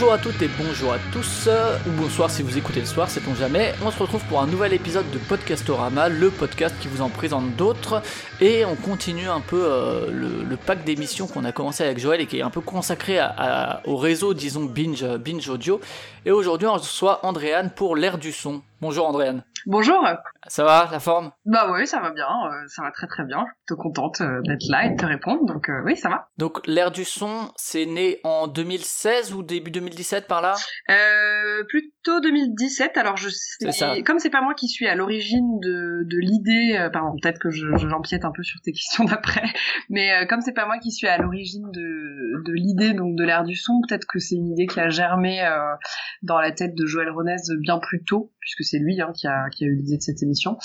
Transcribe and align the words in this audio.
Bonjour 0.00 0.14
à 0.14 0.18
toutes 0.18 0.40
et 0.40 0.48
bonjour 0.58 0.94
à 0.94 0.98
tous, 1.12 1.44
euh, 1.46 1.76
ou 1.86 1.90
bonsoir 1.90 2.30
si 2.30 2.42
vous 2.42 2.56
écoutez 2.56 2.80
le 2.80 2.86
soir, 2.86 3.10
sait-on 3.10 3.34
jamais. 3.34 3.74
On 3.84 3.90
se 3.90 3.98
retrouve 3.98 4.24
pour 4.30 4.40
un 4.40 4.46
nouvel 4.46 4.72
épisode 4.72 5.04
de 5.10 5.18
Podcastorama, 5.18 6.08
le 6.08 6.30
podcast 6.30 6.74
qui 6.80 6.88
vous 6.88 7.02
en 7.02 7.10
présente 7.10 7.54
d'autres, 7.56 8.00
et 8.40 8.64
on 8.64 8.76
continue 8.76 9.28
un 9.28 9.40
peu 9.40 9.62
euh, 9.62 10.10
le, 10.10 10.56
pack 10.56 10.84
d'émissions 10.84 11.26
qu'on 11.26 11.44
a 11.44 11.52
commencé 11.52 11.84
avec 11.84 11.98
Joël 11.98 12.22
et 12.22 12.26
qui 12.26 12.38
est 12.38 12.42
un 12.42 12.48
peu 12.48 12.62
consacré 12.62 13.20
au 13.84 13.98
réseau, 13.98 14.32
disons, 14.32 14.64
Binge, 14.64 15.04
Binge 15.04 15.46
Audio. 15.50 15.82
Et 16.26 16.30
aujourd'hui, 16.30 16.68
on 16.68 16.74
reçoit 16.74 17.24
Andréane 17.24 17.70
pour 17.70 17.96
l'air 17.96 18.18
du 18.18 18.30
son. 18.30 18.62
Bonjour 18.82 19.06
Andréane. 19.08 19.42
Bonjour. 19.64 20.06
Ça 20.46 20.64
va, 20.64 20.88
la 20.92 21.00
forme? 21.00 21.32
Bah 21.46 21.70
oui, 21.72 21.86
ça 21.86 22.00
va 22.00 22.10
bien, 22.10 22.28
euh, 22.28 22.66
ça 22.68 22.82
va 22.82 22.90
très 22.90 23.06
très 23.06 23.24
bien. 23.24 23.44
Je 23.68 23.74
suis 23.74 23.82
contente 23.82 24.20
euh, 24.20 24.40
d'être 24.42 24.68
là 24.68 24.84
et 24.84 24.90
de 24.90 24.96
te 24.96 25.06
répondre, 25.06 25.44
donc 25.46 25.70
euh, 25.70 25.82
oui, 25.84 25.96
ça 25.96 26.10
va. 26.10 26.28
Donc 26.36 26.66
l'air 26.66 26.90
du 26.90 27.04
son, 27.04 27.50
c'est 27.56 27.86
né 27.86 28.20
en 28.24 28.48
2016 28.48 29.32
ou 29.32 29.42
début 29.42 29.70
2017 29.70 30.26
par 30.26 30.42
là? 30.42 30.54
Euh, 30.90 31.64
plutôt 32.02 32.20
2017. 32.20 32.96
Alors 32.96 33.16
je 33.16 33.28
ça. 33.28 33.94
sais, 33.94 34.02
comme 34.02 34.18
c'est 34.18 34.30
pas 34.30 34.42
moi 34.42 34.54
qui 34.54 34.68
suis 34.68 34.86
à 34.86 34.94
l'origine 34.94 35.60
de, 35.60 36.04
de 36.04 36.18
l'idée, 36.18 36.76
euh, 36.78 36.90
pardon, 36.90 37.14
peut-être 37.20 37.38
que 37.38 37.50
je, 37.50 37.66
je- 37.76 37.88
j'empiète 37.88 38.24
un 38.24 38.32
peu 38.32 38.42
sur 38.42 38.60
tes 38.62 38.72
questions 38.72 39.04
d'après, 39.04 39.42
mais 39.88 40.12
euh, 40.12 40.26
comme 40.26 40.40
c'est 40.40 40.52
pas 40.54 40.66
moi 40.66 40.78
qui 40.78 40.90
suis 40.92 41.06
à 41.08 41.18
l'origine 41.18 41.70
de, 41.72 42.42
de 42.44 42.52
l'idée 42.52 42.92
donc 42.94 43.16
de 43.16 43.24
l'air 43.24 43.44
du 43.44 43.54
son, 43.56 43.80
peut-être 43.88 44.06
que 44.06 44.18
c'est 44.18 44.34
une 44.36 44.48
idée 44.48 44.66
qui 44.66 44.80
a 44.80 44.88
germé 44.88 45.42
euh, 45.42 45.58
dans 46.22 46.38
la 46.40 46.52
tête 46.52 46.74
de 46.74 46.86
Joël 46.86 47.10
Ronez 47.10 47.36
bien 47.60 47.78
plus 47.78 48.02
tôt, 48.04 48.32
puisque 48.40 48.64
c'est 48.64 48.78
lui 48.78 49.00
hein, 49.00 49.12
qui, 49.14 49.26
a, 49.26 49.48
qui 49.50 49.64
a 49.64 49.66
eu 49.66 49.74
l'idée 49.76 49.96
de 49.96 50.02
cette 50.02 50.22
émission. 50.22 50.56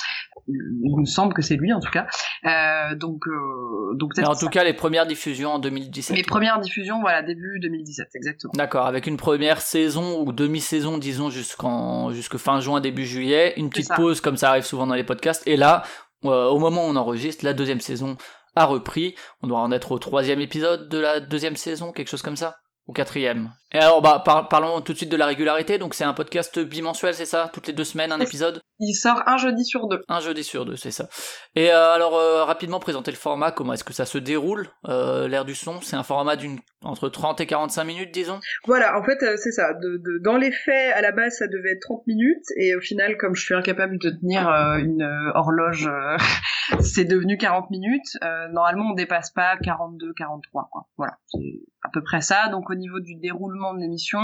Il 0.47 0.95
me 0.99 1.05
semble 1.05 1.33
que 1.33 1.41
c'est 1.41 1.55
lui 1.55 1.73
en 1.73 1.79
tout 1.79 1.91
cas. 1.91 2.05
Euh, 2.45 2.95
donc 2.95 3.27
euh, 3.27 3.95
donc 3.95 4.11
Mais 4.15 4.21
peut-être 4.23 4.35
en 4.35 4.39
tout 4.39 4.49
cas, 4.49 4.63
les 4.63 4.73
premières 4.73 5.07
diffusions 5.07 5.53
en 5.53 5.59
2017. 5.59 6.15
mes 6.15 6.23
premières 6.23 6.59
diffusions, 6.59 7.01
voilà, 7.01 7.23
début 7.23 7.59
2017, 7.61 8.09
exactement. 8.15 8.53
D'accord, 8.55 8.85
avec 8.85 9.07
une 9.07 9.17
première 9.17 9.61
saison 9.61 10.21
ou 10.21 10.31
demi-saison, 10.31 10.97
disons, 10.97 11.29
jusqu'en 11.29 12.11
jusque 12.11 12.37
fin 12.37 12.59
juin, 12.59 12.79
début 12.81 13.05
juillet, 13.05 13.53
une 13.57 13.69
petite 13.69 13.93
pause 13.95 14.21
comme 14.21 14.37
ça 14.37 14.49
arrive 14.51 14.65
souvent 14.65 14.85
dans 14.87 14.95
les 14.95 15.03
podcasts, 15.03 15.41
et 15.47 15.57
là, 15.57 15.83
euh, 16.25 16.45
au 16.47 16.59
moment 16.59 16.85
où 16.85 16.89
on 16.89 16.95
enregistre, 16.95 17.43
la 17.43 17.53
deuxième 17.53 17.79
saison 17.81 18.17
a 18.55 18.65
repris. 18.65 19.15
On 19.41 19.47
doit 19.47 19.59
en 19.59 19.71
être 19.71 19.91
au 19.91 19.99
troisième 19.99 20.39
épisode 20.41 20.89
de 20.89 20.97
la 20.97 21.19
deuxième 21.19 21.55
saison, 21.55 21.91
quelque 21.91 22.07
chose 22.07 22.21
comme 22.21 22.37
ça 22.37 22.57
Au 22.87 22.93
quatrième. 22.93 23.51
Et 23.73 23.79
alors, 23.79 24.01
bah, 24.01 24.21
par- 24.23 24.47
parlons 24.47 24.79
tout 24.81 24.93
de 24.93 24.97
suite 24.97 25.09
de 25.11 25.17
la 25.17 25.25
régularité. 25.25 25.77
Donc, 25.77 25.93
c'est 25.93 26.05
un 26.05 26.13
podcast 26.13 26.57
bimensuel, 26.59 27.13
c'est 27.13 27.25
ça? 27.25 27.49
Toutes 27.53 27.67
les 27.67 27.73
deux 27.73 27.83
semaines, 27.83 28.11
un 28.13 28.19
épisode? 28.21 28.61
Il 28.79 28.93
sort 28.93 29.23
un 29.25 29.37
jeudi 29.37 29.63
sur 29.63 29.87
deux. 29.87 30.01
Un 30.09 30.19
jeudi 30.19 30.43
sur 30.43 30.65
deux, 30.65 30.75
c'est 30.75 30.91
ça. 30.91 31.07
Et 31.55 31.71
euh, 31.71 31.91
alors, 31.93 32.15
euh, 32.15 32.43
rapidement 32.43 32.79
présenter 32.79 33.09
le 33.11 33.17
format, 33.17 33.51
comment 33.51 33.73
est-ce 33.73 33.83
que 33.85 33.93
ça 33.93 34.05
se 34.05 34.17
déroule 34.17 34.67
euh, 34.89 35.27
L'air 35.29 35.45
du 35.45 35.55
son, 35.55 35.79
c'est 35.81 35.95
un 35.95 36.03
format 36.03 36.35
d'une 36.35 36.59
entre 36.83 37.09
30 37.09 37.39
et 37.41 37.47
45 37.47 37.83
minutes, 37.85 38.11
disons? 38.13 38.39
Voilà, 38.65 38.99
en 38.99 39.03
fait, 39.03 39.23
euh, 39.23 39.37
c'est 39.37 39.51
ça. 39.51 39.73
De, 39.73 39.97
de- 39.97 40.19
dans 40.23 40.37
les 40.37 40.51
faits, 40.51 40.93
à 40.93 41.01
la 41.01 41.11
base, 41.11 41.37
ça 41.37 41.47
devait 41.47 41.71
être 41.71 41.81
30 41.81 42.05
minutes, 42.05 42.43
et 42.57 42.75
au 42.75 42.81
final, 42.81 43.17
comme 43.17 43.33
je 43.35 43.43
suis 43.43 43.55
incapable 43.55 43.97
de 43.97 44.09
tenir 44.09 44.47
une 44.77 45.03
horloge, 45.35 45.89
c'est 46.81 47.05
devenu 47.05 47.37
40 47.37 47.69
minutes. 47.71 48.17
Normalement, 48.51 48.91
on 48.91 48.93
dépasse 48.93 49.31
pas 49.31 49.57
42, 49.63 50.13
43, 50.17 50.67
quoi. 50.71 50.87
Voilà, 50.97 51.13
c'est 51.27 51.39
à 51.83 51.89
peu 51.93 52.03
près 52.03 52.21
ça. 52.21 52.49
Donc, 52.49 52.69
au 52.69 52.75
niveau 52.75 52.99
du 52.99 53.15
déroulement 53.15 53.73
de 53.73 53.79
l'émission, 53.79 54.19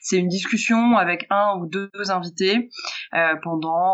c'est 0.00 0.16
une 0.18 0.28
discussion 0.28 0.96
avec 0.96 1.26
un 1.30 1.56
ou 1.58 1.66
deux 1.66 1.90
invités 2.10 2.68
euh, 3.14 3.34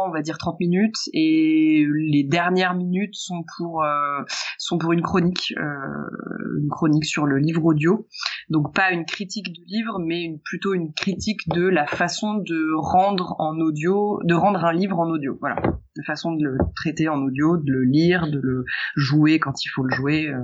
on 0.06 0.10
va 0.10 0.22
dire, 0.22 0.38
30 0.38 0.58
minutes, 0.60 0.97
et 1.12 1.86
les 2.10 2.25
dernières 2.25 2.75
minutes 2.75 3.14
sont 3.14 3.44
pour 3.56 3.82
euh, 3.82 4.22
sont 4.58 4.78
pour 4.78 4.92
une 4.92 5.03
chronique, 5.03 5.54
euh, 5.58 6.58
une 6.60 6.69
chronique 6.69 7.04
sur 7.04 7.26
le 7.26 7.38
livre 7.38 7.64
audio. 7.64 8.06
Donc 8.48 8.75
pas 8.75 8.92
une 8.92 9.04
critique 9.04 9.53
du 9.53 9.62
livre, 9.66 9.98
mais 9.98 10.41
plutôt 10.44 10.75
une 10.75 10.92
critique 10.92 11.48
de 11.48 11.66
la 11.66 11.86
façon 11.86 12.34
de 12.34 12.75
rendre 12.76 13.36
en 13.38 13.58
audio, 13.58 14.20
de 14.25 14.34
rendre 14.34 14.64
un 14.64 14.72
livre 14.72 14.98
en 14.98 15.08
audio. 15.08 15.36
Voilà, 15.41 15.56
de 15.97 16.03
façon 16.06 16.32
de 16.32 16.44
le 16.44 16.59
traiter 16.76 17.09
en 17.09 17.20
audio, 17.22 17.56
de 17.56 17.70
le 17.70 17.84
lire, 17.84 18.30
de 18.30 18.41
le 18.42 18.64
jouer 18.97 19.38
quand 19.38 19.64
il 19.64 19.69
faut 19.69 19.82
le 19.82 19.94
jouer. 19.94 20.28
euh, 20.28 20.41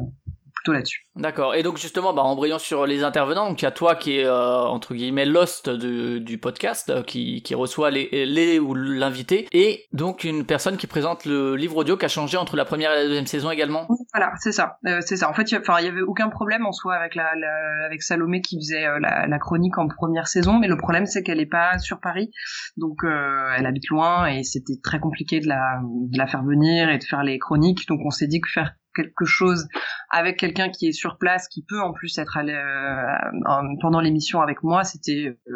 plutôt 0.58 0.72
là-dessus. 0.72 1.06
D'accord. 1.16 1.54
Et 1.54 1.62
donc 1.62 1.78
justement, 1.78 2.12
bah, 2.12 2.22
en 2.22 2.36
brillant 2.36 2.58
sur 2.58 2.86
les 2.86 3.02
intervenants, 3.04 3.48
donc 3.48 3.60
il 3.62 3.64
y 3.64 3.68
a 3.68 3.70
toi 3.72 3.94
qui 3.96 4.18
est 4.18 4.24
euh, 4.24 4.60
entre 4.62 4.94
guillemets 4.94 5.24
l'host 5.26 5.68
du 5.70 6.38
podcast, 6.38 6.90
euh, 6.90 7.02
qui, 7.02 7.42
qui 7.42 7.54
reçoit 7.54 7.90
les, 7.90 8.08
les 8.26 8.58
ou 8.58 8.74
l'invité, 8.74 9.46
et 9.52 9.84
donc 9.92 10.24
une 10.24 10.44
personne 10.44 10.76
qui 10.76 10.86
présente 10.86 11.24
le 11.24 11.56
livre 11.56 11.76
audio 11.76 11.96
qui 11.96 12.04
a 12.04 12.08
changé 12.08 12.36
entre 12.36 12.56
la 12.56 12.64
première 12.64 12.92
et 12.92 12.96
la 12.96 13.04
deuxième 13.06 13.26
saison 13.26 13.50
également. 13.50 13.86
Voilà, 14.12 14.32
c'est 14.40 14.52
ça, 14.52 14.78
Euh, 14.86 15.00
c'est 15.00 15.16
ça. 15.16 15.28
En 15.28 15.34
fait, 15.34 15.50
il 15.50 15.54
y 15.54 15.56
a- 15.56 15.60
enfin, 15.60 15.76
il 15.80 15.86
y 15.86 15.88
avait 15.88 16.02
aucun 16.02 16.28
problème 16.28 16.66
en 16.66 16.72
soi 16.72 16.94
avec 16.94 17.14
la, 17.14 17.34
la- 17.36 17.86
avec 17.86 18.02
Salomé 18.02 18.40
qui 18.40 18.58
faisait 18.60 18.86
la, 19.00 19.26
la 19.26 19.38
chronique 19.38 19.78
en 19.78 19.88
première 19.88 20.28
saison, 20.28 20.58
mais 20.58 20.68
le 20.68 20.76
problème 20.76 21.06
c'est 21.06 21.22
qu'elle 21.22 21.40
est 21.40 21.46
pas 21.46 21.78
sur 21.78 22.00
Paris, 22.00 22.30
donc 22.76 22.98
elle 23.04 23.66
habite 23.66 23.88
loin 23.88 24.26
et 24.26 24.42
c'était 24.44 24.78
très 24.82 25.00
compliqué 25.00 25.40
de 25.40 25.48
la, 25.48 25.80
de 25.84 26.18
la 26.18 26.26
faire 26.26 26.42
venir 26.44 26.88
et 26.90 26.98
de 26.98 27.04
faire 27.04 27.22
les 27.22 27.38
chroniques. 27.38 27.86
Donc 27.88 28.00
on 28.04 28.10
s'est 28.10 28.26
dit 28.26 28.40
que 28.40 28.48
faire 28.48 28.72
quelque 28.98 29.24
chose 29.24 29.68
avec 30.10 30.38
quelqu'un 30.38 30.70
qui 30.70 30.88
est 30.88 30.92
sur 30.92 31.18
place, 31.18 31.48
qui 31.48 31.62
peut 31.62 31.80
en 31.80 31.92
plus 31.92 32.18
être 32.18 32.36
allé, 32.36 32.52
euh, 32.52 33.40
en- 33.46 33.76
pendant 33.80 34.00
l'émission 34.00 34.40
avec 34.40 34.62
moi, 34.62 34.84
c'était 34.84 35.38
euh, 35.48 35.52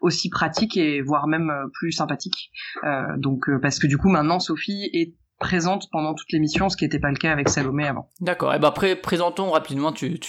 aussi 0.00 0.28
pratique 0.28 0.76
et 0.76 1.00
voire 1.00 1.26
même 1.26 1.50
euh, 1.50 1.68
plus 1.72 1.92
sympathique. 1.92 2.50
Euh, 2.84 3.02
donc 3.16 3.46
parce 3.60 3.78
que 3.78 3.86
du 3.86 3.96
coup 3.98 4.08
maintenant 4.08 4.40
Sophie 4.40 4.90
est 4.92 5.14
présente 5.38 5.88
pendant 5.90 6.14
toute 6.14 6.30
l'émission, 6.32 6.68
ce 6.68 6.76
qui 6.76 6.84
n'était 6.84 7.00
pas 7.00 7.10
le 7.10 7.16
cas 7.16 7.32
avec 7.32 7.48
Salomé 7.48 7.86
avant. 7.88 8.08
D'accord. 8.20 8.54
Et 8.54 8.58
ben 8.58 8.68
après, 8.68 8.94
présentons 8.94 9.50
rapidement. 9.50 9.92
Tu, 9.92 10.20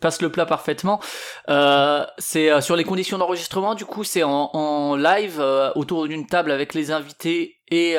passes 0.00 0.22
le 0.22 0.30
plat 0.30 0.46
parfaitement. 0.46 1.00
C'est 2.18 2.60
sur 2.60 2.76
les 2.76 2.84
conditions 2.84 3.18
d'enregistrement. 3.18 3.74
Du 3.74 3.84
coup, 3.84 4.04
c'est 4.04 4.22
en, 4.24 4.96
live 4.96 5.40
autour 5.74 6.06
d'une 6.06 6.26
table 6.26 6.50
avec 6.50 6.74
les 6.74 6.90
invités 6.90 7.56
et 7.70 7.96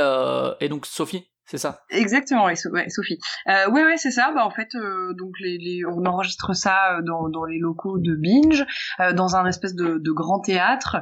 et 0.59 0.69
donc 0.69 0.85
Sophie? 0.85 1.32
C'est 1.53 1.59
ça. 1.59 1.77
Exactement, 1.91 2.45
ouais, 2.45 2.55
Sophie. 2.55 3.19
Euh, 3.47 3.69
ouais, 3.69 3.85
ouais, 3.85 3.97
c'est 3.97 4.09
ça. 4.09 4.31
Bah 4.33 4.43
en 4.43 4.49
fait, 4.49 4.69
euh, 4.73 5.13
donc 5.13 5.33
les, 5.39 5.83
on 5.85 6.03
enregistre 6.03 6.55
ça 6.55 6.95
euh, 6.97 7.03
dans, 7.03 7.29
dans 7.29 7.45
les 7.45 7.59
locaux 7.59 7.99
de 7.99 8.15
Binge, 8.15 8.65
euh, 8.99 9.13
dans 9.13 9.35
un 9.35 9.45
espèce 9.45 9.75
de, 9.75 9.99
grand 10.11 10.39
théâtre. 10.39 10.97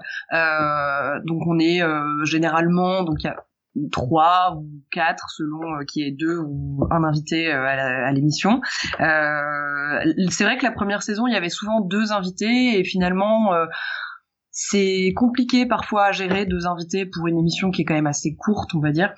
Donc 1.24 1.42
on 1.48 1.58
est 1.58 1.82
généralement, 2.26 3.04
donc 3.04 3.24
il 3.24 3.28
y 3.28 3.30
a 3.30 3.38
trois 3.94 4.58
ou 4.58 4.68
quatre 4.92 5.30
selon 5.30 5.64
euh, 5.64 5.86
qui 5.86 6.02
est 6.04 6.12
deux 6.12 6.40
ou 6.40 6.86
un 6.92 7.06
invité 7.06 7.50
à 7.50 8.12
l'émission. 8.12 8.60
C'est 9.00 10.44
vrai 10.44 10.58
que 10.58 10.66
la 10.66 10.74
première 10.74 11.02
saison, 11.02 11.28
il 11.28 11.34
y 11.34 11.38
avait 11.38 11.48
souvent 11.48 11.80
deux 11.80 12.12
invités 12.12 12.78
et 12.78 12.84
finalement. 12.84 13.54
C'est 14.52 15.14
compliqué 15.16 15.66
parfois 15.66 16.08
à 16.08 16.12
gérer 16.12 16.46
deux 16.46 16.68
invités 16.68 17.06
pour 17.06 17.28
une 17.28 17.38
émission 17.40 17.72
qui 17.72 17.82
est 17.82 17.86
quand 17.86 17.94
même 17.94 18.08
assez 18.08 18.36
courte, 18.36 18.72
on 18.76 18.80
va 18.80 18.92
dire. 18.92 19.14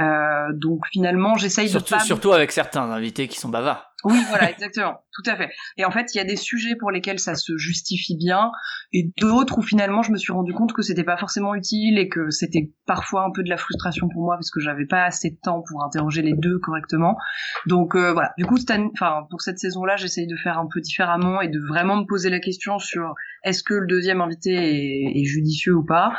Euh, 0.00 0.52
donc 0.54 0.86
finalement, 0.90 1.36
j'essaye 1.36 1.66
de 1.66 1.70
Surtout, 1.70 1.94
pas. 1.94 2.00
surtout 2.00 2.32
avec 2.32 2.52
certains 2.52 2.90
invités 2.90 3.28
qui 3.28 3.38
sont 3.38 3.48
bavards. 3.48 3.87
Oui, 4.04 4.18
voilà, 4.28 4.50
exactement, 4.50 5.00
tout 5.12 5.28
à 5.28 5.36
fait. 5.36 5.50
Et 5.76 5.84
en 5.84 5.90
fait, 5.90 6.14
il 6.14 6.18
y 6.18 6.20
a 6.20 6.24
des 6.24 6.36
sujets 6.36 6.76
pour 6.76 6.90
lesquels 6.92 7.18
ça 7.18 7.34
se 7.34 7.56
justifie 7.56 8.16
bien, 8.16 8.52
et 8.92 9.12
d'autres 9.20 9.58
où 9.58 9.62
finalement 9.62 10.02
je 10.02 10.12
me 10.12 10.16
suis 10.16 10.32
rendu 10.32 10.54
compte 10.54 10.72
que 10.72 10.80
c'était 10.80 11.04
pas 11.04 11.18
forcément 11.18 11.54
utile 11.54 11.98
et 11.98 12.08
que 12.08 12.30
c'était 12.30 12.72
parfois 12.86 13.24
un 13.24 13.30
peu 13.30 13.42
de 13.42 13.50
la 13.50 13.58
frustration 13.58 14.08
pour 14.08 14.22
moi 14.22 14.36
parce 14.36 14.50
que 14.50 14.60
j'avais 14.60 14.86
pas 14.86 15.04
assez 15.04 15.30
de 15.30 15.36
temps 15.42 15.62
pour 15.68 15.84
interroger 15.84 16.22
les 16.22 16.32
deux 16.32 16.58
correctement. 16.58 17.18
Donc 17.66 17.94
euh, 17.94 18.12
voilà. 18.12 18.32
Du 18.38 18.46
coup, 18.46 18.56
enfin 18.94 19.26
pour 19.28 19.42
cette 19.42 19.58
saison-là, 19.58 19.96
j'essaye 19.96 20.26
de 20.26 20.36
faire 20.36 20.58
un 20.58 20.66
peu 20.72 20.80
différemment 20.80 21.42
et 21.42 21.48
de 21.48 21.60
vraiment 21.60 21.96
me 21.96 22.06
poser 22.06 22.30
la 22.30 22.40
question 22.40 22.78
sur 22.78 23.14
est-ce 23.44 23.62
que 23.62 23.74
le 23.74 23.86
deuxième 23.86 24.20
invité 24.20 25.20
est, 25.20 25.24
judicieux 25.24 25.74
ou 25.74 25.84
pas. 25.84 26.12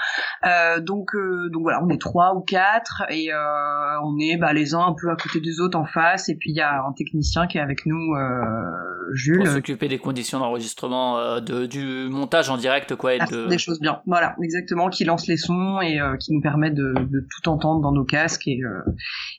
Euh, 0.46 0.80
donc 0.80 1.16
euh, 1.16 1.50
donc 1.52 1.64
voilà, 1.64 1.84
on 1.84 1.90
est 1.90 2.00
trois 2.00 2.36
ou 2.36 2.42
quatre 2.42 3.04
et 3.10 3.30
on 4.04 4.18
est 4.20 4.38
bah, 4.38 4.54
les 4.54 4.76
uns 4.76 4.86
un 4.86 4.96
peu 5.00 5.10
à 5.10 5.16
côté 5.16 5.42
des 5.42 5.60
autres 5.60 5.78
en 5.78 5.86
face 5.86 6.30
et 6.30 6.36
puis 6.36 6.52
il 6.52 6.56
y 6.56 6.62
a 6.62 6.84
un 6.84 6.94
technicien 6.94 7.48
qui 7.48 7.58
est 7.58 7.62
avec 7.69 7.86
nous, 7.86 8.16
euh, 8.16 8.42
Pour 9.06 9.16
Jules. 9.16 9.48
s'occuper 9.48 9.88
des 9.88 10.00
conditions 10.00 10.39
d'enregistrement, 10.39 11.19
euh, 11.19 11.39
de, 11.39 11.66
du 11.66 12.10
montage 12.10 12.50
en 12.50 12.57
direct, 12.57 12.95
quoi, 12.95 13.16
et 13.16 13.19
à 13.19 13.25
de... 13.25 13.48
des 13.48 13.57
choses 13.57 13.80
bien. 13.80 14.01
Voilà, 14.06 14.36
exactement, 14.44 14.89
qui 14.89 15.04
lance 15.06 15.27
les 15.27 15.38
sons 15.38 15.80
et 15.81 16.00
euh, 16.00 16.18
qui 16.18 16.33
nous 16.33 16.42
permet 16.42 16.71
de, 16.71 16.94
de 16.94 17.27
tout 17.30 17.50
entendre 17.50 17.81
dans 17.81 17.92
nos 17.92 18.06
casques 18.06 18.48
et, 18.48 18.60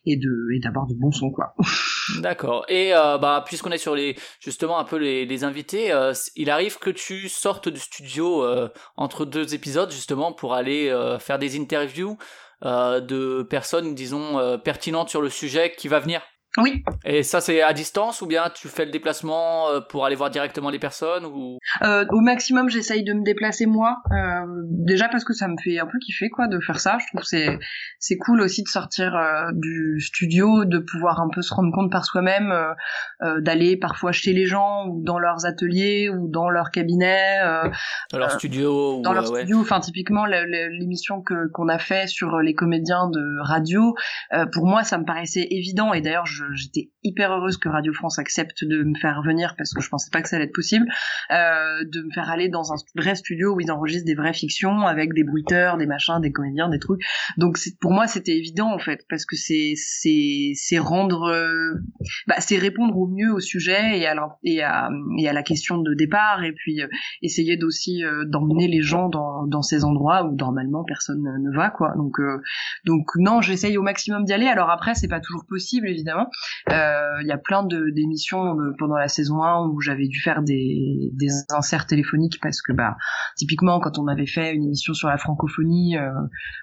et 0.07 0.17
de 0.17 0.55
et 0.55 0.61
d'avoir 0.61 0.87
du 0.87 0.95
bon 0.95 1.11
son 1.11 1.31
quoi. 1.31 1.55
D'accord. 2.21 2.65
Et 2.69 2.93
bah 2.93 3.45
puisqu'on 3.47 3.71
est 3.71 3.79
sur 3.79 3.95
les 3.95 4.17
justement 4.41 4.79
un 4.79 4.85
peu 4.85 4.97
les, 4.97 5.27
les 5.27 5.45
invités, 5.45 5.93
il 6.37 6.51
arrive 6.51 6.79
que 6.79 6.91
tu 6.91 7.29
sortes 7.29 7.69
du 7.69 7.79
studio 7.79 8.45
entre 8.97 9.25
deux 9.25 9.55
épisodes 9.55 9.91
justement 9.91 10.33
pour 10.33 10.55
aller 10.55 10.93
faire 11.21 11.39
des 11.39 11.59
interviews 11.59 12.17
euh, 12.63 13.01
de 13.01 13.43
personnes 13.43 13.95
disons 13.95 14.39
euh, 14.39 14.59
pertinentes 14.59 15.09
sur 15.09 15.23
le 15.23 15.31
sujet 15.31 15.73
qui 15.75 15.89
va 15.89 15.99
venir. 15.99 16.21
Oui. 16.59 16.83
Et 17.05 17.23
ça, 17.23 17.41
c'est 17.41 17.63
à 17.63 17.73
distance 17.73 18.23
ou 18.23 18.27
bien 18.27 18.51
tu 18.53 18.69
fais 18.69 18.85
le 18.85 18.91
déplacement 18.91 19.69
euh, 19.69 19.81
pour 19.81 20.05
aller 20.05 20.17
voir 20.17 20.31
directement 20.31 20.71
les 20.71 20.81
personnes 20.81 21.25
ou? 21.25 21.59
Euh, 21.83 22.05
Au 22.11 22.21
maximum, 22.21 22.69
j'essaye 22.69 23.05
de 23.05 23.13
me 23.13 23.23
déplacer 23.23 23.67
moi. 23.67 23.99
Euh, 24.11 24.47
déjà 24.65 25.09
parce 25.09 25.25
que 25.25 25.33
ça 25.33 25.47
me 25.47 25.55
fait 25.63 25.79
un 25.79 25.87
peu 25.87 25.99
kiffer 25.99 26.29
quoi 26.29 26.49
de 26.49 26.59
faire 26.59 26.81
ça. 26.81 26.99
Je 27.01 27.07
trouve 27.07 27.23
c'est 27.23 27.59
c'est 28.01 28.17
cool 28.17 28.41
aussi 28.41 28.65
de 28.65 28.69
sortir 28.69 29.15
euh, 29.15 29.51
du 29.53 30.01
studio, 30.01 30.65
de 30.65 30.79
pouvoir 30.79 31.21
un 31.21 31.29
peu 31.33 31.41
se 31.41 31.55
rendre 31.55 31.73
compte 31.73 31.93
par 31.93 32.05
soi-même, 32.05 32.53
euh, 33.23 33.41
d'aller 33.41 33.77
parfois 33.77 34.13
chez 34.13 34.33
les 34.33 34.47
gens 34.47 34.87
ou 34.87 35.03
dans 35.03 35.19
leurs 35.19 35.47
ateliers 35.47 36.09
ou 36.09 36.29
dans 36.29 36.49
leur 36.49 36.71
cabinet. 36.71 37.39
dans 38.13 38.19
leur 38.19 38.31
studio. 38.33 39.01
Dans 39.03 39.13
leur 39.13 39.27
studio. 39.27 39.59
Enfin, 39.61 39.81
typiquement 39.81 40.27
l'émission 40.27 41.23
que 41.23 41.49
qu'on 41.53 41.69
a 41.69 41.79
fait 41.79 42.09
sur 42.09 42.39
les 42.39 42.55
comédiens 42.55 43.09
de 43.09 43.47
radio, 43.47 43.95
pour 44.53 44.67
moi, 44.67 44.85
ça 44.85 44.99
me 44.99 45.05
paraissait 45.05 45.47
évident 45.51 45.93
et 45.93 46.01
d'ailleurs 46.01 46.27
j'étais 46.27 46.91
hyper 47.03 47.33
heureuse 47.33 47.57
que 47.57 47.69
Radio 47.69 47.93
France 47.93 48.19
accepte 48.19 48.65
de 48.65 48.83
me 48.83 48.95
faire 48.99 49.23
venir 49.23 49.55
parce 49.57 49.73
que 49.73 49.81
je 49.81 49.89
pensais 49.89 50.11
pas 50.11 50.23
que 50.23 50.29
ça 50.29 50.37
allait 50.37 50.47
être 50.47 50.55
possible, 50.55 50.87
euh, 51.31 51.85
de 51.85 52.03
me 52.03 52.11
faire 52.13 52.31
aller 52.31 52.49
dans 52.49 52.73
un 52.73 52.77
vrai 52.95 53.15
studio 53.15 53.55
où 53.55 53.61
ils 53.61 53.71
enregistrent 53.71 54.07
des 54.07 54.15
vraies 54.15 54.33
fictions 54.33 54.87
avec 54.87 55.15
des 55.15 55.25
bruiteurs, 55.25 55.77
des 55.77 55.87
machins, 55.87 56.21
des 56.21 56.33
comédiens, 56.33 56.69
des 56.69 56.79
trucs. 56.79 57.01
Donc 57.37 57.59
pour 57.81 57.93
moi 57.93 58.07
c'était 58.07 58.37
évident 58.37 58.73
en 58.73 58.79
fait 58.79 59.05
parce 59.09 59.25
que 59.25 59.37
c'est 59.37 59.75
c'est 59.77 60.53
c'est 60.55 60.79
rendre, 60.79 61.25
euh, 61.31 61.75
bah, 62.27 62.37
c'est 62.39 62.59
répondre 62.59 62.97
au 62.97 63.07
mieux 63.11 63.33
au 63.33 63.41
sujet 63.41 63.99
et 63.99 64.07
à 64.07 64.15
la, 65.33 65.43
question 65.43 65.79
de 65.79 65.95
départ 65.95 66.45
et 66.45 66.53
puis 66.53 66.83
euh, 66.83 66.87
essayer 67.23 67.57
d'aussi 67.57 68.05
euh, 68.05 68.25
d'emmener 68.27 68.69
les 68.69 68.83
gens 68.83 69.09
dans 69.09 69.63
ces 69.63 69.85
endroits 69.85 70.25
où 70.25 70.37
normalement 70.37 70.85
personne 70.85 71.23
ne 71.23 71.57
va 71.57 71.71
quoi. 71.71 71.93
Donc 71.97 72.17
donc 72.85 73.07
non 73.17 73.41
j'essaye 73.41 73.77
au 73.79 73.83
maximum 73.83 74.25
d'y 74.25 74.33
aller. 74.33 74.47
Alors 74.47 74.71
après 74.71 74.95
c'est 74.95 75.09
pas 75.09 75.21
toujours 75.21 75.45
possible 75.47 75.89
évidemment. 75.89 76.29
Il 76.69 77.27
y 77.27 77.33
a 77.33 77.39
plein 77.39 77.65
de 77.65 77.91
d'émissions 77.91 78.57
pendant 78.79 78.97
la 78.97 79.09
saison 79.09 79.43
1 79.43 79.69
où 79.69 79.81
j'avais 79.81 80.07
dû 80.07 80.21
faire 80.21 80.43
des, 80.43 81.11
des 81.15 81.31
inserts 81.51 81.87
téléphoniques 81.87 82.39
parce 82.41 82.63
que 82.63 82.73
bah 82.73 82.97
typiquement 83.37 83.81
quand 83.81 83.99
on 83.99 84.07
avait 84.07 84.27
fait 84.27 84.55
une 84.55 84.65
émission 84.65 84.95
sur 84.95 85.09
la 85.09 85.19
francophonie, 85.19 85.97
euh, 85.97 86.11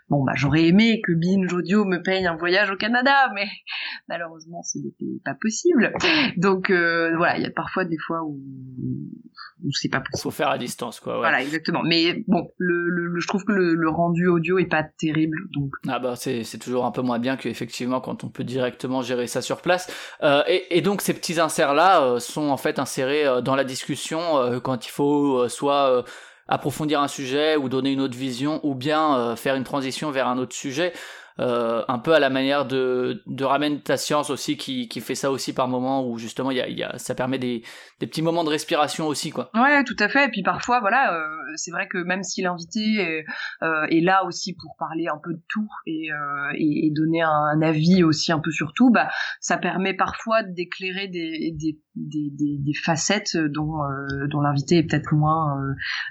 bon 0.09 0.23
bah 0.23 0.33
j'aurais 0.35 0.65
aimé 0.67 1.01
que 1.01 1.11
Binge 1.11 1.51
Audio 1.53 1.85
me 1.85 2.01
paye 2.01 2.25
un 2.25 2.35
voyage 2.35 2.69
au 2.71 2.75
Canada, 2.75 3.31
mais 3.33 3.47
malheureusement 4.09 4.61
ce 4.63 4.79
n'était 4.79 5.21
pas 5.23 5.35
possible. 5.39 5.93
Donc 6.37 6.69
euh, 6.69 7.15
voilà, 7.17 7.37
il 7.37 7.43
y 7.43 7.47
a 7.47 7.51
parfois 7.51 7.83
des 7.83 7.97
fois 7.97 8.23
où, 8.23 8.39
où 9.63 9.71
c'est 9.71 9.89
pas 9.89 9.99
possible. 9.99 10.21
Faut 10.21 10.31
faire 10.31 10.49
à 10.49 10.57
distance 10.59 10.99
quoi. 10.99 11.13
Ouais. 11.13 11.19
Voilà 11.19 11.41
exactement. 11.41 11.81
Mais 11.83 12.23
bon, 12.27 12.47
le, 12.57 12.89
le, 12.89 13.19
je 13.19 13.27
trouve 13.27 13.43
que 13.43 13.51
le, 13.51 13.73
le, 13.73 13.89
rendu 13.89 14.27
audio 14.27 14.59
est 14.59 14.65
pas 14.67 14.83
terrible 14.83 15.37
donc. 15.51 15.71
Ah 15.87 15.97
bah 15.97 16.15
c'est 16.15 16.59
toujours 16.59 16.85
un 16.85 16.91
peu 16.91 17.01
moins 17.01 17.17
bien 17.17 17.37
qu'effectivement 17.37 18.01
quand 18.01 18.23
on 18.23 18.29
peut 18.29 18.43
directement 18.43 19.01
gérer 19.01 19.25
ça 19.25 19.41
sur 19.41 19.61
place. 19.61 19.91
Euh, 20.21 20.43
et, 20.47 20.77
et, 20.77 20.81
donc 20.81 21.01
ces 21.01 21.15
petits 21.15 21.39
inserts 21.39 21.73
là 21.73 22.03
euh, 22.03 22.19
sont 22.19 22.49
en 22.49 22.57
fait 22.57 22.77
insérés 22.77 23.25
euh, 23.25 23.41
dans 23.41 23.55
la 23.55 23.63
discussion 23.63 24.17
quand 24.63 24.85
il 24.85 24.91
faut 24.91 25.49
soit 25.49 26.05
approfondir 26.47 27.01
un 27.01 27.07
sujet 27.07 27.57
ou 27.57 27.67
donner 27.67 27.91
une 27.91 28.01
autre 28.01 28.17
vision 28.17 28.59
ou 28.63 28.75
bien 28.75 29.35
faire 29.35 29.55
une 29.55 29.63
transition 29.63 30.11
vers 30.11 30.27
un 30.27 30.37
autre 30.37 30.55
sujet. 30.55 30.93
Euh, 31.39 31.83
un 31.87 31.99
peu 31.99 32.13
à 32.13 32.19
la 32.19 32.31
manière 32.31 32.65
de, 32.65 33.21
de 33.27 33.43
Ramène 33.43 33.81
ta 33.81 33.97
science 33.97 34.31
aussi, 34.31 34.57
qui, 34.57 34.87
qui 34.87 35.01
fait 35.01 35.13
ça 35.13 35.29
aussi 35.29 35.53
par 35.53 35.67
moment, 35.67 36.07
où 36.07 36.17
justement 36.17 36.49
y 36.51 36.57
y 36.57 36.83
a, 36.83 36.97
ça 36.97 37.13
permet 37.13 37.37
des, 37.37 37.61
des 37.99 38.07
petits 38.07 38.23
moments 38.23 38.43
de 38.43 38.49
respiration 38.49 39.07
aussi, 39.07 39.29
quoi. 39.29 39.51
Ouais, 39.53 39.83
tout 39.83 39.95
à 39.99 40.09
fait. 40.09 40.25
Et 40.25 40.29
puis 40.29 40.41
parfois, 40.41 40.79
voilà, 40.79 41.13
euh, 41.13 41.27
c'est 41.55 41.69
vrai 41.69 41.87
que 41.87 41.99
même 41.99 42.23
si 42.23 42.41
l'invité 42.41 42.95
est, 42.95 43.25
euh, 43.61 43.85
est, 43.89 44.01
là 44.01 44.25
aussi 44.25 44.55
pour 44.55 44.75
parler 44.79 45.07
un 45.07 45.19
peu 45.23 45.33
de 45.33 45.41
tout 45.47 45.69
et, 45.85 46.09
et, 46.55 46.91
donner 46.91 47.21
un, 47.21 47.61
avis 47.61 48.03
aussi 48.03 48.31
un 48.31 48.39
peu 48.39 48.51
sur 48.51 48.73
tout, 48.73 48.91
bah, 48.91 49.09
ça 49.39 49.57
permet 49.57 49.93
parfois 49.93 50.41
d'éclairer 50.41 51.07
des, 51.07 51.53
des, 51.55 51.79
des, 51.95 52.57
des, 52.59 52.73
facettes 52.73 53.37
dont, 53.37 53.79
dont 54.29 54.41
l'invité 54.41 54.77
est 54.77 54.83
peut-être 54.83 55.13
moins 55.13 55.59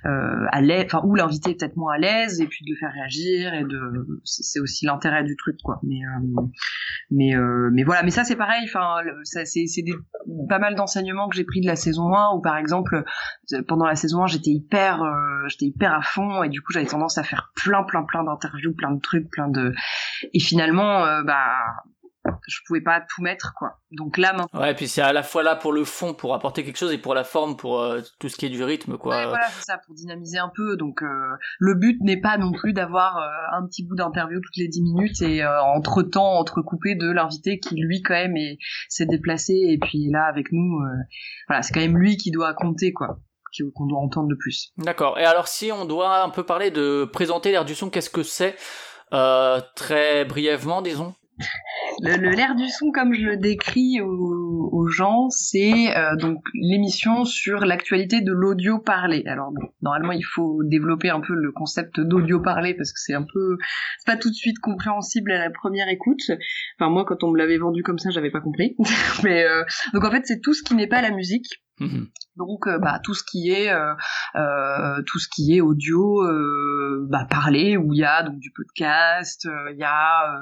à 0.04 0.60
l'aise, 0.60 0.84
enfin, 0.86 1.00
où 1.04 1.14
l'invité 1.14 1.50
est 1.50 1.54
peut-être 1.60 1.76
moins 1.76 1.94
à 1.94 1.98
l'aise, 1.98 2.40
et 2.40 2.46
puis 2.46 2.64
de 2.64 2.70
le 2.70 2.76
faire 2.76 2.92
réagir, 2.92 3.54
et 3.54 3.64
de, 3.64 4.20
c'est 4.24 4.60
aussi 4.60 4.86
l'intérêt 4.86 5.15
du 5.22 5.36
truc 5.36 5.56
quoi. 5.62 5.80
Mais 5.82 6.00
euh, 6.04 6.42
mais 7.10 7.36
euh, 7.36 7.70
mais 7.72 7.84
voilà. 7.84 8.02
Mais 8.02 8.10
ça 8.10 8.24
c'est 8.24 8.36
pareil. 8.36 8.62
Enfin 8.64 9.02
c'est 9.24 9.44
c'est 9.44 9.84
pas 10.48 10.58
mal 10.58 10.74
d'enseignements 10.74 11.28
que 11.28 11.36
j'ai 11.36 11.44
pris 11.44 11.60
de 11.60 11.66
la 11.66 11.76
saison 11.76 12.14
1 12.14 12.34
où 12.34 12.40
par 12.40 12.56
exemple 12.56 13.04
pendant 13.68 13.86
la 13.86 13.94
saison 13.94 14.22
1 14.24 14.26
j'étais 14.26 14.50
hyper 14.50 15.02
euh, 15.02 15.46
j'étais 15.48 15.66
hyper 15.66 15.94
à 15.94 16.02
fond 16.02 16.42
et 16.42 16.48
du 16.48 16.60
coup 16.60 16.72
j'avais 16.72 16.86
tendance 16.86 17.18
à 17.18 17.22
faire 17.22 17.52
plein 17.54 17.84
plein 17.84 18.02
plein 18.02 18.24
d'interviews 18.24 18.74
plein 18.74 18.92
de 18.92 19.00
trucs 19.00 19.30
plein 19.30 19.48
de 19.48 19.72
et 20.32 20.40
finalement 20.40 21.22
bah 21.22 21.52
je 22.46 22.58
pouvais 22.66 22.80
pas 22.80 23.00
tout 23.00 23.22
mettre 23.22 23.54
quoi. 23.58 23.78
Donc 23.90 24.18
là 24.18 24.32
maintenant. 24.32 24.60
Ouais, 24.60 24.72
et 24.72 24.74
puis 24.74 24.88
c'est 24.88 25.02
à 25.02 25.12
la 25.12 25.22
fois 25.22 25.42
là 25.42 25.56
pour 25.56 25.72
le 25.72 25.84
fond 25.84 26.14
pour 26.14 26.34
apporter 26.34 26.64
quelque 26.64 26.76
chose 26.76 26.92
et 26.92 26.98
pour 26.98 27.14
la 27.14 27.24
forme 27.24 27.56
pour 27.56 27.80
euh, 27.80 28.00
tout 28.18 28.28
ce 28.28 28.36
qui 28.36 28.46
est 28.46 28.50
du 28.50 28.62
rythme 28.62 28.96
quoi. 28.96 29.16
Ouais, 29.16 29.26
voilà, 29.26 29.48
c'est 29.48 29.64
ça 29.64 29.78
pour 29.84 29.94
dynamiser 29.94 30.38
un 30.38 30.50
peu. 30.54 30.76
Donc 30.76 31.02
euh, 31.02 31.06
le 31.58 31.74
but 31.74 32.00
n'est 32.00 32.20
pas 32.20 32.38
non 32.38 32.52
plus 32.52 32.72
d'avoir 32.72 33.18
euh, 33.18 33.58
un 33.58 33.66
petit 33.66 33.84
bout 33.84 33.96
d'interview 33.96 34.40
toutes 34.40 34.56
les 34.56 34.68
10 34.68 34.82
minutes 34.82 35.22
et 35.22 35.44
entre-temps 35.46 36.38
entrecoupé 36.38 36.94
de 36.94 37.10
l'invité 37.10 37.58
qui 37.58 37.76
lui 37.76 38.02
quand 38.02 38.14
même 38.14 38.36
s'est 38.88 39.06
déplacé 39.06 39.52
et 39.54 39.78
puis 39.78 40.08
là 40.10 40.24
avec 40.26 40.52
nous 40.52 40.80
voilà, 41.48 41.62
c'est 41.62 41.72
quand 41.72 41.80
même 41.80 41.98
lui 41.98 42.16
qui 42.16 42.30
doit 42.30 42.54
compter 42.54 42.92
quoi 42.92 43.18
qu'on 43.74 43.86
doit 43.86 44.00
entendre 44.00 44.28
de 44.28 44.34
plus. 44.34 44.72
D'accord. 44.76 45.18
Et 45.18 45.24
alors 45.24 45.48
si 45.48 45.72
on 45.72 45.86
doit 45.86 46.22
un 46.22 46.28
peu 46.28 46.42
parler 46.44 46.70
de 46.70 47.08
présenter 47.10 47.52
l'air 47.52 47.64
du 47.64 47.74
son, 47.74 47.88
qu'est-ce 47.88 48.10
que 48.10 48.22
c'est 48.22 48.54
très 49.74 50.24
brièvement, 50.26 50.82
disons? 50.82 51.14
Le, 52.02 52.30
l'air 52.30 52.54
du 52.54 52.68
son, 52.68 52.90
comme 52.90 53.14
je 53.14 53.22
le 53.22 53.36
décris 53.36 54.00
aux, 54.00 54.86
gens, 54.88 55.30
c'est 55.30 55.96
euh, 55.96 56.14
donc 56.16 56.38
l'émission 56.54 57.24
sur 57.24 57.66
l'actualité 57.66 58.20
de 58.20 58.30
l'audio 58.32 58.78
parlé. 58.78 59.24
Alors 59.26 59.52
normalement, 59.82 60.12
il 60.12 60.24
faut 60.24 60.62
développer 60.62 61.10
un 61.10 61.20
peu 61.20 61.34
le 61.34 61.50
concept 61.50 62.00
d'audio 62.00 62.40
parlé 62.40 62.74
parce 62.74 62.92
que 62.92 63.00
c'est 63.00 63.14
un 63.14 63.24
peu, 63.24 63.56
c'est 63.98 64.06
pas 64.06 64.16
tout 64.16 64.30
de 64.30 64.34
suite 64.34 64.58
compréhensible 64.60 65.32
à 65.32 65.38
la 65.38 65.50
première 65.50 65.88
écoute. 65.88 66.20
Enfin 66.78 66.90
moi, 66.90 67.04
quand 67.04 67.24
on 67.24 67.32
me 67.32 67.38
l'avait 67.38 67.58
vendu 67.58 67.82
comme 67.82 67.98
ça, 67.98 68.10
j'avais 68.10 68.30
pas 68.30 68.40
compris. 68.40 68.76
Mais 69.24 69.44
euh, 69.44 69.64
donc 69.92 70.04
en 70.04 70.10
fait, 70.10 70.22
c'est 70.24 70.40
tout 70.40 70.54
ce 70.54 70.62
qui 70.62 70.74
n'est 70.74 70.86
pas 70.86 71.02
la 71.02 71.10
musique. 71.10 71.46
Mhm. 71.78 72.08
Donc 72.36 72.66
euh, 72.66 72.78
bah, 72.78 73.00
tout 73.02 73.14
ce 73.14 73.22
qui 73.22 73.50
est 73.50 73.70
euh, 73.70 73.94
euh, 74.36 75.02
tout 75.06 75.18
ce 75.18 75.28
qui 75.28 75.56
est 75.56 75.60
audio 75.60 76.22
bah, 77.08 77.26
parlé 77.28 77.76
où 77.76 77.92
il 77.92 78.00
y 78.00 78.04
a 78.04 78.22
donc 78.22 78.38
du 78.38 78.50
podcast, 78.50 79.48
il 79.72 79.78
y 79.78 79.84
a 79.84 80.36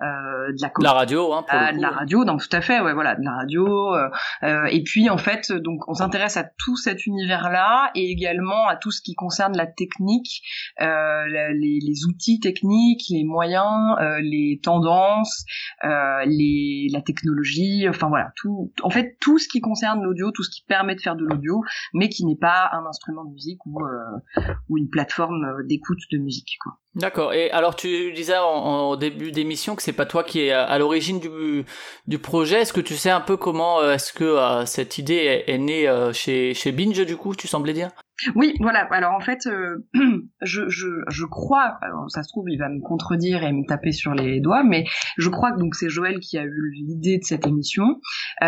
de 0.00 0.62
la, 0.62 0.70
la 0.78 0.92
radio 0.92 1.32
hein, 1.32 1.44
pour 1.48 1.58
de 1.58 1.80
la 1.80 1.90
radio 1.90 2.24
donc 2.24 2.42
tout 2.46 2.56
à 2.56 2.60
fait 2.60 2.80
ouais 2.80 2.92
voilà 2.92 3.14
de 3.14 3.22
la 3.22 3.32
radio 3.32 3.94
et 4.42 4.82
puis 4.84 5.10
en 5.10 5.18
fait 5.18 5.52
donc 5.52 5.88
on 5.88 5.94
s'intéresse 5.94 6.36
à 6.36 6.44
tout 6.44 6.76
cet 6.76 7.06
univers 7.06 7.50
là 7.50 7.90
et 7.94 8.10
également 8.10 8.66
à 8.68 8.76
tout 8.76 8.90
ce 8.90 9.00
qui 9.02 9.14
concerne 9.14 9.56
la 9.56 9.66
technique 9.66 10.42
les, 10.80 11.80
les, 11.80 12.06
outils 12.08 12.40
techniques 12.40 13.04
les 13.10 13.24
moyens 13.24 13.96
les 14.20 14.60
tendances 14.62 15.44
les 15.82 16.88
la 16.92 17.00
technologie 17.00 17.86
enfin 17.88 18.08
voilà 18.08 18.32
tout 18.36 18.72
en 18.82 18.90
fait 18.90 19.16
tout 19.20 19.38
ce 19.38 19.48
qui 19.48 19.60
concerne 19.60 20.02
l'audio 20.02 20.30
tout 20.30 20.42
ce 20.42 20.50
qui 20.50 20.62
permet 20.62 20.73
de 20.82 21.00
faire 21.00 21.16
de 21.16 21.24
l'audio, 21.24 21.62
mais 21.92 22.08
qui 22.08 22.24
n'est 22.24 22.36
pas 22.36 22.68
un 22.72 22.84
instrument 22.86 23.24
de 23.24 23.32
musique 23.32 23.64
ou, 23.66 23.80
euh, 23.80 24.42
ou 24.68 24.78
une 24.78 24.88
plateforme 24.88 25.44
euh, 25.44 25.62
d'écoute 25.64 25.98
de 26.10 26.18
musique. 26.18 26.56
Quoi. 26.62 26.72
D'accord. 26.94 27.32
Et 27.32 27.50
alors 27.50 27.74
tu 27.74 28.12
disais 28.12 28.36
en, 28.38 28.96
début 28.96 29.32
d'émission 29.32 29.74
que 29.74 29.82
c'est 29.82 29.92
pas 29.92 30.06
toi 30.06 30.22
qui 30.22 30.40
est 30.40 30.52
à, 30.52 30.78
l'origine 30.78 31.20
du, 31.20 31.64
du 32.06 32.18
projet. 32.18 32.62
Est-ce 32.62 32.72
que 32.72 32.80
tu 32.80 32.94
sais 32.94 33.10
un 33.10 33.20
peu 33.20 33.36
comment 33.36 33.80
euh, 33.80 33.94
est-ce 33.94 34.12
que 34.12 34.64
cette 34.66 34.98
idée 34.98 35.44
est, 35.46 35.58
née 35.58 35.90
chez, 36.12 36.54
chez 36.54 36.72
Binge 36.72 37.04
du 37.04 37.16
coup 37.16 37.34
Tu 37.34 37.48
semblais 37.48 37.72
dire? 37.72 37.90
Oui, 38.36 38.54
voilà. 38.60 38.86
Alors 38.92 39.12
en 39.12 39.20
fait, 39.20 39.40
je, 40.42 40.68
je, 40.68 40.86
je 41.08 41.24
crois, 41.24 41.78
ça 42.08 42.22
se 42.22 42.28
trouve, 42.28 42.44
il 42.48 42.58
va 42.58 42.68
me 42.68 42.80
contredire 42.80 43.42
et 43.42 43.52
me 43.52 43.66
taper 43.66 43.90
sur 43.90 44.14
les 44.14 44.40
doigts, 44.40 44.62
mais 44.62 44.84
je 45.18 45.28
crois 45.30 45.50
que 45.50 45.58
donc 45.58 45.74
c'est 45.74 45.88
Joël 45.88 46.20
qui 46.20 46.38
a 46.38 46.44
eu 46.44 46.70
l'idée 46.74 47.18
de 47.18 47.24
cette 47.24 47.46
émission. 47.46 48.00
Euh, 48.42 48.46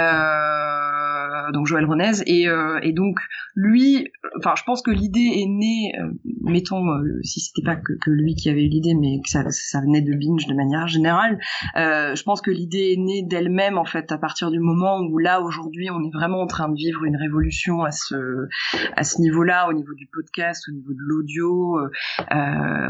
donc 1.52 1.66
Joël 1.66 1.84
Renez 1.84 2.22
et, 2.26 2.48
euh, 2.48 2.78
et 2.82 2.92
donc 2.92 3.18
lui 3.54 4.10
enfin 4.38 4.54
je 4.56 4.62
pense 4.64 4.82
que 4.82 4.90
l'idée 4.90 5.30
est 5.36 5.46
née 5.46 5.92
euh, 5.98 6.10
mettons 6.42 6.82
si 7.22 7.40
c'était 7.40 7.64
pas 7.64 7.76
que, 7.76 7.92
que, 8.00 8.10
lui 8.10 8.34
qui 8.34 8.48
avait 8.50 8.64
eu 8.64 8.68
l'idée 8.68 8.94
mais 8.94 9.20
que 9.22 9.28
ça, 9.28 9.44
ça 9.50 9.80
venait 9.80 10.02
de 10.02 10.12
Binge 10.14 10.46
de 10.46 10.54
manière 10.54 10.86
générale 10.88 11.38
je 11.74 12.22
pense 12.22 12.40
que 12.40 12.50
l'idée 12.50 12.92
est 12.92 13.00
née 13.00 13.22
d'elle-même 13.22 13.78
en 13.78 13.84
fait 13.84 14.12
à 14.12 14.18
partir 14.18 14.50
du 14.50 14.60
moment 14.60 15.00
où 15.00 15.18
là 15.18 15.40
aujourd'hui 15.40 15.90
on 15.90 16.02
est 16.02 16.12
vraiment 16.12 16.40
en 16.40 16.46
train 16.46 16.68
de 16.68 16.76
vivre 16.76 17.04
une 17.04 17.16
révolution 17.16 17.82
à 17.82 17.90
ce 17.90 18.48
à 18.96 19.04
ce 19.04 19.20
niveau-là 19.20 19.68
au 19.68 19.72
niveau 19.72 19.94
du 19.94 20.06
podcast 20.06 20.64
au 20.68 20.72
niveau 20.72 20.92
de 20.92 21.00
l'audio 21.00 21.78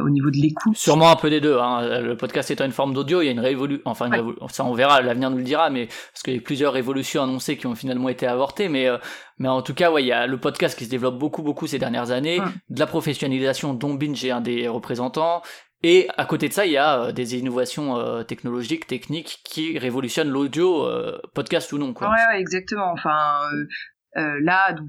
au 0.05 0.11
niveau 0.11 0.31
de 0.31 0.37
l'écoute 0.37 0.77
sûrement 0.77 1.11
un 1.11 1.17
peu 1.17 1.31
des 1.31 1.41
deux 1.41 1.59
hein. 1.59 2.01
le 2.01 2.17
podcast 2.17 2.51
étant 2.51 2.65
une 2.65 2.73
forme 2.73 2.95
d'audio 2.95 3.23
il 3.23 3.27
y 3.27 3.29
a 3.29 3.33
une 3.33 3.41
révolution 3.41 3.83
enfin 3.85 4.11
une 4.11 4.35
ça 4.49 4.65
on 4.65 4.75
verra 4.75 5.01
l'avenir 5.01 5.31
nous 5.31 5.39
le 5.39 5.43
dira 5.43 5.71
mais 5.71 5.87
parce 5.87 6.23
qu'il 6.23 6.35
y 6.35 6.39
a 6.39 6.41
plusieurs 6.41 6.73
révolutions 6.73 7.23
annoncées 7.23 7.57
qui 7.57 7.67
ont 7.67 7.75
finalement 7.75 8.09
été 8.09 8.27
mais 8.69 8.89
euh, 8.89 8.99
mais 9.39 9.49
en 9.49 9.63
tout 9.63 9.75
cas, 9.75 9.91
ouais, 9.91 10.03
il 10.03 10.07
y 10.07 10.13
a 10.13 10.27
le 10.27 10.39
podcast 10.39 10.79
qui 10.79 10.85
se 10.85 10.91
développe 10.91 11.19
beaucoup 11.19 11.43
beaucoup 11.43 11.67
ces 11.67 11.79
dernières 11.79 12.11
années, 12.11 12.41
de 12.71 12.79
la 12.81 12.87
professionnalisation 12.87 13.75
dont 13.75 13.95
Binge 13.95 14.25
est 14.25 14.31
un 14.31 14.41
des 14.41 14.69
représentants, 14.69 15.43
Et 15.83 16.09
à 16.17 16.25
côté 16.25 16.49
de 16.49 16.55
ça, 16.55 16.67
il 16.67 16.73
y 16.73 16.79
a 16.79 17.13
des 17.13 17.37
innovations 17.37 18.25
technologiques, 18.25 18.87
techniques 18.87 19.41
qui 19.45 19.79
révolutionnent 19.79 20.31
l'audio, 20.31 20.89
podcast 21.35 21.73
ou 21.73 21.79
non. 21.79 21.93
Quoi. 21.93 22.09
Ouais, 22.09 22.41
exactement. 22.41 22.93
Enfin, 22.93 23.41
euh, 24.17 24.39
là, 24.43 24.73
donc 24.73 24.89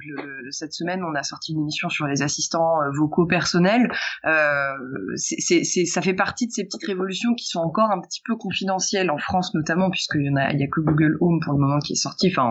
cette 0.51 0.73
semaine, 0.73 1.03
on 1.03 1.15
a 1.15 1.23
sorti 1.23 1.53
une 1.53 1.61
émission 1.61 1.89
sur 1.89 2.07
les 2.07 2.21
assistants 2.21 2.81
euh, 2.81 2.91
vocaux 2.95 3.25
personnels. 3.25 3.91
Euh, 4.25 4.73
c'est, 5.15 5.63
ça 5.63 6.01
fait 6.01 6.13
partie 6.13 6.47
de 6.47 6.51
ces 6.51 6.63
petites 6.63 6.85
révolutions 6.85 7.33
qui 7.33 7.45
sont 7.45 7.59
encore 7.59 7.91
un 7.91 8.01
petit 8.01 8.21
peu 8.23 8.35
confidentielles 8.35 9.11
en 9.11 9.17
France 9.17 9.53
notamment, 9.53 9.89
puisqu'il 9.89 10.25
y 10.25 10.29
en 10.29 10.35
a, 10.35 10.51
il 10.51 10.59
y 10.59 10.63
a 10.63 10.67
que 10.67 10.81
Google 10.81 11.17
Home 11.21 11.39
pour 11.43 11.53
le 11.53 11.59
moment 11.59 11.79
qui 11.79 11.93
est 11.93 11.97
sorti, 11.97 12.29
enfin 12.31 12.49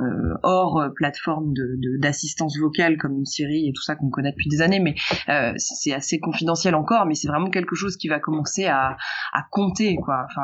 euh, 0.00 0.34
hors 0.42 0.80
euh, 0.80 0.88
plateforme 0.94 1.52
de, 1.52 1.98
d'assistance 1.98 2.58
vocale 2.58 2.96
comme 2.98 3.24
Siri 3.24 3.68
et 3.68 3.72
tout 3.72 3.82
ça 3.82 3.96
qu'on 3.96 4.10
connaît 4.10 4.32
depuis 4.32 4.48
des 4.48 4.62
années, 4.62 4.80
mais 4.80 4.94
euh, 5.28 5.52
c'est 5.56 5.92
assez 5.92 6.18
confidentiel 6.20 6.74
encore, 6.74 7.06
mais 7.06 7.14
c'est 7.14 7.28
vraiment 7.28 7.50
quelque 7.50 7.74
chose 7.74 7.96
qui 7.96 8.08
va 8.08 8.20
commencer 8.20 8.66
à, 8.66 8.96
à 9.32 9.42
compter 9.50 9.96
quoi. 9.96 10.26
Enfin, 10.28 10.42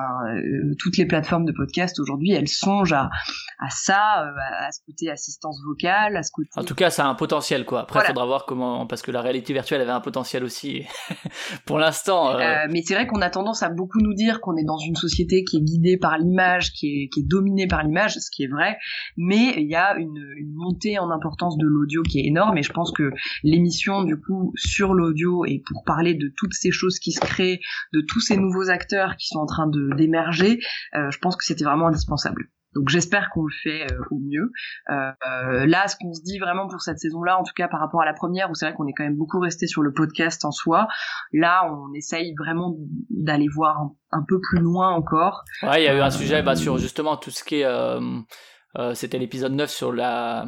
toutes 0.79 0.97
les 0.97 1.07
plateformes 1.07 1.45
de 1.45 1.53
podcast 1.53 1.99
aujourd'hui, 2.01 2.33
elles 2.33 2.49
songent 2.49 2.93
à, 2.93 3.11
à 3.59 3.71
ça, 3.71 3.99
à, 3.99 4.67
à 4.67 4.73
ce 4.73 4.81
côté 4.87 5.11
assistance 5.11 5.62
vocale, 5.65 6.17
à 6.17 6.23
ce 6.23 6.31
côté. 6.33 6.49
En 6.57 6.65
tout 6.65 6.75
cas, 6.75 6.91
ça 6.91 7.05
a 7.05 7.09
un 7.09 7.15
potentiel, 7.15 7.65
quoi. 7.65 7.83
Après, 7.83 8.01
il 8.01 8.07
faudra 8.07 8.27
voir 8.27 8.47
comment, 8.47 8.87
parce 8.87 9.03
que 9.03 9.11
la 9.11 9.21
réalité 9.21 9.53
virtuelle 9.53 9.81
avait 9.81 9.91
un 9.91 10.01
potentiel 10.01 10.45
aussi. 10.45 10.85
Pour 11.67 11.79
l'instant. 11.79 12.31
Euh, 12.31 12.41
euh, 12.41 12.67
mais 12.71 12.83
c'est 12.83 12.95
vrai 12.95 13.07
qu'on 13.07 13.21
a 13.21 13.31
tendance 13.31 13.63
à 13.63 13.69
beaucoup 13.69 14.01
nous 14.01 14.15
dire 14.15 14.41
qu'on 14.41 14.57
est 14.57 14.65
dans 14.65 14.79
une 14.79 14.97
société 14.97 15.45
qui 15.45 15.59
est 15.59 15.63
guidée 15.63 15.97
par 15.97 16.19
l'image, 16.19 16.73
qui 16.73 16.87
est, 16.87 17.09
qui 17.09 17.21
est 17.21 17.27
dominée 17.27 17.67
par 17.67 17.83
l'image, 17.83 18.15
ce 18.15 18.31
qui 18.31 18.45
est 18.45 18.51
vrai. 18.51 18.79
Mais 19.17 19.55
il 19.57 19.69
y 19.69 19.77
a 19.77 19.97
une, 19.97 20.19
une 20.37 20.53
montée 20.55 20.99
en 20.99 21.11
importance 21.11 21.57
de 21.59 21.67
l'audio 21.67 22.03
qui 22.03 22.21
est 22.21 22.27
énorme, 22.27 22.59
et 22.59 22.63
je 22.63 22.73
pense 22.73 22.93
que 22.93 23.11
l'émission, 23.43 24.03
du 24.03 24.17
coup, 24.17 24.53
sur 24.57 24.95
l'audio 24.95 25.45
et 25.45 25.63
pour 25.67 25.85
parler 25.85 26.15
de 26.15 26.33
toutes 26.37 26.55
ces 26.55 26.71
choses 26.71 26.99
qui 26.99 27.13
se 27.13 27.21
créent, 27.21 27.61
de 27.93 28.01
tous 28.01 28.21
ces 28.21 28.37
nouveaux 28.37 28.71
acteurs 28.71 29.17
qui 29.17 29.29
sont 29.29 29.39
en 29.39 29.47
train 29.47 29.67
de 29.67 29.91
d'émerger, 29.97 30.59
euh, 30.95 31.11
je 31.11 31.19
pense 31.19 31.37
que 31.37 31.45
c'était 31.45 31.65
vraiment 31.65 31.89
indispensable. 31.89 32.49
Donc 32.75 32.89
j'espère 32.89 33.31
qu'on 33.31 33.45
le 33.45 33.53
fait 33.63 33.93
euh, 33.93 33.99
au 34.11 34.19
mieux. 34.19 34.51
Euh, 34.91 35.67
là, 35.67 35.89
ce 35.89 35.97
qu'on 35.97 36.13
se 36.13 36.23
dit 36.23 36.39
vraiment 36.39 36.69
pour 36.69 36.81
cette 36.81 36.99
saison-là, 36.99 37.39
en 37.39 37.43
tout 37.43 37.53
cas 37.55 37.69
par 37.69 37.81
rapport 37.81 38.03
à 38.03 38.05
la 38.05 38.15
première, 38.15 38.51
où 38.51 38.55
c'est 38.55 38.67
vrai 38.67 38.75
qu'on 38.75 38.87
est 38.87 38.93
quand 38.93 39.05
même 39.05 39.17
beaucoup 39.17 39.41
resté 39.41 39.67
sur 39.67 39.83
le 39.83 39.93
podcast 39.93 40.45
en 40.45 40.51
soi, 40.51 40.89
là, 41.33 41.71
on 41.71 41.93
essaye 41.95 42.35
vraiment 42.39 42.77
d'aller 43.11 43.49
voir 43.49 43.91
un, 44.11 44.25
peu 44.27 44.41
plus 44.41 44.61
loin 44.61 44.91
encore. 44.91 45.45
Ouais, 45.63 45.83
il 45.83 45.85
y 45.85 45.89
a 45.89 45.97
eu 45.97 46.01
un 46.01 46.11
sujet 46.11 46.43
bah, 46.43 46.57
sur 46.57 46.79
justement 46.79 47.17
tout 47.17 47.31
ce 47.31 47.45
qui 47.45 47.61
est... 47.61 47.65
Euh, 47.65 48.95
c'était 48.95 49.19
l'épisode 49.19 49.53
9 49.53 49.71
sur 49.71 49.93
la... 49.93 50.47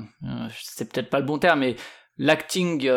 c'est 0.51 0.91
peut-être 0.91 1.11
pas 1.11 1.21
le 1.21 1.27
bon 1.27 1.39
terme, 1.39 1.61
mais 1.61 1.77
l'acting 2.17 2.89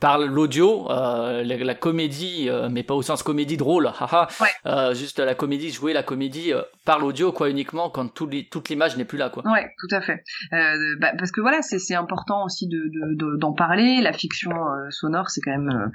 par 0.00 0.18
l'audio, 0.18 0.90
euh, 0.90 1.42
la, 1.44 1.74
comédie, 1.74 2.46
euh, 2.48 2.68
mais 2.70 2.82
pas 2.82 2.94
au 2.94 3.02
sens 3.02 3.22
comédie 3.22 3.56
drôle, 3.56 3.86
haha, 3.86 4.28
euh, 4.66 4.94
juste 4.94 5.18
la 5.18 5.34
comédie, 5.34 5.70
jouer 5.70 5.92
la 5.92 6.02
comédie 6.02 6.52
par 6.84 6.98
l'audio, 6.98 7.32
quoi, 7.32 7.50
uniquement 7.50 7.90
quand 7.90 8.08
tout 8.08 8.28
toute 8.50 8.68
l'image 8.68 8.96
n'est 8.96 9.04
plus 9.04 9.18
là, 9.18 9.30
quoi. 9.30 9.42
Ouais, 9.50 9.72
tout 9.78 9.94
à 9.94 10.00
fait. 10.00 10.24
Bah, 10.50 11.12
parce 11.18 11.30
que 11.30 11.40
voilà, 11.40 11.62
c'est 11.62 11.94
important 11.94 12.44
aussi 12.44 12.68
de 12.68 12.90
d'en 13.38 13.50
de, 13.50 13.56
parler. 13.56 14.00
La 14.00 14.12
fiction 14.12 14.52
sonore, 14.90 15.30
c'est 15.30 15.40
quand 15.40 15.52
même 15.52 15.90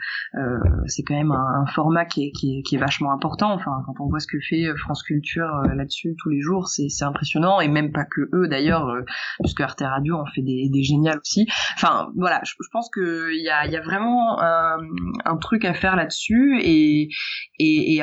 c'est 0.88 1.03
quand 1.03 1.15
même 1.15 1.32
un, 1.32 1.65
format 1.74 2.06
qui 2.06 2.27
est, 2.27 2.32
qui 2.32 2.60
est, 2.60 2.62
qui, 2.63 2.75
est, 2.75 2.79
vachement 2.79 3.12
important. 3.12 3.53
Enfin, 3.53 3.84
quand 3.86 3.94
on 4.00 4.08
voit 4.08 4.20
ce 4.20 4.27
que 4.27 4.39
fait 4.39 4.65
France 4.77 5.03
Culture 5.03 5.62
là-dessus 5.75 6.15
tous 6.22 6.29
les 6.29 6.41
jours, 6.41 6.68
c'est 6.68 7.03
impressionnant 7.03 7.60
et 7.60 7.68
même 7.68 7.91
pas 7.91 8.06
que 8.06 8.29
eux 8.34 8.48
d'ailleurs, 8.48 8.91
puisque 9.41 9.62
Arte 9.62 9.82
Radio 9.82 10.15
en 10.15 10.25
fait 10.25 10.41
des, 10.41 10.70
des 10.70 10.84
géniales 10.84 11.20
aussi. 11.20 11.48
Enfin, 11.75 12.10
voilà, 12.15 12.41
je, 12.44 12.53
je 12.60 12.70
pense 12.72 12.89
que 12.89 13.32
il 13.32 13.44
y 13.44 13.50
a, 13.50 13.65
y 13.68 13.75
a 13.75 13.82
vraiment 13.89 14.39
un, 14.39 15.38
truc 15.38 15.65
à 15.65 15.74
faire 15.74 15.96
là-dessus 15.96 16.60
et, 16.62 17.10
et, 17.60 18.01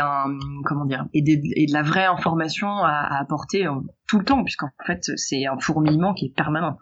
comment 0.64 0.84
dire 0.84 1.04
et, 1.14 1.22
de 1.22 1.72
la 1.72 1.82
vraie 1.82 2.04
information 2.04 2.68
à, 2.68 3.18
apporter 3.20 3.66
tout 4.08 4.18
le 4.18 4.24
temps 4.24 4.42
puisqu'en 4.42 4.70
fait 4.86 5.00
c'est 5.16 5.46
un 5.46 5.58
fourmillement 5.58 6.14
qui 6.14 6.26
est 6.26 6.34
permanent. 6.34 6.78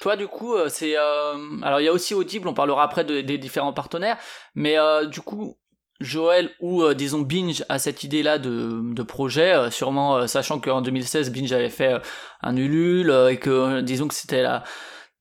Toi 0.00 0.16
du 0.16 0.26
coup 0.26 0.54
euh, 0.54 0.68
c'est 0.68 0.96
euh, 0.96 1.34
alors 1.62 1.80
il 1.80 1.84
y 1.84 1.88
a 1.88 1.92
aussi 1.92 2.14
Audible 2.14 2.48
on 2.48 2.54
parlera 2.54 2.82
après 2.82 3.04
des 3.04 3.38
différents 3.38 3.72
partenaires 3.72 4.18
mais 4.54 4.78
euh, 4.78 5.06
du 5.06 5.20
coup 5.20 5.56
Joël 6.00 6.50
ou 6.60 6.92
disons 6.92 7.20
Binge 7.20 7.64
a 7.70 7.78
cette 7.78 8.04
idée 8.04 8.22
là 8.22 8.38
de, 8.38 8.82
de 8.92 9.02
projet 9.02 9.70
sûrement 9.70 10.26
sachant 10.26 10.60
qu'en 10.60 10.82
2016 10.82 11.32
Binge 11.32 11.52
avait 11.52 11.70
fait 11.70 11.94
un 12.42 12.56
Ulule 12.56 13.10
et 13.30 13.38
que 13.38 13.80
disons 13.80 14.06
que 14.06 14.14
c'était 14.14 14.42
la 14.42 14.62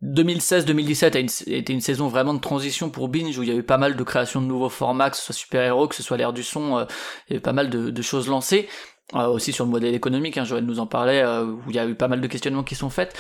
2016-2017 0.04 1.16
a 1.16 1.56
été 1.56 1.74
une 1.74 1.82
saison 1.82 2.08
vraiment 2.08 2.34
de 2.34 2.40
transition 2.40 2.90
pour 2.90 3.08
Binge 3.08 3.38
où 3.38 3.44
il 3.44 3.50
y 3.50 3.52
a 3.52 3.56
eu 3.56 3.64
pas 3.64 3.78
mal 3.78 3.96
de 3.96 4.04
créations 4.04 4.42
de 4.42 4.46
nouveaux 4.46 4.70
formats, 4.70 5.10
que 5.10 5.18
ce 5.18 5.24
soit 5.24 5.36
super-héros, 5.36 5.88
que 5.88 5.96
ce 5.96 6.04
soit 6.04 6.18
l'air 6.18 6.34
du 6.34 6.44
son, 6.44 6.78
euh, 6.78 6.86
il 7.28 7.34
y 7.34 7.36
a 7.36 7.40
eu 7.40 7.42
pas 7.42 7.54
mal 7.54 7.70
de, 7.70 8.02
choses 8.02 8.28
lancées. 8.28 8.68
Euh, 9.14 9.28
aussi 9.28 9.54
sur 9.54 9.66
le 9.66 9.72
modèle 9.72 9.94
économique, 9.94 10.38
hein, 10.38 10.46
Joël 10.46 10.66
nous 10.66 10.80
en 10.80 10.88
parlait, 10.88 11.22
euh, 11.22 11.46
où 11.46 11.70
il 11.70 11.76
y 11.76 11.80
a 11.80 11.86
eu 11.86 11.94
pas 11.94 12.08
mal 12.08 12.22
de 12.22 12.28
questionnements 12.28 12.64
qui 12.64 12.74
sont 12.74 12.90
faits 12.90 13.16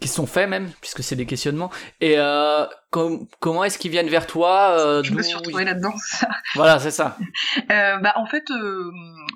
qui 0.00 0.08
sont 0.08 0.26
faits 0.26 0.48
même, 0.48 0.70
puisque 0.80 1.02
c'est 1.02 1.16
des 1.16 1.26
questionnements. 1.26 1.70
Et 2.00 2.14
euh, 2.18 2.66
comment 3.40 3.64
est-ce 3.64 3.78
qu'ils 3.78 3.90
viennent 3.90 4.08
vers 4.08 4.26
toi 4.26 4.76
euh, 4.78 5.02
Je 5.02 5.12
me 5.14 5.22
suis 5.22 5.36
retrouvée 5.36 5.64
là-dedans. 5.64 5.94
voilà, 6.54 6.78
c'est 6.78 6.90
ça. 6.90 7.16
euh, 7.70 7.98
bah 7.98 8.12
en 8.16 8.26
fait, 8.26 8.44
euh, 8.50 8.90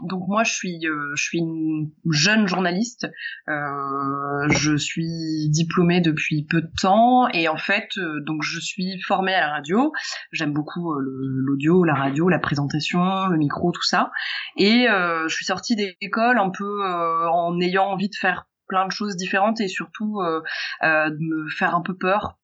donc 0.04 0.28
moi 0.28 0.44
je 0.44 0.52
suis, 0.52 0.80
je 0.82 1.22
suis 1.22 1.38
une 1.38 1.90
jeune 2.10 2.46
journaliste. 2.46 3.06
Je 3.46 4.76
suis 4.76 5.48
diplômée 5.50 6.00
depuis 6.00 6.44
peu 6.48 6.60
de 6.60 6.70
temps 6.80 7.28
et 7.28 7.48
en 7.48 7.56
fait, 7.56 7.88
donc 8.26 8.42
je 8.42 8.60
suis 8.60 9.00
formée 9.02 9.34
à 9.34 9.40
la 9.40 9.48
radio. 9.48 9.92
J'aime 10.32 10.52
beaucoup 10.52 10.94
l'audio, 10.98 11.84
la 11.84 11.94
radio, 11.94 12.28
la 12.28 12.38
présentation, 12.38 13.26
le 13.28 13.36
micro, 13.36 13.72
tout 13.72 13.82
ça. 13.82 14.10
Et 14.56 14.86
je 14.88 15.34
suis 15.34 15.44
sortie 15.44 15.76
d'école 15.76 16.38
un 16.38 16.50
peu 16.50 16.84
en 17.30 17.58
ayant 17.60 17.86
envie 17.86 18.08
de 18.08 18.16
faire 18.20 18.47
plein 18.68 18.86
de 18.86 18.92
choses 18.92 19.16
différentes 19.16 19.60
et 19.60 19.68
surtout 19.68 20.20
euh, 20.20 20.42
euh, 20.82 21.10
de 21.10 21.18
me 21.18 21.48
faire 21.48 21.74
un 21.74 21.82
peu 21.82 21.96
peur 21.96 22.37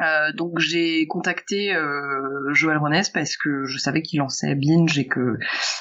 euh, 0.00 0.32
donc 0.32 0.58
j'ai 0.58 1.06
contacté 1.06 1.74
euh, 1.74 2.52
Joël 2.52 2.78
Renès 2.78 3.08
parce 3.08 3.36
que 3.36 3.64
je 3.64 3.78
savais 3.78 4.02
qu'il 4.02 4.18
lançait 4.18 4.54
Binge 4.54 4.98
et 4.98 5.06
que 5.06 5.38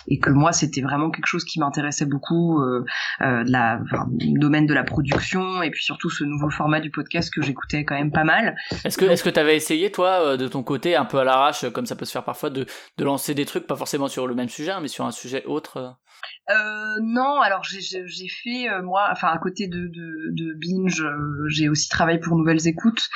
et 0.08 0.20
que 0.20 0.30
moi 0.30 0.52
c'était 0.52 0.82
vraiment 0.82 1.10
quelque 1.10 1.28
chose 1.28 1.46
qui 1.46 1.60
m'intéressait 1.60 2.06
beaucoup 2.06 2.60
euh, 2.62 2.84
euh 3.22 3.44
de 3.44 3.52
la 3.52 3.80
enfin, 3.84 4.08
domaine 4.10 4.66
de 4.66 4.74
la 4.74 4.84
production 4.84 5.62
et 5.62 5.70
puis 5.72 5.84
surtout 5.84 6.10
ce 6.10 6.24
nouveau 6.24 6.50
format 6.50 6.80
du 6.80 6.92
podcast 6.92 7.34
que 7.34 7.42
j'écoutais 7.42 7.86
quand 7.86 7.96
même 7.96 8.12
pas 8.12 8.24
mal. 8.24 8.56
Est-ce 8.84 8.98
que 8.98 9.06
est-ce 9.06 9.24
que 9.24 9.30
t'avais 9.30 9.56
essayé 9.56 9.92
toi 9.92 10.38
de 10.38 10.48
ton 10.48 10.64
côté 10.64 10.96
un 10.96 11.06
peu 11.06 11.20
à 11.20 11.24
l'arrache 11.24 11.70
comme 11.70 11.86
ça 11.86 11.96
peut 11.96 12.06
se 12.06 12.12
faire 12.12 12.26
parfois 12.26 12.50
de 12.50 12.66
de 12.98 13.04
lancer 13.04 13.34
des 13.34 13.46
trucs 13.46 13.68
pas 13.68 13.76
forcément 13.76 14.08
sur 14.08 14.28
le 14.28 14.36
même 14.36 14.50
sujet 14.50 14.72
hein, 14.72 14.80
mais 14.82 14.88
sur 14.88 15.06
un 15.06 15.12
sujet 15.12 15.44
autre 15.46 15.98
euh, 16.50 16.96
non, 17.02 17.42
alors 17.42 17.64
j'ai 17.64 18.28
fait 18.28 18.70
euh, 18.70 18.82
moi, 18.82 19.08
enfin 19.12 19.28
à 19.28 19.38
côté 19.38 19.68
de, 19.68 19.88
de, 19.88 20.32
de 20.32 20.54
Binge, 20.56 21.02
euh, 21.02 21.46
j'ai 21.48 21.70
aussi 21.70 21.88
travaillé 21.90 22.20
pour 22.20 22.36
Nouvelles 22.36 22.68
Écoutes. 22.68 23.08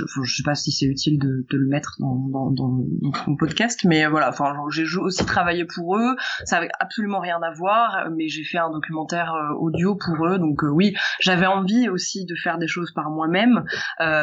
Euh, 0.00 0.06
je, 0.06 0.22
je 0.22 0.36
sais 0.36 0.42
pas 0.42 0.54
si 0.54 0.72
c'est 0.72 0.86
utile 0.86 1.18
de, 1.18 1.46
de, 1.50 1.56
le 1.56 1.68
mettre 1.68 1.96
dans, 1.98 2.14
dans, 2.14 2.50
dans, 2.50 2.84
mon 3.26 3.36
podcast, 3.36 3.80
mais 3.84 4.06
voilà, 4.06 4.28
enfin 4.30 4.54
j'ai 4.70 4.84
aussi 4.98 5.24
travaillé 5.24 5.64
pour 5.64 5.96
eux. 5.96 6.16
Ça 6.44 6.58
avait 6.58 6.70
absolument 6.78 7.20
rien 7.20 7.40
à 7.42 7.52
voir, 7.52 8.08
mais 8.16 8.28
j'ai 8.28 8.44
fait 8.44 8.58
un 8.58 8.70
documentaire 8.70 9.34
audio 9.58 9.96
pour 9.96 10.26
eux, 10.26 10.38
donc 10.38 10.62
oui, 10.62 10.94
j'avais 11.20 11.46
envie 11.46 11.88
aussi 11.88 12.24
de 12.24 12.34
faire 12.34 12.58
des 12.58 12.68
choses 12.68 12.92
par 12.92 13.10
moi-même, 13.10 13.64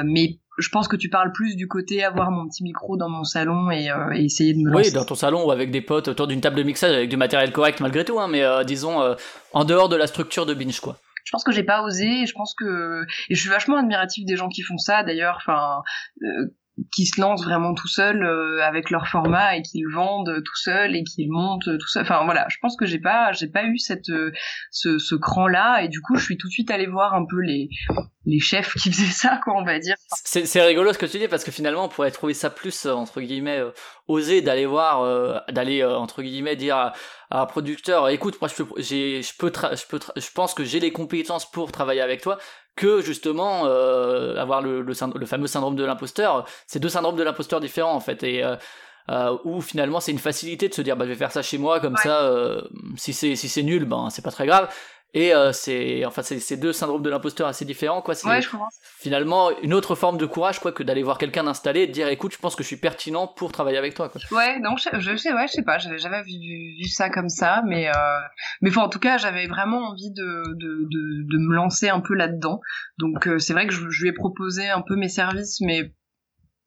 mais 0.05 0.39
je 0.57 0.69
pense 0.69 0.87
que 0.87 0.95
tu 0.95 1.09
parles 1.09 1.31
plus 1.31 1.55
du 1.55 1.67
côté 1.67 2.03
avoir 2.03 2.31
mon 2.31 2.47
petit 2.47 2.63
micro 2.63 2.97
dans 2.97 3.09
mon 3.09 3.23
salon 3.23 3.69
et, 3.71 3.89
euh, 3.91 4.11
essayer 4.11 4.53
de 4.53 4.59
me 4.59 4.71
lancer. 4.71 4.89
Oui, 4.89 4.93
dans 4.93 5.05
ton 5.05 5.15
salon 5.15 5.45
ou 5.45 5.51
avec 5.51 5.71
des 5.71 5.81
potes 5.81 6.07
autour 6.07 6.27
d'une 6.27 6.41
table 6.41 6.55
de 6.55 6.63
mixage 6.63 6.93
avec 6.95 7.09
du 7.09 7.17
matériel 7.17 7.51
correct 7.51 7.79
malgré 7.79 8.03
tout, 8.03 8.19
hein, 8.19 8.27
mais 8.27 8.43
euh, 8.43 8.63
disons 8.63 9.01
euh, 9.01 9.15
en 9.53 9.65
dehors 9.65 9.89
de 9.89 9.95
la 9.95 10.07
structure 10.07 10.45
de 10.45 10.53
binge 10.53 10.79
quoi. 10.79 10.97
Je 11.27 11.31
pense 11.31 11.43
que 11.43 11.51
j'ai 11.51 11.63
pas 11.63 11.81
osé. 11.81 12.25
Je 12.25 12.31
pense 12.31 12.55
que 12.55 13.05
et 13.27 13.35
je 13.35 13.39
suis 13.41 13.49
vachement 13.49 13.75
admiratif 13.75 14.23
des 14.25 14.37
gens 14.37 14.47
qui 14.47 14.61
font 14.61 14.77
ça. 14.77 15.03
D'ailleurs, 15.03 15.35
enfin 15.35 15.81
qui 16.91 17.05
se 17.05 17.19
lancent 17.19 17.43
vraiment 17.43 17.73
tout 17.73 17.87
seuls 17.87 18.23
euh, 18.23 18.63
avec 18.63 18.89
leur 18.89 19.07
format 19.07 19.57
et 19.57 19.61
qui 19.61 19.79
le 19.79 19.91
vendent 19.91 20.43
tout 20.43 20.55
seuls 20.55 20.95
et 20.95 21.03
qui 21.03 21.25
le 21.25 21.31
montent 21.31 21.77
tout 21.77 21.87
seul. 21.87 22.03
Enfin 22.03 22.23
voilà, 22.25 22.45
je 22.49 22.57
pense 22.61 22.75
que 22.77 22.85
j'ai 22.85 22.99
pas 22.99 23.31
j'ai 23.31 23.47
pas 23.47 23.63
eu 23.63 23.77
cette 23.77 24.09
euh, 24.09 24.31
ce, 24.71 25.15
cran 25.15 25.47
là 25.47 25.81
et 25.81 25.87
du 25.87 26.01
coup 26.01 26.15
je 26.15 26.23
suis 26.23 26.37
tout 26.37 26.47
de 26.47 26.51
suite 26.51 26.69
allée 26.69 26.87
voir 26.87 27.13
un 27.15 27.25
peu 27.25 27.39
les 27.41 27.69
les 28.25 28.39
chefs 28.39 28.73
qui 28.73 28.91
faisaient 28.91 29.11
ça 29.11 29.39
quoi 29.43 29.55
on 29.55 29.63
va 29.63 29.79
dire. 29.79 29.95
C'est 30.23 30.61
rigolo 30.61 30.93
ce 30.93 30.97
que 30.97 31.05
tu 31.05 31.17
dis 31.17 31.27
parce 31.27 31.43
que 31.43 31.51
finalement 31.51 31.85
on 31.85 31.89
pourrait 31.89 32.11
trouver 32.11 32.33
ça 32.33 32.49
plus 32.49 32.85
euh, 32.85 32.93
entre 32.93 33.21
guillemets 33.21 33.61
oser 34.07 34.41
d'aller 34.41 34.65
voir 34.65 35.43
d'aller 35.51 35.83
entre 35.83 36.21
guillemets 36.21 36.55
dire 36.55 36.77
à, 36.77 36.93
un 37.29 37.45
producteur 37.45 38.07
écoute 38.07 38.37
moi 38.39 38.49
je 38.49 38.63
peux 38.63 38.81
je 38.81 39.37
peux 39.37 39.51
je 39.51 39.85
peux 39.87 39.99
je 40.15 40.31
pense 40.33 40.53
que 40.53 40.63
j'ai 40.63 40.79
les 40.79 40.91
compétences 40.91 41.49
pour 41.49 41.71
travailler 41.71 42.01
avec 42.01 42.21
toi 42.21 42.37
que 42.77 43.01
justement 43.01 43.65
euh, 43.65 44.37
avoir 44.37 44.61
le, 44.61 44.81
le, 44.81 44.93
le, 45.15 45.25
fameux 45.25 45.47
syndrome 45.47 45.75
de 45.75 45.83
l'imposteur. 45.83 46.45
C'est 46.67 46.79
deux 46.79 46.89
syndromes 46.89 47.17
de 47.17 47.23
l'imposteur 47.23 47.59
différents 47.59 47.93
en 47.93 47.99
fait. 47.99 48.23
Et 48.23 48.43
euh, 48.43 48.55
euh, 49.09 49.37
où 49.45 49.61
finalement 49.61 50.01
c'est 50.01 50.11
une 50.11 50.19
facilité 50.19 50.67
de 50.67 50.73
se 50.73 50.81
dire 50.81 50.97
bah 50.97 51.05
je 51.05 51.11
vais 51.11 51.15
faire 51.15 51.31
ça 51.31 51.41
chez 51.41 51.57
moi 51.57 51.79
comme 51.79 51.95
ça 51.95 52.23
euh, 52.23 52.61
si 52.97 53.13
c'est 53.13 53.37
si 53.37 53.47
c'est 53.47 53.63
nul 53.63 53.85
ben 53.85 54.09
c'est 54.09 54.21
pas 54.21 54.31
très 54.31 54.45
grave 54.45 54.67
et 55.13 55.33
euh, 55.33 55.51
c'est 55.53 56.05
enfin 56.05 56.21
c'est 56.21 56.57
deux 56.57 56.73
syndromes 56.73 57.01
de 57.01 57.09
l'imposteur 57.09 57.47
assez 57.47 57.63
différents 57.65 58.01
quoi 58.01 58.13
ouais, 58.25 58.41
je 58.41 58.49
comprends. 58.49 58.67
finalement 58.99 59.57
une 59.61 59.73
autre 59.73 59.95
forme 59.95 60.17
de 60.17 60.25
courage 60.25 60.59
quoi 60.59 60.71
que 60.71 60.83
d'aller 60.83 61.01
voir 61.03 61.17
quelqu'un 61.17 61.45
d'installer 61.45 61.81
et 61.81 61.87
de 61.87 61.91
dire 61.93 62.07
écoute 62.09 62.33
je 62.33 62.37
pense 62.39 62.55
que 62.55 62.63
je 62.63 62.67
suis 62.67 62.77
pertinent 62.77 63.25
pour 63.27 63.51
travailler 63.51 63.77
avec 63.77 63.93
toi 63.93 64.09
quoi. 64.09 64.19
ouais 64.31 64.59
donc 64.61 64.79
je, 64.79 64.99
je 64.99 65.15
sais 65.15 65.33
ouais 65.33 65.47
je 65.47 65.53
sais 65.53 65.63
pas 65.63 65.77
j'avais 65.77 65.97
jamais 65.97 66.21
vu, 66.23 66.33
vu, 66.77 66.87
ça 66.89 67.09
comme 67.09 67.29
ça 67.29 67.61
mais 67.65 67.87
euh, 67.87 67.91
mais 68.61 68.77
en 68.77 68.89
tout 68.89 68.99
cas 68.99 69.17
j'avais 69.17 69.47
vraiment 69.47 69.89
envie 69.89 70.11
de, 70.11 70.43
de, 70.55 70.87
de, 70.89 71.23
de 71.31 71.37
me 71.37 71.55
lancer 71.55 71.89
un 71.89 72.01
peu 72.01 72.13
là 72.13 72.27
dedans 72.27 72.59
donc 72.97 73.27
euh, 73.27 73.39
c'est 73.39 73.53
vrai 73.53 73.65
que 73.67 73.73
je, 73.73 73.89
je 73.89 74.01
lui 74.03 74.09
ai 74.09 74.13
proposé 74.13 74.69
un 74.69 74.81
peu 74.81 74.95
mes 74.95 75.09
services 75.09 75.61
mais 75.61 75.93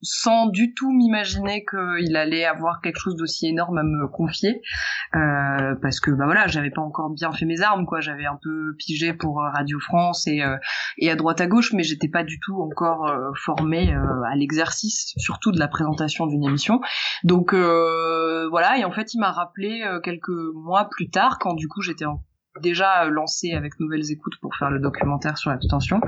sans 0.03 0.47
du 0.47 0.75
tout 0.75 0.91
m'imaginer 0.91 1.65
qu'il 1.65 2.17
allait 2.17 2.45
avoir 2.45 2.81
quelque 2.81 2.99
chose 2.99 3.17
d'aussi 3.17 3.49
énorme 3.49 3.79
à 3.79 3.83
me 3.83 4.09
confier. 4.09 4.63
Euh, 5.15 5.75
parce 5.83 6.01
que 6.01 6.11
bah 6.11 6.25
voilà 6.25 6.47
j'avais 6.47 6.71
pas 6.71 6.81
encore 6.81 7.11
bien 7.11 7.33
fait 7.33 7.47
mes 7.47 7.61
armes 7.61 7.87
quoi. 7.87 8.01
J'avais 8.01 8.27
un 8.27 8.39
peu 8.43 8.75
pigé 8.79 9.13
pour 9.13 9.41
euh, 9.41 9.51
Radio 9.51 9.79
France 9.81 10.27
et 10.27 10.43
euh, 10.43 10.57
et 10.99 11.11
à 11.11 11.17
droite 11.17 11.41
à 11.41 11.47
gauche 11.47 11.73
mais 11.73 11.83
j'étais 11.83 12.09
pas 12.09 12.25
du 12.25 12.39
tout 12.41 12.61
encore 12.61 13.09
euh, 13.09 13.31
formée 13.35 13.93
à 13.93 14.37
l'exercice 14.37 15.13
surtout 15.17 15.53
de 15.53 15.59
la 15.59 15.69
présentation 15.69 16.27
d'une 16.27 16.45
émission. 16.45 16.81
Donc 17.25 17.55
voilà. 17.55 18.79
Et 18.79 18.85
en 18.85 18.93
fait 18.93 19.15
il 19.15 19.19
m'a 19.19 19.33
rappelé 19.33 19.85
quelques 20.03 20.29
mois 20.55 20.89
plus 20.89 21.11
tard 21.11 21.39
quand 21.39 21.55
du 21.55 21.69
coup 21.69 21.83
j'étais 21.83 22.05
en 22.05 22.23
déjà 22.61 23.05
lancé 23.07 23.53
avec 23.53 23.79
Nouvelles 23.81 24.11
Écoutes 24.11 24.39
pour 24.41 24.55
faire 24.57 24.71
le 24.71 24.79
documentaire 24.79 25.39
sur 25.39 25.51
l'abstention. 25.51 26.01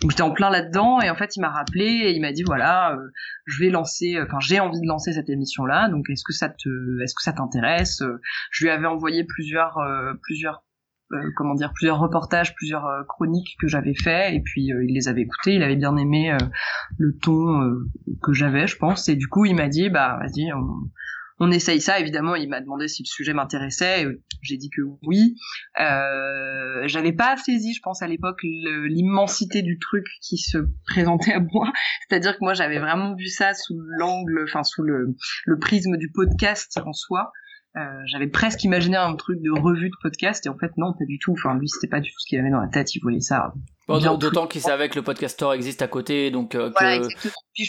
Donc 0.00 0.10
j'étais 0.10 0.22
en 0.22 0.32
plein 0.32 0.50
là-dedans 0.50 1.00
et 1.00 1.10
en 1.10 1.16
fait 1.16 1.36
il 1.36 1.40
m'a 1.40 1.50
rappelé 1.50 1.84
et 1.84 2.12
il 2.12 2.20
m'a 2.20 2.32
dit 2.32 2.42
voilà 2.42 2.92
euh, 2.94 3.10
je 3.46 3.64
vais 3.64 3.70
lancer, 3.70 4.20
enfin 4.20 4.38
j'ai 4.40 4.60
envie 4.60 4.80
de 4.80 4.86
lancer 4.86 5.12
cette 5.12 5.28
émission 5.28 5.64
là 5.64 5.88
donc 5.88 6.08
est-ce 6.10 6.24
que 6.24 6.32
ça 6.32 6.48
te, 6.48 7.02
est-ce 7.02 7.14
que 7.14 7.22
ça 7.22 7.32
t'intéresse? 7.32 8.02
Je 8.50 8.64
lui 8.64 8.70
avais 8.70 8.86
envoyé 8.86 9.24
plusieurs 9.24 9.78
euh, 9.78 10.14
plusieurs 10.22 10.62
euh, 11.12 11.30
comment 11.36 11.54
dire 11.54 11.72
plusieurs 11.74 11.98
reportages, 11.98 12.54
plusieurs 12.54 12.86
chroniques 13.08 13.56
que 13.60 13.66
j'avais 13.66 13.94
fait 13.94 14.34
et 14.34 14.40
puis 14.40 14.66
il 14.66 14.94
les 14.94 15.08
avait 15.08 15.22
écoutés, 15.22 15.54
il 15.54 15.62
avait 15.62 15.76
bien 15.76 15.96
aimé 15.96 16.36
le 16.98 17.16
ton 17.16 17.74
que 18.22 18.32
j'avais 18.32 18.66
je 18.66 18.76
pense. 18.76 19.08
Et 19.08 19.16
du 19.16 19.26
coup 19.26 19.44
il 19.44 19.56
m'a 19.56 19.68
dit 19.68 19.90
bah 19.90 20.18
vas-y 20.20 20.52
on 20.52 20.90
on 21.40 21.50
essaye 21.50 21.80
ça. 21.80 21.98
Évidemment, 21.98 22.36
il 22.36 22.48
m'a 22.48 22.60
demandé 22.60 22.86
si 22.86 23.02
le 23.02 23.08
sujet 23.08 23.32
m'intéressait. 23.32 24.06
J'ai 24.42 24.56
dit 24.56 24.70
que 24.70 24.82
oui. 25.02 25.34
Euh, 25.80 26.86
J'avais 26.86 27.12
pas 27.12 27.36
saisi, 27.36 27.74
je 27.74 27.80
pense, 27.82 28.02
à 28.02 28.06
l'époque, 28.06 28.38
l'immensité 28.42 29.62
du 29.62 29.78
truc 29.78 30.06
qui 30.20 30.36
se 30.36 30.58
présentait 30.86 31.32
à 31.32 31.40
moi. 31.40 31.72
C'est-à-dire 32.08 32.34
que 32.34 32.44
moi, 32.44 32.54
j'avais 32.54 32.78
vraiment 32.78 33.14
vu 33.16 33.26
ça 33.26 33.54
sous 33.54 33.78
l'angle, 33.98 34.44
enfin 34.44 34.62
sous 34.62 34.82
le 34.82 35.58
prisme 35.58 35.96
du 35.96 36.10
podcast 36.10 36.78
en 36.84 36.92
soi. 36.92 37.32
Euh, 37.76 37.80
j'avais 38.06 38.26
presque 38.26 38.64
imaginé 38.64 38.96
un 38.96 39.14
truc 39.14 39.40
de 39.42 39.50
revue 39.50 39.90
de 39.90 39.94
podcast 40.02 40.44
et 40.44 40.48
en 40.48 40.58
fait 40.58 40.76
non 40.76 40.92
pas 40.92 41.04
du 41.04 41.20
tout 41.20 41.32
enfin 41.32 41.56
lui 41.56 41.68
c'était 41.68 41.86
pas 41.86 42.00
du 42.00 42.10
tout 42.10 42.18
ce 42.18 42.26
qu'il 42.26 42.40
avait 42.40 42.50
dans 42.50 42.60
la 42.60 42.66
tête 42.66 42.96
il 42.96 43.00
voyait 43.00 43.20
ça 43.20 43.54
D'autant 43.98 44.46
qu'il 44.46 44.60
savait 44.60 44.88
que 44.88 44.96
le 44.96 45.02
podcaster 45.02 45.48
existe 45.54 45.82
à 45.82 45.88
côté, 45.88 46.30
donc 46.30 46.54
euh, 46.54 46.70
voilà. 46.78 47.02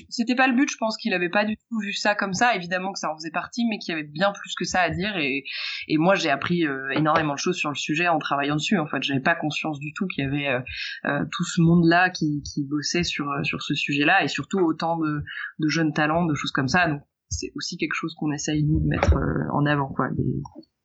C'était 0.09 0.35
pas 0.35 0.47
le 0.47 0.55
but, 0.55 0.69
je 0.69 0.77
pense 0.77 0.95
qu'il 0.97 1.13
avait 1.13 1.29
pas 1.29 1.45
du 1.45 1.57
tout 1.57 1.79
vu 1.79 1.93
ça 1.93 2.15
comme 2.15 2.33
ça. 2.33 2.55
Évidemment 2.55 2.93
que 2.93 2.99
ça 2.99 3.11
en 3.11 3.15
faisait 3.15 3.31
partie, 3.31 3.65
mais 3.65 3.77
qu'il 3.79 3.93
y 3.93 3.97
avait 3.97 4.07
bien 4.07 4.31
plus 4.31 4.53
que 4.55 4.63
ça 4.63 4.81
à 4.81 4.89
dire. 4.89 5.17
Et, 5.17 5.43
et 5.87 5.97
moi, 5.97 6.15
j'ai 6.15 6.29
appris 6.29 6.65
euh, 6.65 6.89
énormément 6.91 7.33
de 7.33 7.39
choses 7.39 7.57
sur 7.57 7.69
le 7.69 7.75
sujet 7.75 8.07
en 8.07 8.19
travaillant 8.19 8.55
dessus. 8.55 8.77
En 8.77 8.87
fait, 8.87 9.01
j'avais 9.01 9.19
pas 9.19 9.35
conscience 9.35 9.79
du 9.79 9.93
tout 9.93 10.07
qu'il 10.07 10.23
y 10.23 10.27
avait 10.27 10.47
euh, 10.47 10.59
euh 11.05 11.25
tout 11.31 11.43
ce 11.43 11.61
monde-là 11.61 12.09
qui, 12.09 12.43
qui 12.43 12.63
bossait 12.63 13.03
sur 13.03 13.27
sur 13.43 13.61
ce 13.61 13.73
sujet-là, 13.73 14.23
et 14.23 14.27
surtout 14.27 14.59
autant 14.59 14.97
de, 14.97 15.23
de 15.59 15.67
jeunes 15.67 15.93
talents, 15.93 16.25
de 16.25 16.35
choses 16.35 16.51
comme 16.51 16.67
ça. 16.67 16.87
Donc 16.87 17.01
c'est 17.31 17.51
aussi 17.55 17.77
quelque 17.77 17.95
chose 17.95 18.13
qu'on 18.15 18.31
essaye 18.31 18.63
nous 18.63 18.79
de 18.79 18.87
mettre 18.87 19.15
en 19.51 19.65
avant, 19.65 19.87
quoi. 19.87 20.09
Des, 20.11 20.23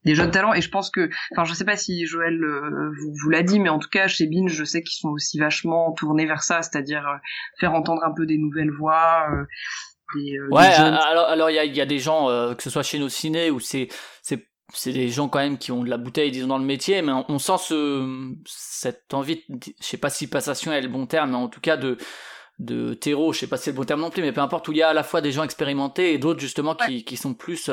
des 0.06 0.14
jeunes 0.14 0.30
talents 0.30 0.54
et 0.54 0.62
je 0.62 0.70
pense 0.70 0.88
que 0.90 1.10
enfin 1.32 1.44
je 1.44 1.52
sais 1.52 1.64
pas 1.64 1.76
si 1.76 2.06
Joël 2.06 2.42
euh, 2.42 2.90
vous, 2.96 3.12
vous 3.22 3.28
l'a 3.28 3.42
dit 3.42 3.58
mais 3.58 3.68
en 3.68 3.80
tout 3.80 3.88
cas 3.88 4.06
chez 4.06 4.26
Binge 4.26 4.52
je 4.52 4.64
sais 4.64 4.82
qu'ils 4.82 4.98
sont 4.98 5.08
aussi 5.08 5.38
vachement 5.38 5.92
tournés 5.92 6.26
vers 6.26 6.42
ça 6.42 6.62
c'est-à-dire 6.62 7.06
euh, 7.06 7.16
faire 7.58 7.74
entendre 7.74 8.04
un 8.04 8.12
peu 8.14 8.24
des 8.24 8.38
nouvelles 8.38 8.70
voix 8.70 9.26
euh, 9.32 9.44
des, 10.14 10.38
ouais 10.52 10.64
alors 10.64 11.26
alors 11.26 11.50
il 11.50 11.56
y 11.56 11.58
a, 11.58 11.64
y 11.64 11.80
a 11.80 11.86
des 11.86 11.98
gens 11.98 12.28
que 12.54 12.62
ce 12.62 12.70
soit 12.70 12.84
chez 12.84 13.00
nos 13.00 13.08
ciné 13.08 13.50
ou 13.50 13.58
c'est 13.58 13.88
c'est 14.22 14.46
c'est 14.72 14.92
des 14.92 15.08
gens 15.08 15.28
quand 15.28 15.40
même 15.40 15.58
qui 15.58 15.72
ont 15.72 15.82
de 15.82 15.90
la 15.90 15.98
bouteille 15.98 16.30
disons 16.30 16.46
dans 16.46 16.58
le 16.58 16.64
métier 16.64 17.02
mais 17.02 17.12
on, 17.28 17.38
sent 17.40 17.58
ce 17.58 18.32
cette 18.46 19.12
envie 19.12 19.42
je 19.48 19.70
sais 19.80 19.96
pas 19.96 20.10
si 20.10 20.28
passation 20.28 20.72
est 20.72 20.82
le 20.82 20.88
bon 20.88 21.06
terme 21.06 21.30
mais 21.30 21.36
en 21.36 21.48
tout 21.48 21.60
cas 21.60 21.76
de 21.76 21.98
de 22.58 22.94
terreau, 22.94 23.32
je 23.32 23.40
sais 23.40 23.46
pas 23.46 23.56
si 23.56 23.64
c'est 23.64 23.70
le 23.72 23.76
bon 23.76 23.84
terme 23.84 24.00
non 24.00 24.10
plus, 24.10 24.22
mais 24.22 24.32
peu 24.32 24.40
importe, 24.40 24.68
où 24.68 24.72
il 24.72 24.78
y 24.78 24.83
a 24.83 24.88
à 24.88 24.94
la 24.94 25.02
fois 25.02 25.20
des 25.20 25.33
gens 25.33 25.42
expérimentés 25.42 26.14
et 26.14 26.18
d'autres 26.18 26.40
justement 26.40 26.74
qui, 26.74 27.04
qui 27.04 27.16
sont 27.16 27.35
plus 27.35 27.70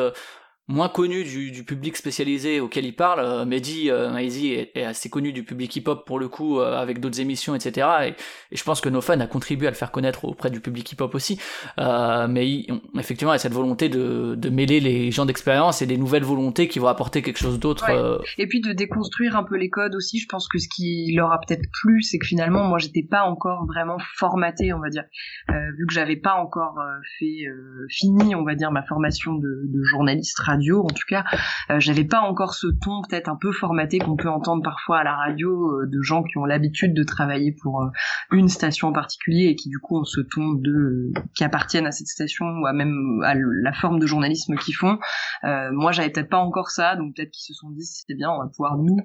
moins 0.70 0.88
connu 0.88 1.24
du, 1.24 1.52
du, 1.52 1.64
public 1.64 1.98
spécialisé 1.98 2.62
auquel 2.62 2.86
il 2.86 2.96
parle. 2.96 3.20
Euh, 3.20 3.46
Mehdi 3.46 3.90
euh, 3.90 4.16
est, 4.16 4.72
est, 4.76 4.84
assez 4.84 5.10
connu 5.10 5.34
du 5.34 5.44
public 5.44 5.76
hip-hop 5.76 6.06
pour 6.06 6.20
le 6.20 6.30
coup, 6.30 6.60
euh, 6.60 6.78
avec 6.78 7.00
d'autres 7.02 7.20
émissions, 7.20 7.54
etc. 7.54 7.88
Et, 8.04 8.10
et, 8.52 8.56
je 8.56 8.64
pense 8.64 8.80
que 8.80 8.88
No 8.88 9.02
Fun 9.02 9.20
a 9.20 9.28
contribué 9.28 9.68
à 9.68 9.72
le 9.72 9.76
faire 9.76 9.92
connaître 9.92 10.24
auprès 10.24 10.50
du 10.50 10.62
public 10.62 10.90
hip-hop 10.94 11.14
aussi. 11.16 11.38
Euh, 11.80 12.28
mais 12.30 12.50
il, 12.50 12.82
effectivement, 12.98 13.34
il 13.34 13.36
y 13.36 13.38
a 13.38 13.40
cette 13.40 13.54
volonté 13.54 13.90
de, 13.90 14.36
de 14.38 14.50
mêler 14.50 14.80
les 14.80 15.12
gens 15.12 15.26
d'expérience 15.26 15.82
et 15.82 15.86
des 15.86 15.98
nouvelles 15.98 16.24
volontés 16.24 16.70
qui 16.70 16.80
vont 16.80 16.88
apporter 16.88 17.22
quelque 17.22 17.40
chose 17.40 17.60
d'autre. 17.60 17.90
Euh. 17.90 18.20
Et 18.38 18.48
puis 18.48 18.62
de 18.62 18.72
déconstruire 18.72 19.36
un 19.36 19.44
peu 19.44 19.58
les 19.58 19.70
codes 19.70 19.96
aussi. 19.96 20.20
Je 20.20 20.28
pense 20.28 20.48
que 20.48 20.60
ce 20.60 20.70
qui 20.74 21.14
leur 21.14 21.34
a 21.34 21.40
peut-être 21.40 21.68
plu, 21.82 22.02
c'est 22.04 22.20
que 22.20 22.26
finalement, 22.26 22.64
moi, 22.64 22.78
j'étais 22.78 23.04
pas 23.04 23.24
encore 23.24 23.66
vraiment 23.66 23.98
formatée, 24.16 24.72
on 24.74 24.80
va 24.80 24.90
dire, 24.90 25.04
vu 25.50 25.86
que 25.88 25.94
j'avais 25.94 26.16
pas 26.16 26.36
encore 26.36 26.80
fait 27.20 27.46
fini, 27.90 28.34
on 28.36 28.44
va 28.44 28.56
dire, 28.56 28.72
ma 28.72 28.84
formation 28.84 29.34
de, 29.34 29.64
de 29.66 29.84
journaliste 29.84 30.40
radio 30.40 30.53
en 30.54 30.88
tout 30.88 31.06
cas 31.08 31.24
euh, 31.70 31.80
j'avais 31.80 32.04
pas 32.04 32.22
encore 32.22 32.54
ce 32.54 32.68
ton 32.68 33.02
peut-être 33.02 33.30
un 33.30 33.36
peu 33.36 33.52
formaté 33.52 34.00
qu'on 34.00 34.16
peut 34.16 34.30
entendre 34.30 34.64
parfois 34.64 35.00
à 35.00 35.04
la 35.04 35.16
radio 35.16 35.82
euh, 35.82 35.88
de 35.88 36.02
gens 36.02 36.24
qui 36.24 36.38
ont 36.38 36.46
l'habitude 36.46 36.94
de 36.94 37.04
travailler 37.04 37.52
pour 37.52 37.82
euh, 37.82 37.88
une 38.32 38.50
station 38.50 38.90
en 38.90 38.94
particulier 38.94 39.46
et 39.46 39.56
qui 39.56 39.70
du 39.70 39.80
coup 39.80 40.00
ont 40.00 40.06
ce 40.06 40.22
ton 40.22 40.54
de 40.54 41.12
qui 41.36 41.44
appartiennent 41.44 41.88
à 41.88 41.92
cette 41.92 42.08
station 42.08 42.46
ou 42.46 42.66
à 42.66 42.74
même 42.74 43.22
à 43.24 43.34
la 43.36 43.74
forme 43.74 44.00
de 44.00 44.06
journalisme 44.06 44.56
qu'ils 44.56 44.76
font. 44.76 45.00
Moi 45.44 45.92
j'avais 45.92 46.10
peut-être 46.10 46.30
pas 46.30 46.38
encore 46.38 46.70
ça 46.70 46.96
donc 46.96 47.16
peut-être 47.16 47.32
qu'ils 47.32 47.46
se 47.46 47.54
sont 47.54 47.70
dit 47.70 47.84
c'est 47.84 48.16
bien 48.16 48.30
on 48.32 48.40
va 48.40 48.48
pouvoir 48.48 48.78
nous 48.78 48.98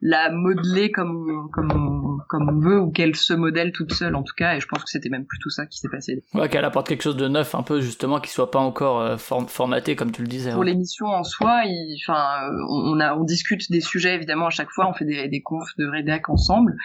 la 0.00 0.30
modeler 0.30 0.90
comme 0.90 1.28
on, 1.28 1.48
comme 1.48 1.72
on, 1.72 2.18
comme 2.28 2.48
on 2.48 2.60
veut 2.60 2.80
ou 2.80 2.90
qu'elle 2.90 3.16
se 3.16 3.32
modèle 3.32 3.72
toute 3.72 3.92
seule 3.92 4.14
en 4.14 4.22
tout 4.22 4.34
cas 4.36 4.56
et 4.56 4.60
je 4.60 4.66
pense 4.66 4.82
que 4.82 4.90
c'était 4.90 5.08
même 5.08 5.26
plutôt 5.26 5.50
ça 5.50 5.66
qui 5.66 5.78
s'est 5.78 5.88
passé. 5.88 6.24
Ouais, 6.34 6.48
qu'elle 6.48 6.64
apporte 6.64 6.88
quelque 6.88 7.02
chose 7.02 7.16
de 7.16 7.28
neuf 7.28 7.54
un 7.54 7.62
peu 7.62 7.80
justement 7.80 8.20
qui 8.20 8.30
soit 8.30 8.50
pas 8.50 8.58
encore 8.58 9.00
euh, 9.00 9.16
formaté 9.16 9.96
comme 9.96 10.12
tu 10.12 10.22
le 10.22 10.28
disais. 10.28 10.52
Pour 10.52 10.64
l'émission 10.64 11.06
en 11.06 11.24
soi, 11.24 11.62
enfin 12.02 12.50
on, 12.68 13.00
a 13.00 13.14
on 13.14 13.24
discute 13.24 13.70
des 13.70 13.80
sujets 13.80 14.14
évidemment 14.14 14.46
à 14.46 14.50
chaque 14.50 14.70
fois, 14.70 14.88
on 14.88 14.94
fait 14.94 15.04
des, 15.04 15.28
des 15.28 15.42
confs 15.42 15.76
de 15.78 15.86
rédac 15.86 16.28
ensemble. 16.28 16.76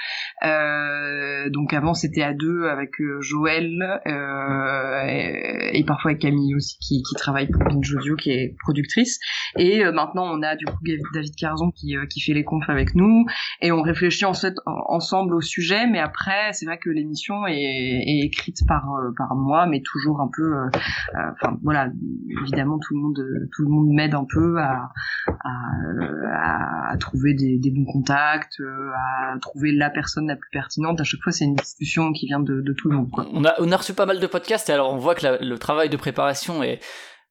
Euh, 0.44 1.50
donc 1.50 1.74
avant 1.74 1.94
c'était 1.94 2.24
à 2.24 2.34
deux 2.34 2.66
avec 2.66 3.00
euh, 3.02 3.22
Joël 3.22 4.02
euh, 4.08 5.70
et, 5.72 5.84
parfois 5.86 6.12
avec 6.12 6.22
Camille 6.22 6.56
aussi 6.56 6.78
qui, 6.80 7.04
qui 7.04 7.16
travaille 7.16 7.48
pour 7.48 7.64
Binge 7.64 7.96
Audio 7.96 8.16
qui 8.16 8.32
est 8.32 8.56
productrice 8.60 9.20
et 9.58 9.84
euh, 9.84 9.92
maintenant 9.92 10.26
on 10.26 10.42
a 10.42 10.56
du 10.56 10.66
coup 10.66 10.78
David 11.14 11.36
Carzon 11.36 11.72
qui, 11.72 11.96
qui 12.10 12.22
fait 12.22 12.34
les 12.34 12.44
confs 12.44 12.70
avec 12.70 12.85
nous 12.94 13.26
et 13.62 13.72
on 13.72 13.82
réfléchit 13.82 14.26
en 14.26 14.34
fait 14.34 14.56
ensemble 14.66 15.34
au 15.36 15.42
sujet. 15.42 15.88
Mais 15.88 16.00
après, 16.00 16.54
c'est 16.54 16.66
vrai 16.66 16.78
que 16.78 16.90
l'émission 16.90 17.48
est, 17.48 18.04
écrite 18.24 18.60
par 18.68 18.86
euh, 18.94 19.12
par 19.18 19.36
moi, 19.36 19.66
mais 19.66 19.82
toujours 19.82 20.22
un 20.22 20.30
peu. 20.32 20.44
Euh, 20.44 20.66
euh, 21.16 21.32
enfin 21.34 21.58
voilà, 21.64 21.90
évidemment 22.44 22.78
tout 22.80 22.94
le 22.94 23.02
monde 23.02 23.20
tout 23.56 23.64
le 23.64 23.70
monde 23.70 23.88
m'aide 23.90 24.14
un 24.14 24.26
peu 24.30 24.58
à, 24.60 24.92
à, 25.44 26.98
trouver 27.00 27.34
des, 27.34 27.72
bons 27.72 27.86
contacts, 27.86 28.62
à 28.96 29.38
trouver 29.40 29.72
la 29.72 29.90
personne 29.90 30.28
la 30.28 30.36
plus 30.36 30.50
pertinente. 30.52 31.00
À 31.02 31.04
chaque 31.04 31.22
fois, 31.22 31.32
c'est 31.32 31.46
une 31.46 31.56
discussion 31.56 32.14
qui 32.14 32.28
vient 32.28 32.40
de, 32.40 32.62
de 32.62 32.74
tout 32.74 32.90
le 32.90 32.98
monde. 32.98 33.10
Quoi. 33.12 33.26
On 33.34 33.44
a 33.46 33.54
on 33.60 33.72
a 33.72 33.78
reçu 33.78 33.94
pas 33.94 34.06
mal 34.06 34.20
de 34.20 34.28
podcasts 34.28 34.70
et 34.70 34.74
alors 34.74 34.94
on 34.94 34.98
voit 34.98 35.16
que 35.16 35.44
le 35.44 35.58
travail 35.58 35.90
de 35.90 35.98
préparation 35.98 36.64
est 36.64 36.80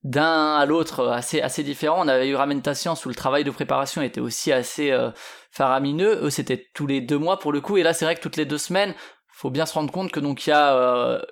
d'un 0.04 0.56
à 0.56 0.66
l'autre 0.66 1.08
assez 1.08 1.40
assez 1.40 1.62
différent. 1.62 2.04
On 2.04 2.08
avait 2.08 2.28
eu 2.28 2.36
Ramentation 2.36 2.94
où 3.04 3.08
le 3.08 3.14
travail 3.14 3.42
de 3.42 3.50
préparation 3.50 4.02
était 4.02 4.20
aussi 4.20 4.52
assez 4.52 4.90
euh, 4.90 5.10
faramineux. 5.50 6.20
Eux 6.22 6.30
c'était 6.30 6.68
tous 6.74 6.86
les 6.86 7.00
deux 7.00 7.18
mois 7.18 7.38
pour 7.38 7.52
le 7.52 7.60
coup, 7.60 7.76
et 7.78 7.82
là 7.82 7.92
c'est 7.92 8.04
vrai 8.04 8.14
que 8.14 8.20
toutes 8.20 8.36
les 8.36 8.44
deux 8.44 8.58
semaines, 8.58 8.94
faut 9.28 9.50
bien 9.50 9.66
se 9.66 9.74
rendre 9.74 9.90
compte 9.90 10.12
que 10.12 10.20
donc 10.20 10.46
il 10.46 10.50
y 10.50 10.52
a 10.52 10.76
euh, 10.76 11.22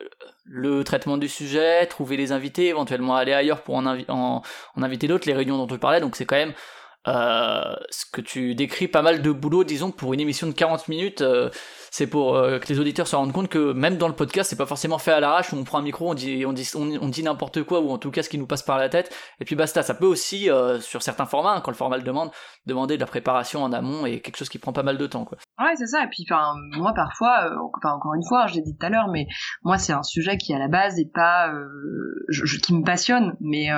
le 0.45 0.83
traitement 0.85 1.19
du 1.19 1.29
sujet, 1.29 1.87
trouver 1.87 2.17
les 2.17 2.33
invités, 2.33 2.69
éventuellement 2.69 3.15
aller 3.15 3.33
ailleurs 3.33 3.63
pour 3.63 3.77
en, 3.77 3.87
en, 3.87 4.43
en 4.77 4.83
inviter 4.83 5.07
d'autres, 5.07 5.29
les 5.29 5.35
réunions 5.35 5.59
dont 5.59 5.67
tu 5.67 5.79
parlais. 5.79 6.01
Donc 6.01 6.17
c'est 6.17 6.27
quand 6.27 6.37
même 6.37 6.55
euh, 7.09 7.75
ce 7.91 8.05
que 8.07 8.21
tu 8.21 8.55
décris 8.55 8.89
pas 8.89 9.03
mal 9.03 9.23
de 9.23 9.33
boulot, 9.33 9.65
disons, 9.65 9.91
pour 9.91 10.15
une 10.15 10.21
émission 10.21 10.47
de 10.47 10.53
40 10.53 10.89
minutes. 10.89 11.21
Euh, 11.23 11.51
c'est 11.92 12.07
pour 12.07 12.37
euh, 12.37 12.59
que 12.59 12.68
les 12.68 12.81
auditeurs 12.81 13.07
se 13.07 13.14
rendent 13.14 13.35
compte 13.35 13.50
que 13.50 13.74
même 13.74 13.98
dans 13.98 14.09
le 14.09 14.14
podcast, 14.14 14.48
c'est 14.48 14.57
pas 14.57 14.64
forcément 14.64 14.98
fait 14.98 15.12
à 15.12 15.20
l'arrache 15.20 15.52
où 15.52 15.57
on 15.57 15.64
prend 15.64 15.78
un 15.78 15.83
micro, 15.83 16.11
on 16.11 16.14
dit, 16.14 16.46
on 16.46 16.55
dit, 16.55 16.66
on, 16.74 17.09
dit 17.09 17.22
n'importe 17.22 17.62
quoi 17.64 17.81
ou 17.81 17.90
en 17.90 17.98
tout 17.98 18.11
cas 18.11 18.22
ce 18.22 18.31
qui 18.31 18.38
nous 18.38 18.46
passe 18.46 18.62
par 18.62 18.78
la 18.78 18.88
tête 18.88 19.14
et 19.40 19.44
puis 19.44 19.57
basta. 19.57 19.83
Ça 19.83 19.92
peut 19.92 20.07
aussi, 20.07 20.50
euh, 20.50 20.81
sur 20.81 21.02
certains 21.02 21.26
formats, 21.26 21.52
hein, 21.52 21.61
quand 21.62 21.70
le 21.70 21.76
format 21.76 21.98
le 21.98 22.02
demande, 22.02 22.31
demander 22.64 22.96
de 22.96 23.00
la 23.00 23.07
préparation 23.07 23.62
en 23.62 23.74
amont 23.74 24.07
et 24.07 24.20
quelque 24.20 24.38
chose 24.38 24.48
qui 24.48 24.59
prend 24.59 24.72
pas 24.72 24.83
mal 24.83 24.96
de 24.96 25.07
temps, 25.07 25.26
quoi. 25.26 25.37
Ouais, 25.59 25.74
c'est 25.76 25.87
ça. 25.87 26.02
Et 26.05 26.09
puis, 26.09 26.24
enfin, 26.31 26.55
moi 26.78 26.94
parfois, 26.94 27.50
euh, 27.50 27.57
encore 27.59 28.14
une 28.14 28.26
fois, 28.26 28.46
je 28.46 28.55
l'ai 28.55 28.62
dit 28.62 28.74
tout 28.74 28.87
à 28.87 28.88
l'heure, 28.88 29.09
mais 29.09 29.26
moi 29.62 29.76
c'est 29.76 29.92
un 29.92 30.02
sujet 30.02 30.38
qui 30.38 30.55
à 30.55 30.59
la 30.59 30.68
base 30.68 30.98
est 30.98 31.12
pas, 31.12 31.52
je, 32.28 32.57
qui 32.57 32.74
me 32.74 32.85
passionne, 32.85 33.37
mais 33.40 33.68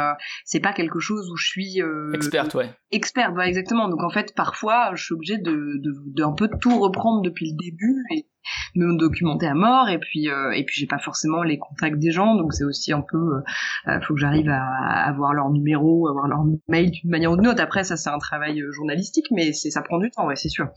c'est 0.44 0.61
pas 0.61 0.72
quelque 0.72 1.00
chose 1.00 1.29
où 1.33 1.37
je 1.37 1.48
suis 1.48 1.81
experte, 2.12 2.55
ouais. 2.55 2.72
experte, 2.92 3.33
voilà, 3.33 3.48
exactement. 3.48 3.88
Donc 3.88 4.05
en 4.05 4.11
fait, 4.11 4.37
parfois, 4.37 4.92
je 4.94 5.03
suis 5.03 5.14
obligée 5.14 5.38
de, 5.38 5.50
de, 5.50 5.92
de 6.14 6.22
un 6.22 6.33
peu 6.33 6.48
tout 6.61 6.79
reprendre 6.79 7.20
depuis 7.20 7.50
le 7.50 7.57
début 7.57 8.04
et 8.11 8.27
me 8.75 8.97
documenter 8.99 9.47
à 9.47 9.55
mort. 9.55 9.88
Et 9.88 9.99
puis, 9.99 10.29
euh, 10.29 10.53
et 10.53 10.64
puis 10.64 10.81
j'ai 10.81 10.87
pas 10.87 10.99
forcément 10.99 11.43
les 11.43 11.59
contacts 11.59 11.99
des 11.99 12.11
gens, 12.11 12.35
donc 12.35 12.53
c'est 12.53 12.64
aussi 12.64 12.93
un 12.93 13.03
peu, 13.03 13.17
euh, 13.17 13.40
euh, 13.88 14.01
faut 14.03 14.14
que 14.14 14.21
j'arrive 14.21 14.49
à, 14.49 15.07
avoir 15.07 15.33
leur 15.33 15.51
numéro, 15.51 16.09
avoir 16.09 16.29
leur 16.29 16.45
mail 16.69 16.90
d'une 16.90 17.11
manière 17.11 17.33
ou 17.33 17.37
d'une 17.37 17.49
autre. 17.49 17.62
Après, 17.62 17.85
ça 17.85 17.97
c'est 17.97 18.11
un 18.11 18.19
travail 18.19 18.62
journalistique, 18.71 19.27
mais 19.31 19.53
c'est 19.53 19.71
ça 19.71 19.83
prend 19.83 19.99
du 19.99 20.11
temps, 20.11 20.27
ouais, 20.27 20.37
c'est 20.37 20.49
sûr 20.49 20.69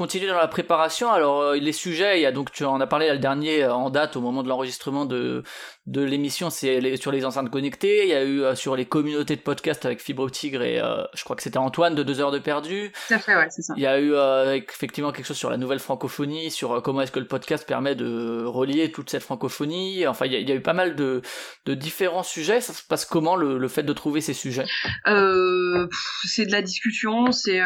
continuer 0.00 0.28
dans 0.28 0.38
la 0.38 0.48
préparation. 0.48 1.10
Alors 1.10 1.42
euh, 1.42 1.56
les 1.56 1.72
sujets, 1.72 2.18
il 2.18 2.22
y 2.22 2.26
a 2.26 2.32
donc 2.32 2.52
tu 2.52 2.64
en 2.64 2.80
as 2.80 2.86
parlé 2.86 3.10
le 3.10 3.18
dernier 3.18 3.64
euh, 3.64 3.74
en 3.74 3.90
date 3.90 4.16
au 4.16 4.22
moment 4.22 4.42
de 4.42 4.48
l'enregistrement 4.48 5.04
de 5.04 5.42
de 5.84 6.02
l'émission, 6.02 6.48
c'est 6.48 6.96
sur 6.96 7.12
les 7.12 7.26
enceintes 7.26 7.50
connectées. 7.50 8.04
Il 8.04 8.08
y 8.08 8.14
a 8.14 8.22
eu 8.22 8.42
euh, 8.42 8.54
sur 8.54 8.76
les 8.76 8.86
communautés 8.86 9.36
de 9.36 9.42
podcast 9.42 9.84
avec 9.84 10.00
Fibre 10.00 10.30
Tigre 10.30 10.62
et 10.62 10.80
je 11.14 11.24
crois 11.24 11.36
que 11.36 11.42
c'était 11.42 11.58
Antoine 11.58 11.94
de 11.94 12.02
deux 12.02 12.18
heures 12.20 12.30
de 12.30 12.38
perdu. 12.38 12.92
Tout 13.08 13.14
à 13.14 13.18
fait, 13.18 13.36
ouais, 13.36 13.48
c'est 13.50 13.60
ça. 13.60 13.74
Il 13.76 13.82
y 13.82 13.86
a 13.86 14.00
eu 14.00 14.14
effectivement 14.56 15.12
quelque 15.12 15.26
chose 15.26 15.36
sur 15.36 15.50
la 15.50 15.58
nouvelle 15.58 15.80
francophonie, 15.80 16.50
sur 16.50 16.80
comment 16.82 17.02
est-ce 17.02 17.12
que 17.12 17.18
le 17.18 17.26
podcast 17.26 17.66
permet 17.66 17.94
de 17.94 18.44
relier 18.46 18.92
toute 18.92 19.10
cette 19.10 19.22
francophonie. 19.22 20.06
Enfin, 20.06 20.24
il 20.24 20.32
y 20.32 20.36
a, 20.36 20.38
il 20.38 20.48
y 20.48 20.52
a 20.52 20.54
eu 20.54 20.62
pas 20.62 20.72
mal 20.72 20.96
de 20.96 21.20
de 21.66 21.74
différents 21.74 22.22
sujets. 22.22 22.62
Ça 22.62 22.72
se 22.72 22.82
passe 22.82 23.04
comment 23.04 23.36
le, 23.36 23.58
le 23.58 23.68
fait 23.68 23.82
de 23.82 23.92
trouver 23.92 24.22
ces 24.22 24.34
sujets? 24.34 24.66
C'est 25.04 26.46
de 26.46 26.52
la 26.52 26.62
discussion. 26.62 27.32
C'est 27.32 27.60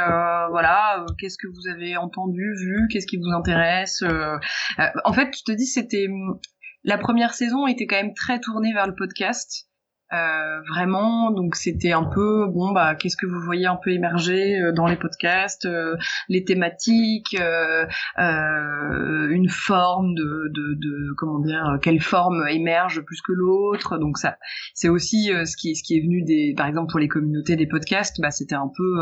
voilà, 0.50 1.04
qu'est-ce 1.20 1.38
que 1.38 1.46
vous 1.46 1.68
avez 1.68 1.96
entendu 1.96 2.23
vu, 2.32 2.88
qu'est-ce 2.90 3.06
qui 3.06 3.16
vous 3.16 3.30
intéresse. 3.30 4.02
Euh, 4.02 4.36
euh, 4.78 4.86
en 5.04 5.12
fait, 5.12 5.28
je 5.36 5.42
te 5.44 5.52
dis, 5.52 5.66
c'était 5.66 6.08
la 6.84 6.98
première 6.98 7.34
saison 7.34 7.66
était 7.66 7.86
quand 7.86 7.96
même 7.96 8.14
très 8.14 8.40
tournée 8.40 8.72
vers 8.72 8.86
le 8.86 8.94
podcast. 8.94 9.68
Euh, 10.12 10.60
vraiment, 10.68 11.30
donc 11.30 11.56
c'était 11.56 11.92
un 11.92 12.04
peu 12.04 12.46
bon 12.46 12.72
bah 12.72 12.94
qu'est-ce 12.94 13.16
que 13.16 13.24
vous 13.24 13.40
voyez 13.40 13.66
un 13.66 13.78
peu 13.82 13.90
émerger 13.90 14.60
euh, 14.60 14.70
dans 14.70 14.86
les 14.86 14.96
podcasts, 14.96 15.64
euh, 15.64 15.96
les 16.28 16.44
thématiques, 16.44 17.34
euh, 17.40 17.86
une 18.18 19.48
forme 19.48 20.14
de, 20.14 20.50
de, 20.52 20.74
de, 20.74 21.14
comment 21.16 21.38
dire, 21.38 21.78
quelle 21.80 22.00
forme 22.00 22.46
émerge 22.48 23.00
plus 23.00 23.22
que 23.22 23.32
l'autre. 23.32 23.96
Donc 23.96 24.18
ça, 24.18 24.36
c'est 24.74 24.90
aussi 24.90 25.30
ce 25.46 25.56
qui 25.56 25.74
ce 25.74 25.82
qui 25.82 25.96
est 25.96 26.02
venu 26.02 26.22
des, 26.22 26.52
par 26.54 26.66
exemple 26.66 26.90
pour 26.90 27.00
les 27.00 27.08
communautés 27.08 27.56
des 27.56 27.66
podcasts, 27.66 28.20
bah 28.20 28.30
c'était 28.30 28.54
un 28.56 28.70
peu 28.76 29.00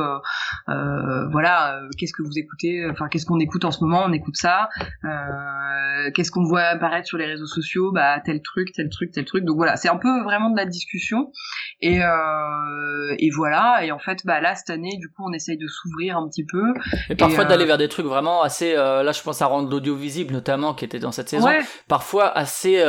voilà 1.33 1.81
qu'est-ce 1.99 2.12
que 2.12 2.23
vous 2.23 2.38
écoutez, 2.38 2.88
enfin 2.91 3.09
qu'est-ce 3.09 3.27
qu'on 3.27 3.41
écoute 3.41 3.65
en 3.65 3.73
ce 3.73 3.83
moment, 3.83 4.05
on 4.07 4.12
écoute 4.12 4.37
ça. 4.37 4.69
qu'est-ce 6.15 6.31
qu'on 6.31 6.45
voit 6.45 6.62
apparaître 6.62 7.09
sur 7.09 7.19
les 7.19 7.27
réseaux 7.27 7.47
sociaux, 7.47 7.91
bah 7.93 8.21
tel 8.25 8.41
truc, 8.41 8.73
tel 8.73 8.88
truc, 8.88 9.11
tel 9.11 9.25
truc. 9.25 9.45
Donc 9.45 9.57
voilà, 9.57 9.77
c'est 9.77 9.88
un 9.88 9.99
peu 9.99 10.23
vraiment 10.23 10.51
de 10.51 10.57
la 10.57 10.65
discussion 10.65 10.91
et, 11.81 12.02
euh, 12.02 13.14
et 13.18 13.31
voilà. 13.31 13.85
Et 13.85 13.92
en 13.92 13.98
fait, 13.98 14.20
bah 14.24 14.40
là 14.40 14.55
cette 14.55 14.70
année, 14.70 14.96
du 14.98 15.09
coup, 15.09 15.24
on 15.26 15.33
essaye 15.33 15.57
de 15.57 15.66
s'ouvrir 15.66 16.16
un 16.16 16.28
petit 16.28 16.44
peu. 16.44 16.72
Et 17.11 17.14
parfois 17.14 17.44
d'aller 17.44 17.64
euh, 17.64 17.68
vers 17.68 17.78
des 17.78 17.88
trucs 17.88 18.07
vraiment 18.07 18.42
assez. 18.42 18.74
Euh, 18.74 19.02
là, 19.02 19.12
je 19.12 19.22
pense 19.22 19.42
à 19.42 19.46
rendre 19.46 19.70
l'audio 19.70 19.94
visible 19.94 20.33
notamment, 20.33 20.74
qui 20.74 20.85
était 20.85 20.98
dans 20.98 21.12
cette 21.12 21.28
saison. 21.28 21.48
Parfois 21.88 22.37
assez. 22.37 22.83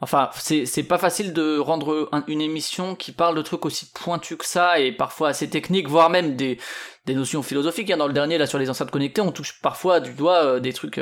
Enfin, 0.00 0.30
c'est 0.34 0.66
c'est 0.66 0.82
pas 0.82 0.98
facile 0.98 1.32
de 1.32 1.58
rendre 1.58 2.08
une 2.28 2.40
émission 2.40 2.94
qui 2.94 3.12
parle 3.12 3.36
de 3.36 3.42
trucs 3.42 3.64
aussi 3.64 3.90
pointus 3.92 4.36
que 4.36 4.46
ça 4.46 4.78
et 4.78 4.92
parfois 4.92 5.28
assez 5.28 5.48
techniques, 5.48 5.88
voire 5.88 6.10
même 6.10 6.36
des 6.36 6.58
des 7.06 7.14
notions 7.14 7.42
philosophiques. 7.42 7.90
Hein. 7.90 7.96
Dans 7.96 8.08
le 8.08 8.12
dernier, 8.12 8.38
là, 8.38 8.46
sur 8.46 8.58
les 8.58 8.70
enceintes 8.70 8.90
connectées, 8.90 9.20
on 9.20 9.32
touche 9.32 9.60
parfois 9.62 10.00
du 10.00 10.12
doigt 10.12 10.60
des 10.60 10.72
trucs 10.72 11.00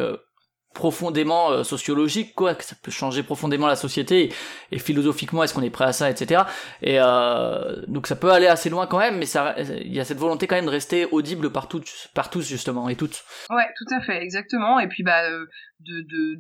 profondément 0.75 1.51
euh, 1.51 1.63
sociologique 1.63 2.35
quoi 2.35 2.55
que 2.55 2.65
ça 2.65 2.77
peut 2.83 2.91
changer 2.91 3.23
profondément 3.23 3.67
la 3.67 3.77
société 3.77 4.33
et, 4.73 4.79
philosophiquement 4.79 5.43
est-ce 5.43 5.55
qu'on 5.55 5.63
est 5.63 5.71
prêt 5.71 5.87
à 5.87 5.93
ça 5.93 6.11
etc 6.11 6.43
et 6.83 6.99
euh, 7.01 7.83
donc 7.87 8.07
ça 8.07 8.17
peut 8.17 8.33
aller 8.33 8.49
assez 8.49 8.69
loin 8.69 8.87
quand 8.87 8.99
même 8.99 9.17
mais 9.17 9.27
il 9.83 9.95
y 9.95 10.01
a 10.01 10.05
cette 10.05 10.19
volonté 10.19 10.47
quand 10.47 10.57
même 10.57 10.67
de 10.67 10.71
rester 10.71 11.07
audible 11.07 11.51
par 11.51 11.69
tous 11.69 12.09
par 12.15 12.29
tous 12.29 12.47
justement 12.47 12.89
et 12.89 12.97
toutes. 12.97 13.25
Ouais 13.51 13.67
tout 13.77 13.95
à 13.95 14.01
fait 14.01 14.23
exactement. 14.23 14.81
Et 14.81 14.89
puis 14.89 15.03
bah 15.03 15.23
euh, 15.23 15.47
de, 15.81 16.01
de, 16.03 16.35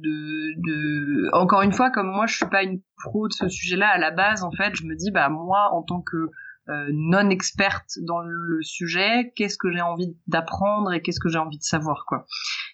de, 0.56 1.30
encore 1.32 1.62
une 1.62 1.72
fois 1.72 1.90
comme 1.90 2.10
moi 2.10 2.26
je 2.26 2.36
suis 2.36 2.46
pas 2.46 2.62
une 2.62 2.80
pro 3.04 3.28
de 3.28 3.32
ce 3.32 3.48
sujet 3.48 3.76
là 3.76 3.88
à 3.88 3.98
la 3.98 4.10
base 4.10 4.42
en 4.42 4.50
fait 4.50 4.74
je 4.74 4.84
me 4.84 4.96
dis 4.96 5.10
bah 5.10 5.28
moi 5.28 5.70
en 5.72 5.82
tant 5.82 6.02
que 6.02 6.30
non 6.66 7.28
experte 7.28 7.98
dans 8.00 8.20
le 8.20 8.62
sujet, 8.62 9.34
qu'est-ce 9.36 9.58
que 9.58 9.70
j'ai 9.70 9.82
envie 9.82 10.16
d'apprendre 10.26 10.94
et 10.94 11.02
qu'est-ce 11.02 11.20
que 11.20 11.28
j'ai 11.28 11.38
envie 11.38 11.58
de 11.58 11.62
savoir 11.62 12.06
quoi. 12.06 12.24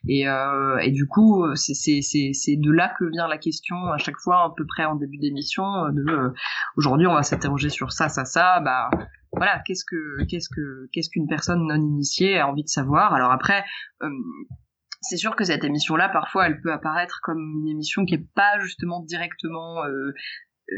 Et, 0.09 0.27
euh, 0.29 0.79
et 0.79 0.91
du 0.91 1.07
coup, 1.07 1.45
c'est 1.55 1.77
de 1.77 2.71
là 2.71 2.95
que 2.99 3.05
vient 3.05 3.29
la 3.29 3.39
question 3.39 3.77
à 3.87 3.99
chaque 3.99 4.17
fois, 4.17 4.45
à 4.45 4.55
peu 4.57 4.65
près 4.67 4.85
en 4.85 4.95
début 4.95 5.19
d'émission, 5.19 5.65
euh, 5.65 5.91
de 5.93 6.11
euh, 6.11 6.31
aujourd'hui 6.77 7.07
on 7.07 7.15
va 7.15 7.23
s'interroger 7.23 7.69
sur 7.69 7.93
ça, 7.93 8.09
ça, 8.09 8.25
ça, 8.25 8.61
bah 8.61 8.89
voilà, 9.33 9.61
qu'est-ce 9.67 9.85
que 9.85 10.25
qu'est-ce 10.25 10.49
que 10.49 10.89
qu'est-ce 10.93 11.11
qu'une 11.11 11.29
personne 11.29 11.67
non 11.67 11.77
initiée 11.77 12.39
a 12.39 12.49
envie 12.49 12.65
de 12.65 12.69
savoir? 12.69 13.15
Alors 13.15 13.31
après. 13.31 13.65
c'est 15.03 15.17
sûr 15.17 15.35
que 15.35 15.45
cette 15.45 15.65
émission-là, 15.65 16.11
parfois, 16.11 16.47
elle 16.47 16.61
peut 16.61 16.73
apparaître 16.73 17.21
comme 17.23 17.39
une 17.63 17.69
émission 17.69 18.05
qui 18.05 18.15
est 18.15 18.27
pas 18.35 18.59
justement 18.61 19.01
directement 19.01 19.83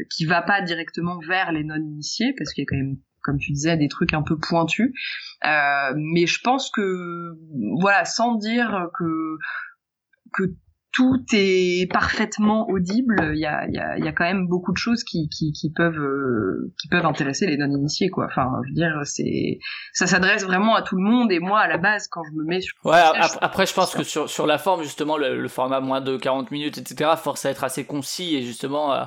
qui 0.09 0.25
va 0.25 0.41
pas 0.41 0.61
directement 0.61 1.19
vers 1.19 1.51
les 1.51 1.63
non-initiés, 1.63 2.33
parce 2.37 2.53
qu'il 2.53 2.63
y 2.63 2.65
a 2.65 2.69
quand 2.69 2.77
même, 2.77 2.97
comme 3.23 3.37
tu 3.37 3.51
disais, 3.51 3.77
des 3.77 3.87
trucs 3.87 4.13
un 4.13 4.21
peu 4.21 4.37
pointus. 4.37 4.93
Euh, 5.45 5.93
mais 5.95 6.25
je 6.25 6.39
pense 6.43 6.69
que, 6.69 7.37
voilà, 7.79 8.05
sans 8.05 8.35
dire 8.35 8.87
que 8.97 9.37
que 10.33 10.43
tout 10.93 11.25
est 11.33 11.91
parfaitement 11.91 12.69
audible. 12.69 13.31
Il 13.33 13.39
y 13.39 13.47
a, 13.47 13.67
y, 13.67 13.79
a, 13.79 13.97
y 13.97 14.07
a 14.07 14.11
quand 14.11 14.23
même 14.23 14.47
beaucoup 14.47 14.71
de 14.71 14.77
choses 14.77 15.03
qui, 15.03 15.27
qui, 15.27 15.51
qui 15.51 15.71
peuvent 15.73 15.99
euh, 15.99 16.71
qui 16.79 16.87
peuvent 16.87 17.05
intéresser 17.05 17.47
les 17.47 17.57
non 17.57 17.67
initiés 17.75 18.09
quoi. 18.09 18.27
Enfin, 18.29 18.47
je 18.63 18.69
veux 18.69 18.75
dire, 18.75 19.01
c'est 19.03 19.59
ça 19.91 20.05
s'adresse 20.05 20.43
vraiment 20.43 20.75
à 20.75 20.83
tout 20.83 20.95
le 20.95 21.03
monde. 21.03 21.31
Et 21.31 21.39
moi, 21.39 21.59
à 21.59 21.67
la 21.67 21.77
base, 21.77 22.07
quand 22.07 22.21
je 22.23 22.31
me 22.31 22.45
mets 22.45 22.61
sur 22.61 22.75
ouais, 22.85 23.01
après, 23.41 23.65
je 23.65 23.73
pense 23.73 23.95
que 23.95 24.03
sur 24.03 24.29
sur 24.29 24.45
la 24.45 24.59
forme 24.59 24.83
justement, 24.83 25.17
le, 25.17 25.47
format 25.47 25.81
moins 25.81 25.99
de 25.99 26.15
40 26.15 26.51
minutes, 26.51 26.77
etc. 26.77 27.11
force 27.17 27.45
à 27.45 27.49
être 27.49 27.63
assez 27.63 27.85
concis 27.85 28.35
et 28.35 28.43
justement. 28.43 28.93
Euh, 28.93 29.03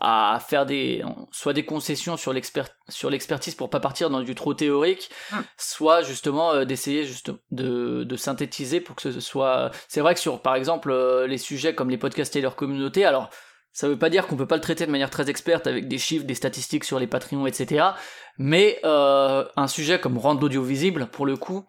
à 0.00 0.38
faire 0.40 0.66
des 0.66 1.02
soit 1.30 1.52
des 1.52 1.64
concessions 1.64 2.16
sur 2.16 2.32
l'expert 2.32 2.68
sur 2.88 3.10
l'expertise 3.10 3.54
pour 3.54 3.70
pas 3.70 3.80
partir 3.80 4.10
dans 4.10 4.22
du 4.22 4.34
trop 4.34 4.54
théorique 4.54 5.10
hum. 5.32 5.44
soit 5.56 6.02
justement 6.02 6.52
euh, 6.52 6.64
d'essayer 6.64 7.04
juste 7.04 7.30
de, 7.50 8.04
de 8.04 8.16
synthétiser 8.16 8.80
pour 8.80 8.96
que 8.96 9.02
ce 9.02 9.20
soit 9.20 9.70
c'est 9.88 10.00
vrai 10.00 10.14
que 10.14 10.20
sur 10.20 10.40
par 10.40 10.54
exemple 10.54 10.90
euh, 10.90 11.26
les 11.26 11.38
sujets 11.38 11.74
comme 11.74 11.90
les 11.90 11.98
podcasts 11.98 12.34
et 12.36 12.40
leur 12.40 12.56
communauté 12.56 13.04
alors 13.04 13.30
ça 13.72 13.88
veut 13.88 13.98
pas 13.98 14.10
dire 14.10 14.26
qu'on 14.26 14.36
peut 14.36 14.46
pas 14.46 14.56
le 14.56 14.62
traiter 14.62 14.84
de 14.84 14.90
manière 14.90 15.10
très 15.10 15.30
experte 15.30 15.66
avec 15.66 15.86
des 15.86 15.98
chiffres, 15.98 16.24
des 16.24 16.34
statistiques 16.34 16.84
sur 16.84 16.98
les 16.98 17.06
Patreons, 17.06 17.46
etc. 17.46 17.90
Mais 18.36 18.80
euh, 18.84 19.44
un 19.56 19.68
sujet 19.68 20.00
comme 20.00 20.18
rendre 20.18 20.40
l'audiovisible, 20.40 21.06
pour 21.06 21.24
le 21.24 21.36
coup, 21.36 21.64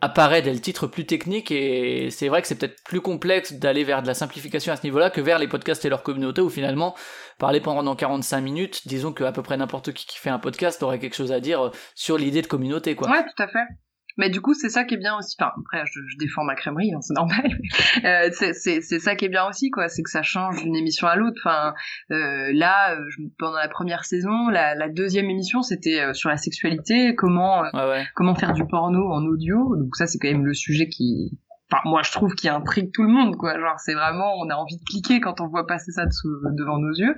apparaît 0.00 0.42
dès 0.42 0.52
le 0.52 0.60
titre 0.60 0.86
plus 0.86 1.06
technique 1.06 1.50
et 1.50 2.10
c'est 2.10 2.28
vrai 2.28 2.42
que 2.42 2.48
c'est 2.48 2.56
peut-être 2.56 2.82
plus 2.84 3.00
complexe 3.00 3.54
d'aller 3.54 3.84
vers 3.84 4.02
de 4.02 4.06
la 4.06 4.14
simplification 4.14 4.72
à 4.72 4.76
ce 4.76 4.82
niveau-là 4.84 5.10
que 5.10 5.20
vers 5.20 5.38
les 5.38 5.48
podcasts 5.48 5.84
et 5.84 5.88
leur 5.88 6.02
communauté 6.02 6.40
où 6.40 6.50
finalement 6.50 6.94
parler 7.38 7.60
pendant 7.60 7.96
45 7.96 8.40
minutes, 8.40 8.86
disons 8.86 9.12
que 9.12 9.24
à 9.24 9.32
peu 9.32 9.42
près 9.42 9.56
n'importe 9.56 9.92
qui 9.92 10.06
qui 10.06 10.18
fait 10.18 10.30
un 10.30 10.38
podcast 10.38 10.82
aurait 10.82 10.98
quelque 10.98 11.16
chose 11.16 11.32
à 11.32 11.40
dire 11.40 11.70
sur 11.94 12.18
l'idée 12.18 12.42
de 12.42 12.46
communauté 12.46 12.94
quoi. 12.94 13.10
Ouais, 13.10 13.24
tout 13.24 13.42
à 13.42 13.48
fait. 13.48 13.66
Mais 14.16 14.30
du 14.30 14.40
coup, 14.40 14.54
c'est 14.54 14.68
ça 14.68 14.84
qui 14.84 14.94
est 14.94 14.98
bien 14.98 15.16
aussi. 15.16 15.36
Enfin, 15.38 15.52
après, 15.58 15.84
je, 15.86 16.00
je 16.06 16.16
défends 16.16 16.44
ma 16.44 16.54
crèmerie, 16.54 16.92
hein, 16.94 17.00
c'est 17.00 17.14
normal. 17.14 17.58
euh, 18.04 18.30
c'est 18.32 18.80
ça 18.80 19.14
qui 19.14 19.26
est 19.26 19.28
bien 19.28 19.46
aussi, 19.46 19.70
quoi. 19.70 19.88
C'est 19.88 20.02
que 20.02 20.10
ça 20.10 20.22
change 20.22 20.62
d'une 20.62 20.76
émission 20.76 21.06
à 21.06 21.16
l'autre. 21.16 21.40
Enfin, 21.44 21.74
euh, 22.10 22.50
là, 22.52 22.94
euh, 22.94 23.04
je, 23.08 23.22
pendant 23.38 23.58
la 23.58 23.68
première 23.68 24.04
saison, 24.04 24.48
la, 24.48 24.74
la 24.74 24.88
deuxième 24.88 25.28
émission, 25.30 25.62
c'était 25.62 26.00
euh, 26.00 26.14
sur 26.14 26.28
la 26.30 26.36
sexualité, 26.36 27.14
comment 27.14 27.64
euh, 27.74 28.02
comment 28.14 28.34
faire 28.34 28.52
du 28.52 28.66
porno 28.66 29.12
en 29.12 29.24
audio. 29.26 29.76
Donc 29.76 29.96
ça, 29.96 30.06
c'est 30.06 30.18
quand 30.18 30.28
même 30.28 30.46
le 30.46 30.54
sujet 30.54 30.88
qui 30.88 31.38
enfin 31.70 31.82
moi 31.84 32.02
je 32.02 32.12
trouve 32.12 32.34
qu'il 32.34 32.50
intrigue 32.50 32.92
tout 32.92 33.02
le 33.02 33.08
monde 33.08 33.36
quoi. 33.36 33.58
Genre 33.58 33.78
c'est 33.78 33.94
vraiment 33.94 34.34
on 34.38 34.48
a 34.50 34.54
envie 34.54 34.76
de 34.76 34.84
cliquer 34.84 35.20
quand 35.20 35.40
on 35.40 35.48
voit 35.48 35.66
passer 35.66 35.92
ça 35.92 36.04
devant 36.04 36.78
nos 36.78 36.92
yeux. 36.92 37.14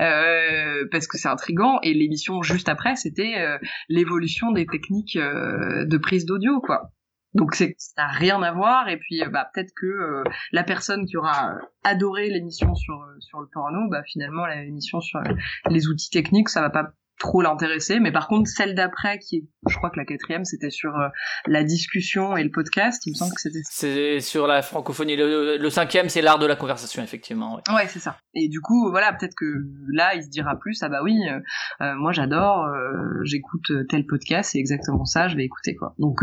Euh, 0.00 0.84
parce 0.90 1.06
que 1.06 1.18
c'est 1.18 1.28
intrigant. 1.28 1.78
Et 1.82 1.94
l'émission 1.94 2.42
juste 2.42 2.68
après 2.68 2.96
c'était 2.96 3.38
euh, 3.38 3.58
l'évolution 3.88 4.52
des 4.52 4.66
techniques 4.66 5.16
euh, 5.16 5.84
de 5.86 5.98
prise 5.98 6.26
d'audio 6.26 6.60
quoi. 6.60 6.92
Donc 7.34 7.54
c'est 7.54 7.74
ça 7.78 8.06
n'a 8.06 8.08
rien 8.08 8.42
à 8.42 8.52
voir. 8.52 8.88
Et 8.88 8.98
puis 8.98 9.22
bah 9.30 9.48
peut-être 9.52 9.72
que 9.76 10.24
la 10.52 10.64
personne 10.64 11.06
qui 11.06 11.16
aura 11.16 11.54
adoré 11.84 12.30
l'émission 12.30 12.74
sur 12.74 13.06
sur 13.20 13.40
le 13.40 13.48
porno 13.52 13.88
bah 13.90 14.02
finalement 14.04 14.46
l'émission 14.46 15.00
sur 15.00 15.20
les 15.68 15.88
outils 15.88 16.10
techniques 16.10 16.48
ça 16.48 16.60
va 16.60 16.70
pas 16.70 16.92
trop 17.18 17.42
l'intéresser. 17.42 18.00
Mais 18.00 18.12
par 18.12 18.28
contre, 18.28 18.48
celle 18.48 18.74
d'après, 18.74 19.18
qui 19.18 19.36
est, 19.36 19.44
je 19.68 19.76
crois 19.76 19.90
que 19.90 19.98
la 19.98 20.04
quatrième, 20.04 20.44
c'était 20.44 20.70
sur 20.70 20.96
euh, 20.96 21.08
la 21.46 21.64
discussion 21.64 22.36
et 22.36 22.44
le 22.44 22.50
podcast. 22.50 23.02
Il 23.06 23.10
me 23.10 23.14
semble 23.14 23.34
que 23.34 23.40
c'était. 23.40 23.60
C'est 23.64 24.20
sur 24.20 24.46
la 24.46 24.62
francophonie. 24.62 25.16
Le, 25.16 25.70
cinquième, 25.70 26.08
c'est 26.08 26.22
l'art 26.22 26.38
de 26.38 26.46
la 26.46 26.56
conversation, 26.56 27.02
effectivement. 27.02 27.56
Ouais, 27.56 27.74
ouais 27.74 27.88
c'est 27.88 27.98
ça. 27.98 28.16
Et 28.34 28.48
du 28.48 28.60
coup, 28.60 28.90
voilà, 28.90 29.12
peut-être 29.12 29.34
que 29.36 29.46
là, 29.92 30.14
il 30.14 30.22
se 30.22 30.28
dira 30.28 30.56
plus. 30.58 30.82
Ah 30.82 30.88
bah 30.88 31.00
oui, 31.02 31.18
euh, 31.28 31.40
euh, 31.82 31.94
moi 31.96 32.12
j'adore, 32.12 32.66
j'écoute 33.24 33.72
tel 33.88 34.06
podcast, 34.06 34.50
c'est 34.52 34.58
exactement 34.58 35.04
ça, 35.04 35.28
je 35.28 35.36
vais 35.36 35.44
écouter 35.44 35.74
quoi. 35.74 35.94
Donc 35.98 36.22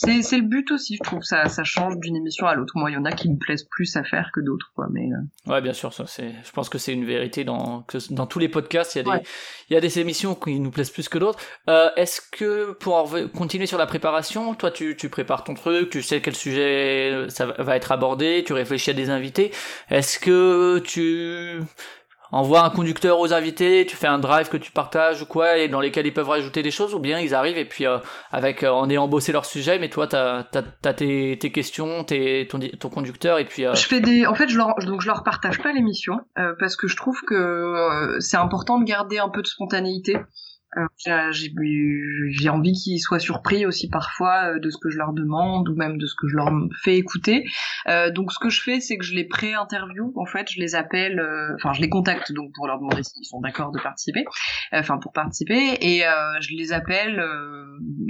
c'est 0.00 0.22
c'est 0.22 0.36
le 0.36 0.46
but 0.46 0.70
aussi 0.70 0.96
je 0.96 1.02
trouve. 1.02 1.22
Ça 1.22 1.48
ça 1.48 1.64
change 1.64 1.98
d'une 1.98 2.14
émission 2.14 2.46
à 2.46 2.54
l'autre. 2.54 2.74
Moi 2.76 2.90
il 2.90 2.94
y 2.94 2.96
en 2.96 3.04
a 3.04 3.12
qui 3.12 3.28
me 3.28 3.36
plaisent 3.36 3.66
plus 3.68 3.96
à 3.96 4.04
faire 4.04 4.30
que 4.32 4.40
d'autres 4.40 4.70
quoi 4.74 4.86
mais 4.90 5.08
euh. 5.12 5.50
ouais 5.52 5.60
bien 5.60 5.72
sûr 5.72 5.92
ça 5.92 6.06
c'est 6.06 6.34
je 6.44 6.52
pense 6.52 6.68
que 6.68 6.78
c'est 6.78 6.92
une 6.92 7.04
vérité 7.04 7.44
dans 7.44 7.84
dans 8.10 8.26
tous 8.26 8.38
les 8.38 8.48
podcasts. 8.48 8.94
Il 8.94 8.98
y 8.98 9.10
a 9.10 9.18
des 9.18 9.24
il 9.70 9.74
y 9.74 9.76
a 9.76 9.80
des 9.80 9.98
émissions 9.98 10.34
qui 10.36 10.60
nous 10.60 10.70
plaisent 10.70 10.90
plus 10.90 11.08
que 11.08 11.18
d'autres. 11.18 11.40
Euh, 11.68 11.90
est-ce 11.96 12.20
que 12.20 12.72
pour 12.72 13.10
continuer 13.36 13.66
sur 13.66 13.78
la 13.78 13.86
préparation 13.86 14.54
toi 14.54 14.70
tu 14.70 14.96
tu 14.96 15.08
prépares 15.08 15.42
ton 15.42 15.54
truc 15.54 15.90
tu 15.90 16.02
sais 16.02 16.20
quel 16.20 16.36
sujet 16.36 17.26
ça 17.28 17.46
va 17.46 17.76
être 17.76 17.90
abordé 17.90 18.44
tu 18.46 18.52
réfléchis 18.52 18.90
à 18.90 18.94
des 18.94 19.10
invités. 19.10 19.50
Est-ce 19.90 20.20
que 20.20 20.78
tu 20.78 21.60
envoie 22.30 22.64
un 22.64 22.70
conducteur 22.70 23.20
aux 23.20 23.32
invités, 23.32 23.86
tu 23.86 23.96
fais 23.96 24.06
un 24.06 24.18
drive 24.18 24.48
que 24.48 24.56
tu 24.56 24.72
partages 24.72 25.22
ou 25.22 25.26
quoi, 25.26 25.58
et 25.58 25.68
dans 25.68 25.80
lesquels 25.80 26.06
ils 26.06 26.12
peuvent 26.12 26.28
rajouter 26.28 26.62
des 26.62 26.70
choses, 26.70 26.94
ou 26.94 26.98
bien 26.98 27.18
ils 27.20 27.34
arrivent 27.34 27.58
et 27.58 27.64
puis 27.64 27.86
euh, 27.86 27.98
avec 28.32 28.62
euh, 28.62 28.70
en 28.70 28.88
ayant 28.90 29.08
bossé 29.08 29.32
leur 29.32 29.44
sujet, 29.44 29.78
mais 29.78 29.88
toi 29.88 30.06
t'as 30.06 30.44
as, 30.84 30.94
tes, 30.94 31.38
tes 31.38 31.52
questions, 31.52 32.04
tes, 32.04 32.46
ton, 32.50 32.58
ton 32.58 32.88
conducteur 32.88 33.38
et 33.38 33.44
puis. 33.44 33.64
Euh, 33.64 33.74
je 33.74 33.86
fais 33.86 34.00
des, 34.00 34.26
en 34.26 34.34
fait 34.34 34.48
je 34.48 34.56
leur 34.56 34.74
donc 34.84 35.00
je 35.00 35.06
leur 35.06 35.22
partage 35.24 35.60
pas 35.60 35.72
l'émission 35.72 36.20
parce 36.58 36.76
que 36.76 36.88
je 36.88 36.96
trouve 36.96 37.20
que 37.26 38.16
c'est 38.20 38.36
important 38.36 38.78
de 38.78 38.84
garder 38.84 39.18
un 39.18 39.28
peu 39.28 39.42
de 39.42 39.46
spontanéité. 39.46 40.16
Euh, 40.76 41.32
j'ai 41.32 42.48
envie 42.50 42.72
qu'ils 42.72 43.00
soient 43.00 43.18
surpris 43.18 43.64
aussi 43.64 43.88
parfois 43.88 44.52
euh, 44.52 44.58
de 44.58 44.68
ce 44.68 44.76
que 44.76 44.90
je 44.90 44.98
leur 44.98 45.14
demande 45.14 45.68
ou 45.68 45.74
même 45.74 45.96
de 45.96 46.06
ce 46.06 46.14
que 46.14 46.28
je 46.28 46.36
leur 46.36 46.50
fais 46.82 46.96
écouter. 46.96 47.44
Euh, 47.88 48.10
donc 48.10 48.32
ce 48.32 48.38
que 48.38 48.50
je 48.50 48.62
fais, 48.62 48.80
c'est 48.80 48.98
que 48.98 49.04
je 49.04 49.14
les 49.14 49.24
pré-interview. 49.24 50.12
En 50.16 50.26
fait, 50.26 50.50
je 50.50 50.60
les 50.60 50.74
appelle, 50.74 51.20
euh, 51.20 51.54
enfin 51.54 51.72
je 51.72 51.80
les 51.80 51.88
contacte 51.88 52.32
donc 52.32 52.52
pour 52.54 52.66
leur 52.66 52.78
demander 52.78 53.02
s'ils 53.02 53.24
sont 53.24 53.40
d'accord 53.40 53.72
de 53.72 53.80
participer, 53.80 54.24
enfin 54.72 54.98
pour 54.98 55.12
participer, 55.12 55.78
et 55.80 56.02
je 56.40 56.56
les 56.56 56.72
appelle 56.72 57.22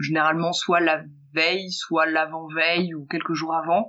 généralement 0.02 0.52
soit 0.52 0.80
la 0.80 1.02
veille, 1.34 1.70
soit 1.70 2.06
l'avant-veille 2.06 2.94
ou 2.94 3.06
quelques 3.06 3.34
jours 3.34 3.54
avant, 3.54 3.88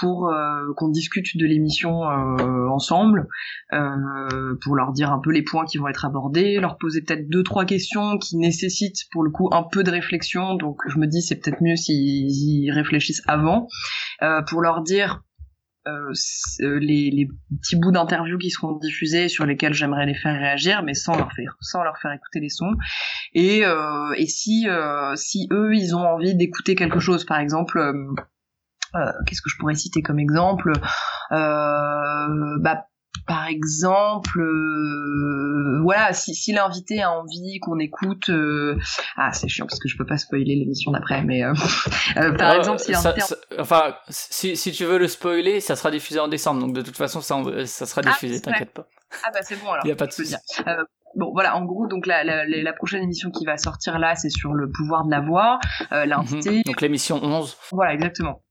pour 0.00 0.28
euh, 0.28 0.72
qu'on 0.76 0.88
discute 0.88 1.36
de 1.36 1.46
l'émission 1.46 2.02
euh, 2.04 2.68
ensemble, 2.68 3.28
euh, 3.72 4.56
pour 4.62 4.76
leur 4.76 4.92
dire 4.92 5.12
un 5.12 5.20
peu 5.20 5.30
les 5.30 5.42
points 5.42 5.64
qui 5.64 5.78
vont 5.78 5.88
être 5.88 6.04
abordés, 6.04 6.58
leur 6.60 6.78
poser 6.78 7.02
peut-être 7.02 7.28
deux 7.28 7.42
trois 7.42 7.64
questions 7.64 8.18
qui 8.18 8.36
nécessitent 8.36 9.06
pour 9.12 9.22
le 9.22 9.30
coup 9.30 9.48
un 9.52 9.62
peu 9.62 9.82
de 9.82 9.90
réflexion. 9.90 10.54
Donc 10.54 10.80
je 10.88 10.98
me 10.98 11.06
dis 11.06 11.22
c'est 11.22 11.36
peut-être 11.36 11.62
mieux 11.62 11.76
s'ils 11.76 12.30
y 12.30 12.70
réfléchissent 12.70 13.22
avant, 13.26 13.68
pour 14.48 14.60
leur 14.60 14.82
dire 14.82 15.22
les, 15.86 17.10
les, 17.10 17.28
petits 17.60 17.76
bouts 17.76 17.92
d'interviews 17.92 18.38
qui 18.38 18.50
seront 18.50 18.76
diffusés 18.76 19.28
sur 19.28 19.46
lesquels 19.46 19.72
j'aimerais 19.72 20.06
les 20.06 20.14
faire 20.14 20.34
réagir 20.38 20.82
mais 20.82 20.94
sans 20.94 21.16
leur 21.16 21.32
faire 21.32 21.56
sans 21.60 21.82
leur 21.82 21.98
faire 21.98 22.12
écouter 22.12 22.40
les 22.40 22.48
sons. 22.48 22.74
Et 23.34 23.64
euh, 23.64 24.12
et 24.16 24.26
si 24.26 24.68
euh, 24.68 25.14
si 25.16 25.48
eux 25.52 25.74
ils 25.74 25.94
ont 25.94 26.06
envie 26.06 26.34
d'écouter 26.34 26.74
quelque 26.74 27.00
chose 27.00 27.24
par 27.24 27.38
exemple 27.38 27.78
euh, 27.78 29.12
qu'est-ce 29.26 29.42
que 29.42 29.50
je 29.50 29.56
pourrais 29.58 29.74
citer 29.74 30.02
comme 30.02 30.18
exemple? 30.18 30.72
Bah 31.30 32.89
par 33.30 33.46
exemple, 33.46 34.40
euh, 34.40 35.80
voilà, 35.84 36.12
si, 36.12 36.34
si 36.34 36.50
l'invité 36.50 37.00
a 37.00 37.12
envie 37.12 37.60
qu'on 37.60 37.78
écoute, 37.78 38.28
euh, 38.28 38.76
ah 39.16 39.32
c'est 39.32 39.46
chiant 39.46 39.66
parce 39.66 39.78
que 39.78 39.86
je 39.86 39.96
peux 39.96 40.04
pas 40.04 40.16
spoiler 40.16 40.56
l'émission 40.56 40.90
d'après, 40.90 41.22
mais 41.22 41.44
euh, 41.44 41.52
par 42.38 42.56
exemple, 42.56 42.80
si 42.80 42.90
l'invité, 42.90 43.22
enfin, 43.56 43.94
si, 44.08 44.56
si 44.56 44.72
tu 44.72 44.84
veux 44.84 44.98
le 44.98 45.06
spoiler, 45.06 45.60
ça 45.60 45.76
sera 45.76 45.92
diffusé 45.92 46.18
en 46.18 46.26
décembre, 46.26 46.60
donc 46.60 46.72
de 46.72 46.82
toute 46.82 46.96
façon, 46.96 47.20
ça, 47.20 47.40
ça 47.66 47.86
sera 47.86 48.02
ah, 48.04 48.10
diffusé, 48.10 48.40
t'inquiète 48.40 48.72
pas. 48.72 48.88
Ah 49.24 49.30
bah 49.32 49.38
c'est 49.42 49.62
bon 49.62 49.70
alors. 49.70 49.86
Il 49.86 49.90
y 49.90 49.92
a 49.92 49.96
pas 49.96 50.08
de 50.08 50.12
souci. 50.12 50.34
Bon 51.14 51.30
voilà, 51.32 51.56
en 51.56 51.64
gros, 51.64 51.86
donc 51.86 52.06
la, 52.06 52.24
la, 52.24 52.44
la, 52.46 52.72
prochaine 52.72 53.04
émission 53.04 53.30
qui 53.30 53.44
va 53.44 53.56
sortir 53.58 54.00
là, 54.00 54.16
c'est 54.16 54.30
sur 54.30 54.54
le 54.54 54.72
pouvoir 54.72 55.04
de 55.04 55.10
la 55.12 55.20
voix, 55.20 55.60
l'invité. 55.92 56.50
Mhm. 56.50 56.62
donc 56.66 56.80
l'émission 56.80 57.22
11. 57.22 57.56
Voilà, 57.70 57.94
exactement 57.94 58.42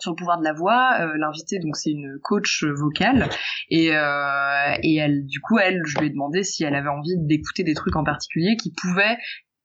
sur 0.00 0.12
le 0.12 0.16
pouvoir 0.16 0.38
de 0.38 0.44
la 0.44 0.52
voix. 0.52 0.98
Euh, 1.00 1.12
L'invité, 1.16 1.58
donc 1.58 1.76
c'est 1.76 1.90
une 1.90 2.18
coach 2.22 2.64
vocale, 2.64 3.28
et, 3.70 3.94
euh, 3.94 4.76
et 4.82 4.96
elle, 4.96 5.26
du 5.26 5.40
coup, 5.40 5.58
elle, 5.58 5.82
je 5.86 5.98
lui 5.98 6.06
ai 6.06 6.10
demandé 6.10 6.42
si 6.42 6.64
elle 6.64 6.74
avait 6.74 6.88
envie 6.88 7.16
d'écouter 7.16 7.64
des 7.64 7.74
trucs 7.74 7.96
en 7.96 8.04
particulier 8.04 8.56
qui 8.56 8.72
pouvaient 8.72 9.16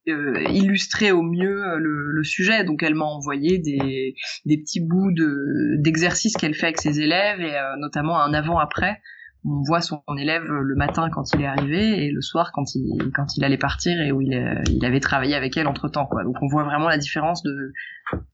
euh, 0.09 0.43
illustrer 0.49 1.11
au 1.11 1.21
mieux 1.21 1.77
le, 1.77 2.23
sujet. 2.23 2.63
Donc 2.63 2.83
elle 2.83 2.95
m'a 2.95 3.05
envoyé 3.05 3.59
des, 3.59 4.15
des 4.45 4.57
petits 4.57 4.79
bouts 4.79 5.11
de 5.11 5.81
d'exercices 5.81 6.37
qu'elle 6.37 6.55
fait 6.55 6.67
avec 6.67 6.79
ses 6.79 7.01
élèves 7.01 7.41
et 7.41 7.53
notamment 7.77 8.17
un 8.21 8.33
avant-après 8.33 9.01
on 9.45 9.61
voit 9.63 9.81
son 9.81 10.01
élève 10.17 10.43
le 10.45 10.75
matin 10.75 11.09
quand 11.09 11.33
il 11.33 11.41
est 11.41 11.45
arrivé 11.45 12.05
et 12.05 12.11
le 12.11 12.21
soir 12.21 12.51
quand 12.53 12.75
il 12.75 13.11
quand 13.13 13.35
il 13.35 13.43
allait 13.43 13.57
partir 13.57 13.99
et 14.01 14.11
où 14.11 14.21
il, 14.21 14.63
il 14.69 14.85
avait 14.85 14.99
travaillé 14.99 15.35
avec 15.35 15.57
elle 15.57 15.67
entre 15.67 15.89
temps 15.89 16.05
quoi. 16.05 16.23
Donc 16.23 16.37
on 16.41 16.47
voit 16.47 16.63
vraiment 16.63 16.87
la 16.87 16.97
différence 16.97 17.43
de 17.43 17.73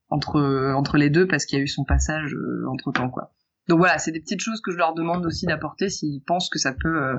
entre 0.09 0.73
entre 0.75 0.97
les 0.97 1.09
deux 1.09 1.27
parce 1.27 1.45
qu'il 1.45 1.57
y 1.57 1.61
a 1.61 1.63
eu 1.63 1.67
son 1.67 1.83
passage 1.83 2.33
euh, 2.33 2.65
entre 2.69 2.91
temps 2.91 3.09
quoi. 3.09 3.31
Donc 3.67 3.77
voilà, 3.77 3.99
c'est 3.99 4.11
des 4.11 4.19
petites 4.19 4.41
choses 4.41 4.61
que 4.61 4.71
je 4.71 4.77
leur 4.77 4.93
demande 4.95 5.25
aussi 5.25 5.45
d'apporter 5.45 5.89
s'ils 5.89 6.23
pensent 6.23 6.49
que 6.49 6.57
ça 6.57 6.73
peut 6.73 7.03
euh, 7.03 7.17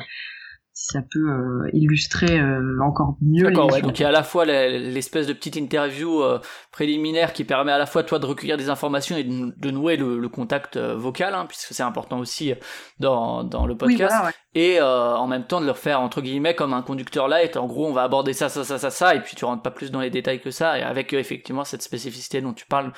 ça 0.82 1.00
peut 1.02 1.30
euh, 1.30 1.70
illustrer 1.74 2.40
euh, 2.40 2.78
encore 2.82 3.16
mieux. 3.20 3.44
D'accord, 3.44 3.70
ouais, 3.70 3.82
donc 3.82 3.98
il 3.98 4.02
y 4.02 4.04
a 4.06 4.08
à 4.08 4.12
la 4.12 4.22
fois 4.22 4.46
l'espèce 4.46 5.26
de 5.26 5.34
petite 5.34 5.56
interview 5.56 6.22
euh, 6.22 6.40
préliminaire 6.72 7.34
qui 7.34 7.44
permet 7.44 7.70
à 7.70 7.76
la 7.76 7.84
fois 7.84 8.02
toi 8.02 8.18
de 8.18 8.24
recueillir 8.24 8.56
des 8.56 8.70
informations 8.70 9.14
et 9.18 9.24
de, 9.24 9.70
nouer 9.70 9.98
le, 9.98 10.26
contact 10.30 10.78
vocal, 10.78 11.34
hein, 11.34 11.44
puisque 11.46 11.74
c'est 11.74 11.82
important 11.82 12.18
aussi 12.18 12.54
dans, 12.98 13.44
dans 13.44 13.66
le 13.66 13.76
podcast, 13.76 14.14
et 14.54 14.80
en 14.80 15.26
même 15.26 15.46
temps 15.46 15.60
de 15.60 15.66
leur 15.66 15.76
faire 15.76 16.00
entre 16.00 16.22
guillemets 16.22 16.54
comme 16.54 16.72
un 16.72 16.82
conducteur 16.82 17.28
light. 17.28 17.58
En 17.58 17.66
gros, 17.66 17.86
on 17.86 17.92
va 17.92 18.02
aborder 18.02 18.32
ça, 18.32 18.48
ça, 18.48 18.64
ça, 18.64 18.78
ça, 18.78 18.90
ça, 18.90 19.14
et 19.14 19.20
puis 19.20 19.36
tu 19.36 19.44
rentres 19.44 19.62
pas 19.62 19.70
plus 19.70 19.90
dans 19.90 20.00
les 20.00 20.10
détails 20.10 20.40
que 20.40 20.50
ça, 20.50 20.78
et 20.78 20.82
avec 20.82 21.12
effectivement 21.12 21.64
cette 21.64 21.82
spécificité 21.82 22.40
dont 22.40 22.54
tu 22.54 22.64
parles 22.64 22.92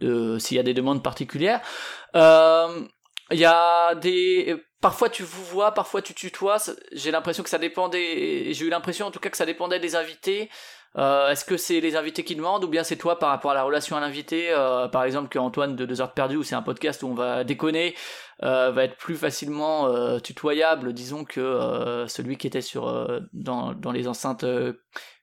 de 0.00 0.38
s'il 0.38 0.56
y 0.56 0.60
a 0.60 0.62
des 0.62 0.74
demandes 0.74 1.02
particulières. 1.02 1.60
Il 2.14 3.38
y 3.38 3.44
a 3.44 3.94
des 3.96 4.56
parfois 4.80 5.08
tu 5.08 5.22
vous 5.22 5.44
vois, 5.44 5.72
parfois 5.72 6.02
tu 6.02 6.14
tutoies. 6.14 6.58
J'ai 6.92 7.10
l'impression 7.10 7.42
que 7.42 7.50
ça 7.50 7.58
dépendait. 7.58 8.52
J'ai 8.52 8.66
eu 8.66 8.70
l'impression 8.70 9.06
en 9.06 9.10
tout 9.10 9.20
cas 9.20 9.30
que 9.30 9.36
ça 9.36 9.46
dépendait 9.46 9.80
des 9.80 9.96
invités. 9.96 10.50
Euh, 10.98 11.30
Est-ce 11.30 11.44
que 11.44 11.58
c'est 11.58 11.80
les 11.80 11.94
invités 11.94 12.24
qui 12.24 12.36
demandent 12.36 12.64
ou 12.64 12.68
bien 12.68 12.82
c'est 12.82 12.96
toi 12.96 13.18
par 13.18 13.28
rapport 13.28 13.50
à 13.50 13.54
la 13.54 13.64
relation 13.64 13.96
à 13.96 14.00
l'invité? 14.00 14.48
Euh, 14.50 14.88
Par 14.88 15.04
exemple, 15.04 15.28
que 15.28 15.38
Antoine 15.38 15.76
de 15.76 15.84
2 15.84 16.00
heures 16.00 16.08
de 16.08 16.12
perdu, 16.14 16.36
où 16.36 16.42
c'est 16.42 16.54
un 16.54 16.62
podcast 16.62 17.02
où 17.02 17.08
on 17.08 17.14
va 17.14 17.44
déconner, 17.44 17.94
euh, 18.42 18.70
va 18.70 18.84
être 18.84 18.96
plus 18.96 19.16
facilement 19.16 20.18
tutoyable, 20.20 20.94
disons, 20.94 21.24
que 21.24 22.04
celui 22.08 22.38
qui 22.38 22.46
était 22.46 22.62
sur 22.62 23.20
dans, 23.34 23.72
dans 23.74 23.92
les 23.92 24.08
enceintes 24.08 24.46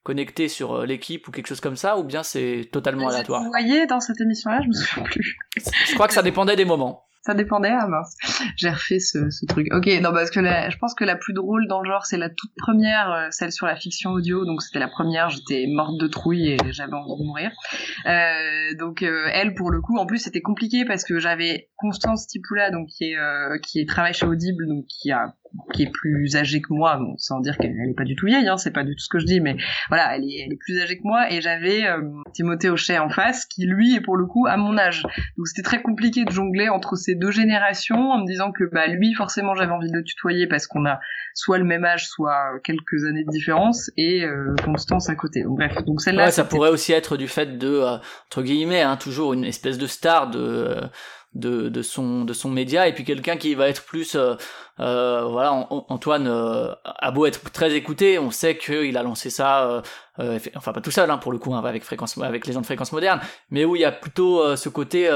connectées 0.04 0.50
sur 0.50 0.86
l'équipe 0.86 1.28
ou 1.28 1.32
quelque 1.32 1.48
chose 1.48 1.62
comme 1.62 1.78
ça, 1.78 1.98
ou 1.98 2.04
bien 2.04 2.22
c'est 2.22 2.70
totalement 2.72 3.08
aléatoire? 3.08 3.42
Vous 3.42 3.50
voyez 3.50 3.88
dans 3.88 4.00
cette 4.00 4.20
émission-là, 4.22 4.62
je 4.64 4.68
me 4.68 4.74
souviens 4.74 5.04
plus. 5.04 5.38
je 5.88 5.94
crois 5.96 6.08
que 6.08 6.14
ça 6.14 6.22
dépendait 6.22 6.56
des 6.56 6.66
moments 6.66 7.06
ça 7.26 7.34
dépendait 7.34 7.72
ah 7.72 7.88
mince. 7.88 8.16
J'ai 8.58 8.70
refait 8.70 9.00
ce, 9.00 9.30
ce, 9.30 9.46
truc. 9.46 9.68
Ok 9.74 9.88
non 10.02 10.12
parce 10.12 10.30
que 10.30 10.42
je 10.42 10.78
pense 10.78 10.94
que 10.94 11.06
la 11.06 11.16
plus 11.16 11.34
drôle 11.34 11.68
dans 11.68 11.82
le 11.82 11.90
genre 11.90 12.06
c'est 12.06 12.18
la 12.18 12.30
toute 12.30 12.52
première 12.58 13.12
euh, 13.12 13.28
celle 13.32 13.52
sur 13.52 13.66
la 13.66 13.78
fiction 13.78 14.12
audio. 14.12 14.46
Donc 14.46 14.62
c'était 14.62 14.80
la 14.80 14.90
première 14.90 15.30
j'étais 15.30 15.66
morte 15.68 15.98
de 16.00 16.08
trouille 16.08 16.50
et 16.50 16.58
j'avais 16.72 16.94
envie 16.94 17.18
de 17.18 17.26
mourir. 17.26 17.52
Euh, 18.06 18.76
donc 18.78 19.04
euh, 19.04 19.30
elle 19.32 19.54
pour 19.56 19.72
le 19.72 19.80
coup 19.80 19.98
en 19.98 20.06
plus 20.06 20.20
c'était 20.20 20.42
compliqué 20.42 20.84
parce 20.84 21.06
que 21.06 21.20
j'avais 21.20 21.70
Constance 21.78 22.28
Tipoula 22.28 22.72
donc 22.72 22.88
qui 22.88 23.12
est 23.12 23.18
euh, 23.18 23.58
qui 23.60 23.86
travaille 23.86 24.14
chez 24.14 24.26
Audible 24.26 24.68
donc 24.68 24.86
qui 24.88 25.12
a 25.12 25.34
qui 25.74 25.84
est 25.84 25.92
plus 25.92 26.36
âgée 26.36 26.62
que 26.62 26.74
moi, 26.74 26.98
bon, 26.98 27.16
sans 27.18 27.40
dire 27.40 27.58
qu'elle 27.58 27.72
est 27.72 27.96
pas 27.96 28.04
du 28.04 28.16
tout 28.16 28.26
vieille, 28.26 28.48
hein, 28.48 28.58
c'est 28.58 28.72
pas 28.72 28.84
du 28.84 28.96
tout 28.96 29.04
ce 29.04 29.10
que 29.10 29.20
je 29.20 29.26
dis, 29.26 29.40
mais 29.40 29.56
voilà, 29.90 30.16
elle 30.16 30.24
est, 30.24 30.46
elle 30.46 30.54
est 30.54 30.60
plus 30.60 30.80
âgée 30.82 30.98
que 30.98 31.04
moi, 31.04 31.32
et 31.32 31.42
j'avais 31.42 31.86
euh, 31.86 32.02
Timothée 32.34 32.70
Hochet 32.70 32.98
en 32.98 33.10
face, 33.10 33.46
qui 33.46 33.66
lui 33.66 33.96
est 33.96 34.02
pour 34.02 34.18
le 34.18 34.26
coup 34.26 34.48
à 34.48 34.58
mon 34.58 34.78
âge. 34.78 35.04
Donc 35.38 35.48
c'était 35.48 35.62
très 35.62 35.82
compliqué 35.82 36.26
de 36.26 36.32
jongler 36.32 36.70
entre 36.70 36.96
ces 36.96 37.16
deux 37.16 37.32
générations, 37.32 38.12
en 38.12 38.20
me 38.20 38.26
disant 38.26 38.52
que 38.52 38.64
bah 38.72 38.88
lui 38.88 39.14
forcément 39.14 39.56
j'avais 39.56 39.72
envie 39.72 39.92
de 39.92 39.98
le 39.98 40.04
tutoyer 40.04 40.48
parce 40.48 40.68
qu'on 40.68 40.86
a 40.86 41.00
soit 41.34 41.58
le 41.58 41.66
même 41.66 41.86
âge, 41.86 42.08
soit 42.08 42.60
quelques 42.64 43.06
années 43.06 43.24
de 43.24 43.32
différence, 43.32 43.92
et 43.98 44.24
euh, 44.24 44.56
Constance 44.64 45.10
à 45.10 45.16
côté. 45.16 45.44
Donc 45.44 45.58
bref, 45.58 45.84
donc 45.86 46.02
celle-là. 46.02 46.26
Ouais, 46.26 46.32
ça 46.32 46.46
pourrait 46.46 46.70
aussi 46.70 46.94
être 46.94 47.18
du 47.18 47.28
fait 47.28 47.58
de 47.58 47.68
euh, 47.68 47.98
entre 48.28 48.42
guillemets, 48.42 48.82
hein, 48.82 48.98
toujours 48.98 49.34
une 49.34 49.46
espèce 49.46 49.78
de 49.78 49.88
star 49.88 50.30
de 50.30 50.78
de, 51.36 51.70
de 51.70 51.82
son 51.82 52.26
de 52.26 52.34
son 52.34 52.50
média 52.50 52.88
et 52.88 52.94
puis 52.94 53.04
quelqu'un 53.04 53.38
qui 53.38 53.56
va 53.56 53.68
être 53.68 53.84
plus 53.86 54.16
euh, 54.16 54.36
euh 54.80 55.26
voilà 55.26 55.52
Antoine 55.72 56.28
euh, 56.28 56.74
a 56.84 57.12
beau 57.12 57.26
être 57.26 57.52
très 57.52 57.74
écouté 57.74 58.20
on 58.20 58.32
sait 58.32 58.58
qu'il 58.58 58.98
a 58.98 59.04
lancé 59.04 59.30
ça 59.30 59.84
euh, 60.20 60.40
enfin 60.56 60.74
pas 60.74 60.82
tout 60.82 60.92
seul 60.92 61.10
hein, 61.10 61.18
pour 61.18 61.32
le 61.32 61.40
coup 61.40 61.54
hein, 61.54 61.64
avec 61.64 61.84
fréquence 61.84 62.18
avec 62.20 62.46
les 62.46 62.54
gens 62.54 62.62
de 62.62 62.66
fréquence 62.66 62.92
moderne 62.92 63.20
mais 63.50 63.66
où 63.66 63.76
il 63.76 63.82
y 63.82 63.86
a 63.86 63.92
plutôt 63.92 64.56
ce 64.56 64.70
côté 64.70 65.10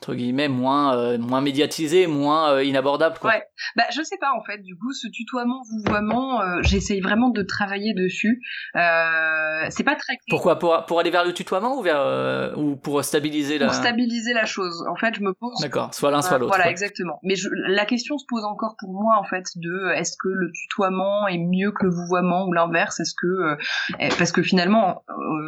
entre 0.00 0.14
guillemets 0.14 0.48
moins 0.48 0.96
euh, 0.96 1.18
moins 1.18 1.40
médiatisé, 1.40 2.06
moins 2.06 2.52
euh, 2.52 2.64
inabordable 2.64 3.18
quoi. 3.18 3.30
Ouais. 3.30 3.42
Bah 3.76 3.84
je 3.90 4.02
sais 4.02 4.18
pas 4.18 4.32
en 4.36 4.42
fait. 4.44 4.58
Du 4.58 4.76
coup, 4.76 4.92
ce 4.92 5.08
tutoiement, 5.08 5.62
vouvoiement, 5.70 6.40
euh, 6.40 6.60
j'essaye 6.62 7.00
vraiment 7.00 7.30
de 7.30 7.42
travailler 7.42 7.94
dessus. 7.94 8.42
Euh, 8.76 9.66
c'est 9.70 9.84
pas 9.84 9.96
très. 9.96 10.14
Pourquoi? 10.28 10.58
Pour 10.58 10.84
pour 10.86 11.00
aller 11.00 11.10
vers 11.10 11.24
le 11.24 11.32
tutoiement 11.32 11.78
ou 11.78 11.82
vers 11.82 12.54
ou 12.56 12.76
pour 12.76 13.02
stabiliser 13.04 13.58
la. 13.58 13.66
Pour 13.66 13.74
stabiliser 13.74 14.34
la 14.34 14.44
chose. 14.44 14.84
En 14.90 14.96
fait, 14.96 15.14
je 15.14 15.22
me 15.22 15.32
pose. 15.32 15.58
D'accord. 15.60 15.94
Soit 15.94 16.10
l'un 16.10 16.22
soit 16.22 16.38
l'autre. 16.38 16.54
Voilà, 16.54 16.70
exactement. 16.70 17.18
Mais 17.22 17.36
je, 17.36 17.48
la 17.52 17.86
question 17.86 18.18
se 18.18 18.24
pose 18.28 18.44
encore 18.44 18.76
pour 18.78 18.92
moi 18.92 19.16
en 19.18 19.24
fait 19.24 19.44
de 19.56 19.92
est-ce 19.94 20.16
que 20.18 20.28
le 20.28 20.50
tutoiement 20.52 21.28
est 21.28 21.38
mieux 21.38 21.72
que 21.72 21.84
le 21.84 21.90
vouvoiement 21.90 22.46
ou 22.46 22.52
l'inverse? 22.52 23.00
Est-ce 23.00 23.14
que 23.14 23.56
eh, 24.00 24.08
parce 24.18 24.32
que 24.32 24.42
finalement 24.42 25.02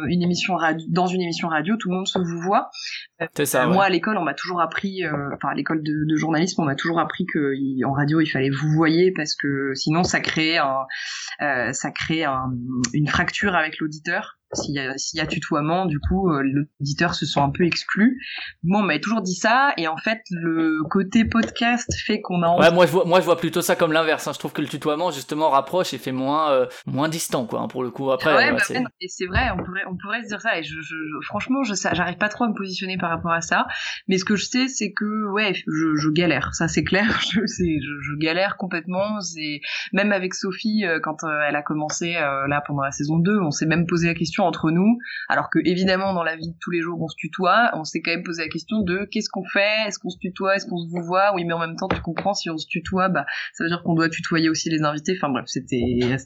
une 0.07 0.23
émission 0.23 0.55
radio, 0.55 0.85
dans 0.89 1.07
une 1.07 1.21
émission 1.21 1.47
radio, 1.47 1.75
tout 1.77 1.89
le 1.89 1.95
monde 1.95 2.07
se 2.07 2.19
vouvoie. 2.19 2.69
C'est 3.35 3.45
ça. 3.45 3.67
Moi 3.67 3.83
à 3.83 3.89
l'école, 3.89 4.17
on 4.17 4.23
m'a 4.23 4.33
toujours 4.37 4.61
appris, 4.61 5.03
euh, 5.03 5.29
enfin 5.33 5.49
à 5.49 5.53
l'école 5.53 5.83
de, 5.83 6.05
de, 6.05 6.15
journalisme, 6.15 6.61
on 6.61 6.65
m'a 6.65 6.75
toujours 6.75 6.99
appris 6.99 7.25
que 7.25 7.53
en 7.85 7.91
radio 7.91 8.21
il 8.21 8.27
fallait 8.27 8.49
vous 8.49 8.69
voyez 8.69 9.11
parce 9.11 9.35
que 9.35 9.73
sinon 9.73 10.03
ça 10.03 10.19
crée 10.19 10.57
un, 10.57 10.85
euh, 11.41 11.73
ça 11.73 11.91
crée 11.91 12.23
un, 12.23 12.51
une 12.93 13.07
fracture 13.07 13.55
avec 13.55 13.79
l'auditeur. 13.79 14.36
S'il 14.53 14.75
y, 14.75 14.79
a, 14.79 14.97
s'il 14.97 15.19
y 15.19 15.21
a 15.21 15.27
tutoiement, 15.27 15.85
du 15.85 15.99
coup, 15.99 16.31
euh, 16.31 16.41
l'auditeur 16.41 17.15
se 17.15 17.25
sent 17.25 17.41
un 17.41 17.49
peu 17.49 17.65
exclu. 17.65 18.17
Moi, 18.63 18.79
on 18.79 18.83
m'avait 18.83 19.01
toujours 19.01 19.21
dit 19.21 19.35
ça, 19.35 19.73
et 19.75 19.89
en 19.89 19.97
fait, 19.97 20.21
le 20.31 20.83
côté 20.89 21.25
podcast 21.25 21.93
fait 22.05 22.21
qu'on 22.21 22.41
a. 22.43 22.57
Ouais, 22.57 22.71
moi 22.71 22.85
je 22.85 22.91
vois, 22.93 23.03
moi 23.03 23.19
je 23.19 23.25
vois 23.25 23.35
plutôt 23.35 23.61
ça 23.61 23.75
comme 23.75 23.91
l'inverse. 23.91 24.25
Hein. 24.25 24.31
Je 24.33 24.39
trouve 24.39 24.53
que 24.53 24.61
le 24.61 24.69
tutoiement 24.69 25.11
justement 25.11 25.49
rapproche 25.49 25.93
et 25.93 25.97
fait 25.97 26.13
moins, 26.13 26.51
euh, 26.51 26.65
moins 26.85 27.09
distant, 27.09 27.45
quoi. 27.45 27.59
Hein, 27.59 27.67
pour 27.67 27.83
le 27.83 27.91
coup, 27.91 28.09
après. 28.09 28.33
Ouais, 28.33 28.51
bah, 28.53 28.59
c'est... 28.65 28.81
et 29.01 29.07
c'est 29.09 29.25
vrai, 29.25 29.49
on 29.51 29.57
pourrait, 29.57 29.83
on 29.89 29.97
pourrait 29.97 30.23
se 30.23 30.27
dire 30.27 30.39
ça. 30.39 30.57
Et 30.57 30.63
je, 30.63 30.79
je, 30.79 30.95
franchement, 31.25 31.63
je, 31.63 31.73
j'arrive 31.75 32.17
pas 32.17 32.29
trop 32.29 32.45
à 32.45 32.47
me 32.47 32.55
positionner 32.55 32.97
par 32.97 33.09
rapport 33.09 33.33
à 33.33 33.41
ça. 33.41 33.67
Mais 34.07 34.17
ce 34.17 34.23
que 34.23 34.37
je 34.37 34.45
sais, 34.45 34.69
c'est 34.69 34.93
que 34.93 35.29
ouais, 35.33 35.55
je, 35.67 36.09
galère. 36.09 36.55
Ça, 36.55 36.69
c'est 36.69 36.85
clair. 36.85 37.19
Je, 37.27 37.41
c'est, 37.45 37.79
je, 37.81 37.99
je 38.01 38.17
galère 38.17 38.55
complètement. 38.55 39.19
C'est 39.19 39.59
même 39.91 40.13
avec 40.13 40.33
Sophie 40.33 40.85
euh, 40.85 40.99
quand 41.01 41.17
elle 41.47 41.55
a 41.55 41.61
commencé 41.61 42.13
là 42.13 42.61
pendant 42.65 42.83
la 42.83 42.91
saison 42.91 43.17
2, 43.19 43.41
on 43.41 43.51
s'est 43.51 43.65
même 43.65 43.85
posé 43.85 44.07
la 44.07 44.13
question 44.13 44.36
entre 44.43 44.71
nous, 44.71 44.97
alors 45.29 45.49
que 45.49 45.59
évidemment 45.65 46.13
dans 46.13 46.23
la 46.23 46.35
vie 46.35 46.49
de 46.49 46.55
tous 46.59 46.71
les 46.71 46.81
jours 46.81 47.01
on 47.01 47.07
se 47.07 47.15
tutoie, 47.17 47.71
on 47.73 47.83
s'est 47.83 48.01
quand 48.01 48.11
même 48.11 48.23
posé 48.23 48.43
la 48.43 48.49
question 48.49 48.81
de 48.81 49.07
qu'est-ce 49.11 49.29
qu'on 49.29 49.43
fait, 49.43 49.87
est-ce 49.87 49.99
qu'on 49.99 50.09
se 50.09 50.17
tutoie, 50.17 50.55
est-ce 50.55 50.65
qu'on 50.65 50.77
se 50.77 50.89
vous 50.89 51.03
voit, 51.03 51.33
oui 51.35 51.45
mais 51.45 51.53
en 51.53 51.59
même 51.59 51.75
temps 51.75 51.87
tu 51.87 52.01
comprends 52.01 52.33
si 52.33 52.49
on 52.49 52.57
se 52.57 52.67
tutoie, 52.67 53.09
bah 53.09 53.25
ça 53.53 53.63
veut 53.63 53.69
dire 53.69 53.81
qu'on 53.83 53.95
doit 53.95 54.09
tutoyer 54.09 54.49
aussi 54.49 54.69
les 54.69 54.83
invités, 54.83 55.17
enfin 55.17 55.31
bref 55.31 55.45
c'était 55.47 55.81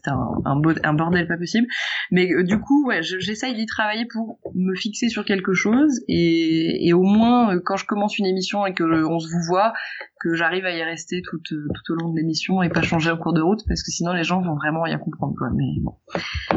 un, 0.08 0.62
un, 0.84 0.94
bordel 0.94 1.28
pas 1.28 1.38
possible, 1.38 1.68
mais 2.12 2.32
euh, 2.32 2.44
du 2.44 2.60
coup 2.60 2.88
ouais 2.88 3.02
j'essaye 3.04 3.54
d'y 3.56 3.66
travailler 3.66 4.06
pour 4.06 4.40
me 4.56 4.76
fixer 4.76 5.10
sur 5.10 5.26
quelque 5.26 5.54
chose 5.54 6.02
et, 6.08 6.92
au 6.94 7.04
moins 7.04 7.56
euh, 7.56 7.62
quand 7.64 7.78
je 7.78 7.86
commence 7.86 8.18
une 8.18 8.26
émission 8.26 8.66
et 8.66 8.74
que 8.74 8.84
on 8.84 9.20
se 9.20 9.28
vous 9.28 9.44
voit, 9.48 9.74
que 10.22 10.36
j'arrive 10.36 10.66
à 10.66 10.72
y 10.72 10.84
rester 10.84 11.22
tout, 11.22 11.42
euh, 11.52 11.68
tout 11.74 11.94
au 11.94 11.96
long 11.96 12.10
de 12.10 12.18
l'émission 12.18 12.62
et 12.62 12.70
pas 12.70 12.82
changer 12.82 13.10
en 13.12 13.18
cours 13.18 13.34
de 13.34 13.42
route 13.42 13.62
parce 13.68 13.82
que 13.82 13.92
sinon 13.92 14.14
les 14.14 14.24
gens 14.24 14.42
vont 14.42 14.56
vraiment 14.56 14.84
rien 14.84 14.98
comprendre 14.98 15.34
quoi. 15.38 15.48
Mais 15.56 15.66
bon, 15.82 15.96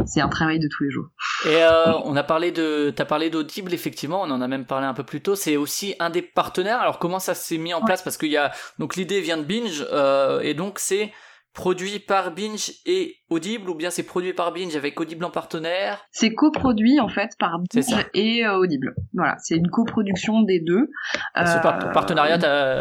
c'est 0.07 0.20
un 0.20 0.29
travail 0.29 0.59
de 0.59 0.68
tous 0.68 0.85
les 0.85 0.90
jours. 0.90 1.07
Et 1.46 1.62
euh, 1.62 1.92
on 2.05 2.16
a 2.16 2.22
parlé 2.22 2.53
de, 2.53 2.92
t'as 2.94 3.05
parlé 3.05 3.31
d'Audible 3.31 3.72
effectivement, 3.72 4.22
on 4.22 4.31
en 4.31 4.40
a 4.40 4.48
même 4.48 4.66
parlé 4.66 4.87
un 4.87 4.94
peu 4.94 5.05
plus 5.05 5.22
tôt. 5.22 5.35
C'est 5.35 5.57
aussi 5.57 5.94
un 5.98 6.11
des 6.11 6.22
partenaires. 6.22 6.81
Alors 6.81 6.98
comment 6.98 7.18
ça 7.18 7.35
s'est 7.35 7.59
mis 7.59 7.72
en 7.72 7.83
place? 7.83 8.03
Parce 8.03 8.18
qu'il 8.18 8.31
y 8.31 8.37
a 8.37 8.53
donc 8.79 8.96
l'idée 8.96 9.20
vient 9.20 9.38
de 9.38 9.44
Binge 9.44 9.87
euh, 9.92 10.40
et 10.40 10.55
donc 10.55 10.79
c'est 10.79 11.12
produit 11.54 12.00
par 12.00 12.34
Binge 12.34 12.72
et 12.84 13.14
Audible 13.30 13.70
ou 13.70 13.74
bien 13.74 13.90
c'est 13.90 14.02
produit 14.02 14.32
par 14.32 14.52
Binge 14.52 14.74
avec 14.74 15.00
Audible 15.00 15.24
en 15.24 15.30
partenaire? 15.30 16.04
C'est 16.10 16.34
coproduit 16.34 16.98
en 17.00 17.08
fait 17.08 17.30
par 17.38 17.58
Binge 17.58 18.06
et 18.12 18.44
euh, 18.44 18.58
Audible. 18.58 18.94
Voilà, 19.14 19.36
c'est 19.38 19.56
une 19.56 19.68
coproduction 19.68 20.42
des 20.42 20.60
deux. 20.60 20.90
Ce 21.36 21.56
euh, 21.56 21.92
partenariat, 21.92 22.38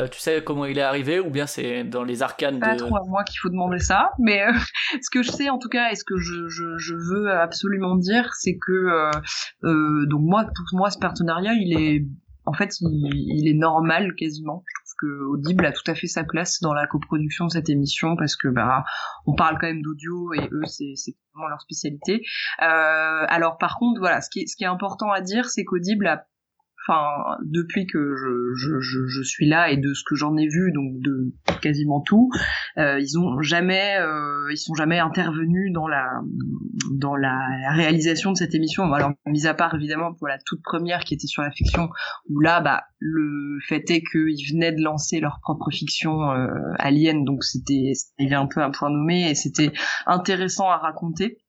tu 0.08 0.20
sais 0.20 0.44
comment 0.44 0.66
il 0.66 0.80
est 0.80 0.84
arrivé 0.84 1.20
ou 1.20 1.30
bien 1.30 1.46
c'est 1.46 1.84
dans 1.84 2.04
les 2.04 2.24
arcanes 2.24 2.60
Pas 2.60 2.74
de... 2.74 2.80
trop 2.80 2.98
à 2.98 3.06
moi 3.08 3.24
qu'il 3.24 3.38
faut 3.40 3.50
demander 3.50 3.80
ça, 3.80 4.12
mais 4.20 4.42
euh, 4.42 4.52
ce 5.02 5.10
que 5.12 5.22
je 5.22 5.32
sais 5.32 5.50
en 5.50 5.60
tout 5.60 5.70
cas 5.70 5.92
et 5.92 5.96
ce 5.96 6.04
que 6.04 6.18
je, 6.18 6.48
je, 6.50 6.78
je 6.78 6.96
veux 6.96 7.30
absolument 7.32 7.96
dire, 7.96 8.34
c'est 8.34 8.58
que 8.58 9.12
donc 9.62 10.22
moi 10.22 10.46
pour 10.46 10.80
moi 10.80 10.90
ce 10.90 10.98
partenariat 10.98 11.54
il 11.54 11.78
est 11.80 12.06
en 12.46 12.54
fait 12.54 12.74
il, 12.82 13.12
il 13.14 13.48
est 13.48 13.58
normal 13.58 14.14
quasiment. 14.16 14.64
Je 14.68 14.83
Audible 15.06 15.66
a 15.66 15.72
tout 15.72 15.84
à 15.88 15.96
fait 15.96 16.08
sa 16.08 16.24
place 16.24 16.60
dans 16.62 16.74
la 16.74 16.88
coproduction 16.88 17.46
de 17.46 17.52
cette 17.52 17.70
émission 17.70 18.16
parce 18.16 18.36
que 18.36 18.48
bah 18.48 18.84
on 19.26 19.36
parle 19.36 19.58
quand 19.60 19.68
même 19.68 19.82
d'audio 19.82 20.34
et 20.34 20.50
eux 20.52 20.66
c'est 20.66 20.94
vraiment 21.34 21.50
leur 21.50 21.62
spécialité. 21.62 22.24
Euh, 22.62 23.26
alors 23.28 23.58
par 23.58 23.78
contre 23.78 24.00
voilà 24.00 24.22
ce 24.22 24.30
qui 24.30 24.48
ce 24.48 24.56
qui 24.56 24.64
est 24.64 24.68
important 24.68 25.12
à 25.12 25.22
dire 25.22 25.50
c'est 25.50 25.66
qu'Audible 25.66 26.08
a 26.08 26.28
enfin 26.86 27.38
depuis 27.44 27.88
que 27.88 28.16
je, 28.16 28.54
je, 28.56 28.80
je, 28.80 29.08
je, 29.08 29.22
suis 29.24 29.48
là 29.48 29.72
et 29.72 29.78
de 29.78 29.94
ce 29.94 30.04
que 30.04 30.16
j'en 30.16 30.36
ai 30.38 30.48
vu 30.48 30.72
donc 30.74 31.00
de 31.00 31.34
quasiment 31.62 32.02
tout 32.02 32.30
euh, 32.78 33.00
ils 33.00 33.18
ont 33.18 33.42
jamais 33.42 33.98
euh, 34.00 34.48
ils 34.52 34.58
sont 34.58 34.74
jamais 34.74 35.00
intervenus 35.00 35.72
dans 35.72 35.88
la 35.88 36.22
dans 36.92 37.16
la 37.16 37.38
réalisation 37.72 38.32
de 38.32 38.38
cette 38.38 38.56
émission. 38.56 38.92
Alors 38.94 39.12
mis 39.26 39.48
à 39.48 39.54
part 39.54 39.76
évidemment 39.76 40.14
pour 40.14 40.28
la 40.28 40.38
toute 40.46 40.62
première 40.62 41.02
qui 41.02 41.14
était 41.14 41.28
sur 41.28 41.42
la 41.42 41.52
fiction 41.52 41.90
où 42.30 42.40
là 42.40 42.62
bah 42.62 42.84
le 43.00 43.60
fait 43.68 43.90
est 43.92 44.04
qu'ils 44.04 44.54
venaient 44.54 44.72
de 44.72 44.82
lancer 44.82 45.20
leur 45.20 45.40
propre 45.42 45.72
fiction 45.72 46.32
euh, 46.32 46.48
Alien 46.80 47.24
donc 47.24 47.44
c'était 47.44 47.94
il 48.20 48.34
un 48.34 48.48
peu 48.48 48.62
un 48.62 48.72
point 48.72 48.90
nommé 48.90 49.30
et 49.30 49.36
c'était 49.36 49.72
intéressant 50.06 50.70
à 50.70 50.78
raconter 50.78 51.43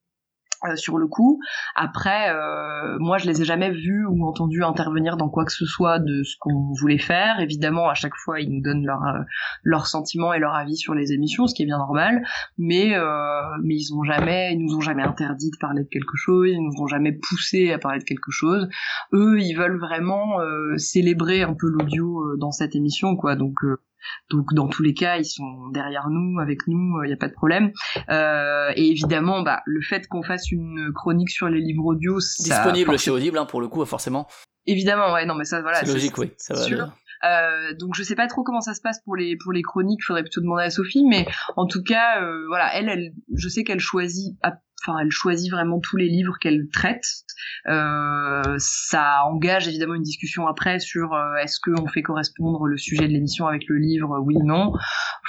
euh, 0.71 0.75
sur 0.75 0.97
le 0.97 1.07
coup. 1.07 1.39
Après, 1.75 2.29
euh, 2.29 2.97
moi, 2.99 3.17
je 3.17 3.27
les 3.27 3.41
ai 3.41 3.45
jamais 3.45 3.71
vus 3.71 4.05
ou 4.05 4.25
entendus 4.25 4.63
intervenir 4.63 5.17
dans 5.17 5.29
quoi 5.29 5.45
que 5.45 5.51
ce 5.51 5.65
soit 5.65 5.99
de 5.99 6.23
ce 6.23 6.35
qu'on 6.39 6.73
voulait 6.79 6.97
faire. 6.97 7.39
Évidemment, 7.39 7.89
à 7.89 7.93
chaque 7.93 8.15
fois, 8.15 8.39
ils 8.39 8.49
nous 8.49 8.61
donnent 8.61 8.85
leurs 8.85 9.03
euh, 9.03 9.21
leurs 9.63 9.87
sentiments 9.87 10.33
et 10.33 10.39
leur 10.39 10.55
avis 10.55 10.77
sur 10.77 10.93
les 10.93 11.11
émissions, 11.11 11.47
ce 11.47 11.55
qui 11.55 11.63
est 11.63 11.65
bien 11.65 11.77
normal. 11.77 12.25
Mais 12.57 12.95
euh, 12.95 13.41
mais 13.63 13.75
ils 13.75 13.93
ont 13.93 14.03
jamais, 14.03 14.53
ils 14.53 14.59
nous 14.59 14.75
ont 14.75 14.81
jamais 14.81 15.03
interdit 15.03 15.51
de 15.51 15.57
parler 15.59 15.83
de 15.83 15.89
quelque 15.89 16.15
chose. 16.15 16.49
Ils 16.49 16.61
nous 16.61 16.81
ont 16.81 16.87
jamais 16.87 17.11
poussé 17.11 17.71
à 17.71 17.79
parler 17.79 17.99
de 17.99 18.05
quelque 18.05 18.31
chose. 18.31 18.67
Eux, 19.13 19.39
ils 19.39 19.55
veulent 19.55 19.79
vraiment 19.79 20.39
célébrer 20.77 21.43
un 21.43 21.53
peu 21.53 21.67
l'audio 21.67 22.35
dans 22.37 22.51
cette 22.51 22.75
émission, 22.75 23.15
quoi. 23.15 23.35
Donc 23.35 23.55
donc 24.29 24.53
dans 24.53 24.67
tous 24.67 24.83
les 24.83 24.93
cas, 24.93 25.17
ils 25.17 25.25
sont 25.25 25.69
derrière 25.73 26.09
nous, 26.09 26.39
avec 26.39 26.67
nous, 26.67 27.01
il 27.01 27.05
euh, 27.05 27.07
n'y 27.07 27.13
a 27.13 27.17
pas 27.17 27.27
de 27.27 27.33
problème. 27.33 27.71
Euh, 28.09 28.71
et 28.75 28.89
évidemment, 28.89 29.41
bah, 29.41 29.61
le 29.65 29.81
fait 29.81 30.07
qu'on 30.07 30.23
fasse 30.23 30.51
une 30.51 30.91
chronique 30.93 31.29
sur 31.29 31.49
les 31.49 31.59
livres 31.59 31.85
audio, 31.85 32.17
disponible 32.39 32.97
chez 32.97 33.11
Audible 33.11 33.37
hein, 33.37 33.45
pour 33.45 33.61
le 33.61 33.67
coup, 33.67 33.83
forcément. 33.85 34.27
Évidemment, 34.67 35.13
ouais, 35.13 35.25
non, 35.25 35.35
mais 35.35 35.45
ça, 35.45 35.61
voilà. 35.61 35.79
C'est 35.85 35.93
logique, 35.93 36.17
oui. 36.17 36.31
Ça 36.37 36.53
va 36.53 36.91
euh, 37.23 37.73
donc 37.73 37.95
je 37.95 38.03
sais 38.03 38.13
pas 38.15 38.27
trop 38.27 38.43
comment 38.43 38.61
ça 38.61 38.73
se 38.73 38.81
passe 38.81 39.01
pour 39.03 39.15
les 39.15 39.35
pour 39.37 39.51
les 39.51 39.61
chroniques, 39.61 40.03
faudrait 40.03 40.21
plutôt 40.21 40.41
demander 40.41 40.63
à 40.63 40.69
Sophie, 40.69 41.05
mais 41.05 41.25
en 41.55 41.65
tout 41.65 41.81
cas, 41.81 42.21
euh, 42.21 42.45
voilà, 42.47 42.75
elle, 42.75 42.89
elle, 42.89 43.13
je 43.33 43.49
sais 43.49 43.63
qu'elle 43.63 43.79
choisit 43.79 44.37
enfin 44.81 44.99
elle 44.99 45.11
choisit 45.11 45.51
vraiment 45.51 45.79
tous 45.79 45.97
les 45.97 46.07
livres 46.07 46.37
qu'elle 46.39 46.67
traite. 46.69 47.05
Euh, 47.67 48.55
ça 48.57 49.23
engage 49.25 49.67
évidemment 49.67 49.95
une 49.95 50.03
discussion 50.03 50.47
après 50.47 50.79
sur 50.79 51.13
euh, 51.13 51.35
est-ce 51.35 51.59
qu'on 51.59 51.87
fait 51.87 52.01
correspondre 52.01 52.65
le 52.65 52.77
sujet 52.77 53.07
de 53.07 53.13
l'émission 53.13 53.47
avec 53.47 53.63
le 53.67 53.77
livre, 53.77 54.19
oui 54.23 54.35
ou 54.37 54.45
non. 54.45 54.73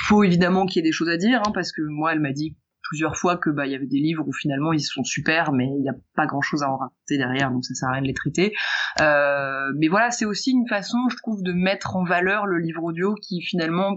Faut 0.07 0.25
évidemment 0.25 0.67
qu'il 0.67 0.77
y 0.77 0.87
ait 0.87 0.89
des 0.89 0.93
choses 0.93 1.09
à 1.09 1.17
dire, 1.17 1.41
hein, 1.47 1.53
parce 1.55 1.73
que 1.73 1.83
moi 1.83 2.13
elle 2.13 2.21
m'a 2.21 2.33
dit 2.33 2.57
plusieurs 2.89 3.17
fois 3.17 3.37
que 3.37 3.51
bah 3.51 3.67
il 3.67 3.73
y 3.73 3.75
avait 3.75 3.87
des 3.87 3.99
livres 3.99 4.25
où 4.27 4.33
finalement 4.33 4.73
ils 4.73 4.81
sont 4.81 5.05
super 5.05 5.53
mais 5.53 5.67
il 5.67 5.83
n'y 5.83 5.89
a 5.89 5.97
pas 6.15 6.27
grand 6.27 6.41
chose 6.41 6.63
à 6.63 6.71
en 6.71 6.77
raconter 6.77 7.19
derrière 7.19 7.51
donc 7.51 7.65
ça 7.65 7.75
sert 7.75 7.89
à 7.89 7.93
rien 7.93 8.03
de 8.03 8.07
les 8.07 8.15
traiter 8.15 8.55
euh, 9.01 9.73
mais 9.77 9.89
voilà 9.89 10.11
c'est 10.11 10.25
aussi 10.25 10.53
une 10.53 10.69
façon 10.69 10.99
je 11.11 11.17
trouve 11.17 11.43
de 11.43 11.53
mettre 11.53 11.97
en 11.97 12.05
valeur 12.05 12.47
le 12.47 12.59
livre 12.59 12.85
audio 12.85 13.15
qui 13.15 13.43
finalement 13.43 13.97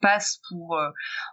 passe 0.00 0.40
pour 0.48 0.76
euh, 0.76 0.90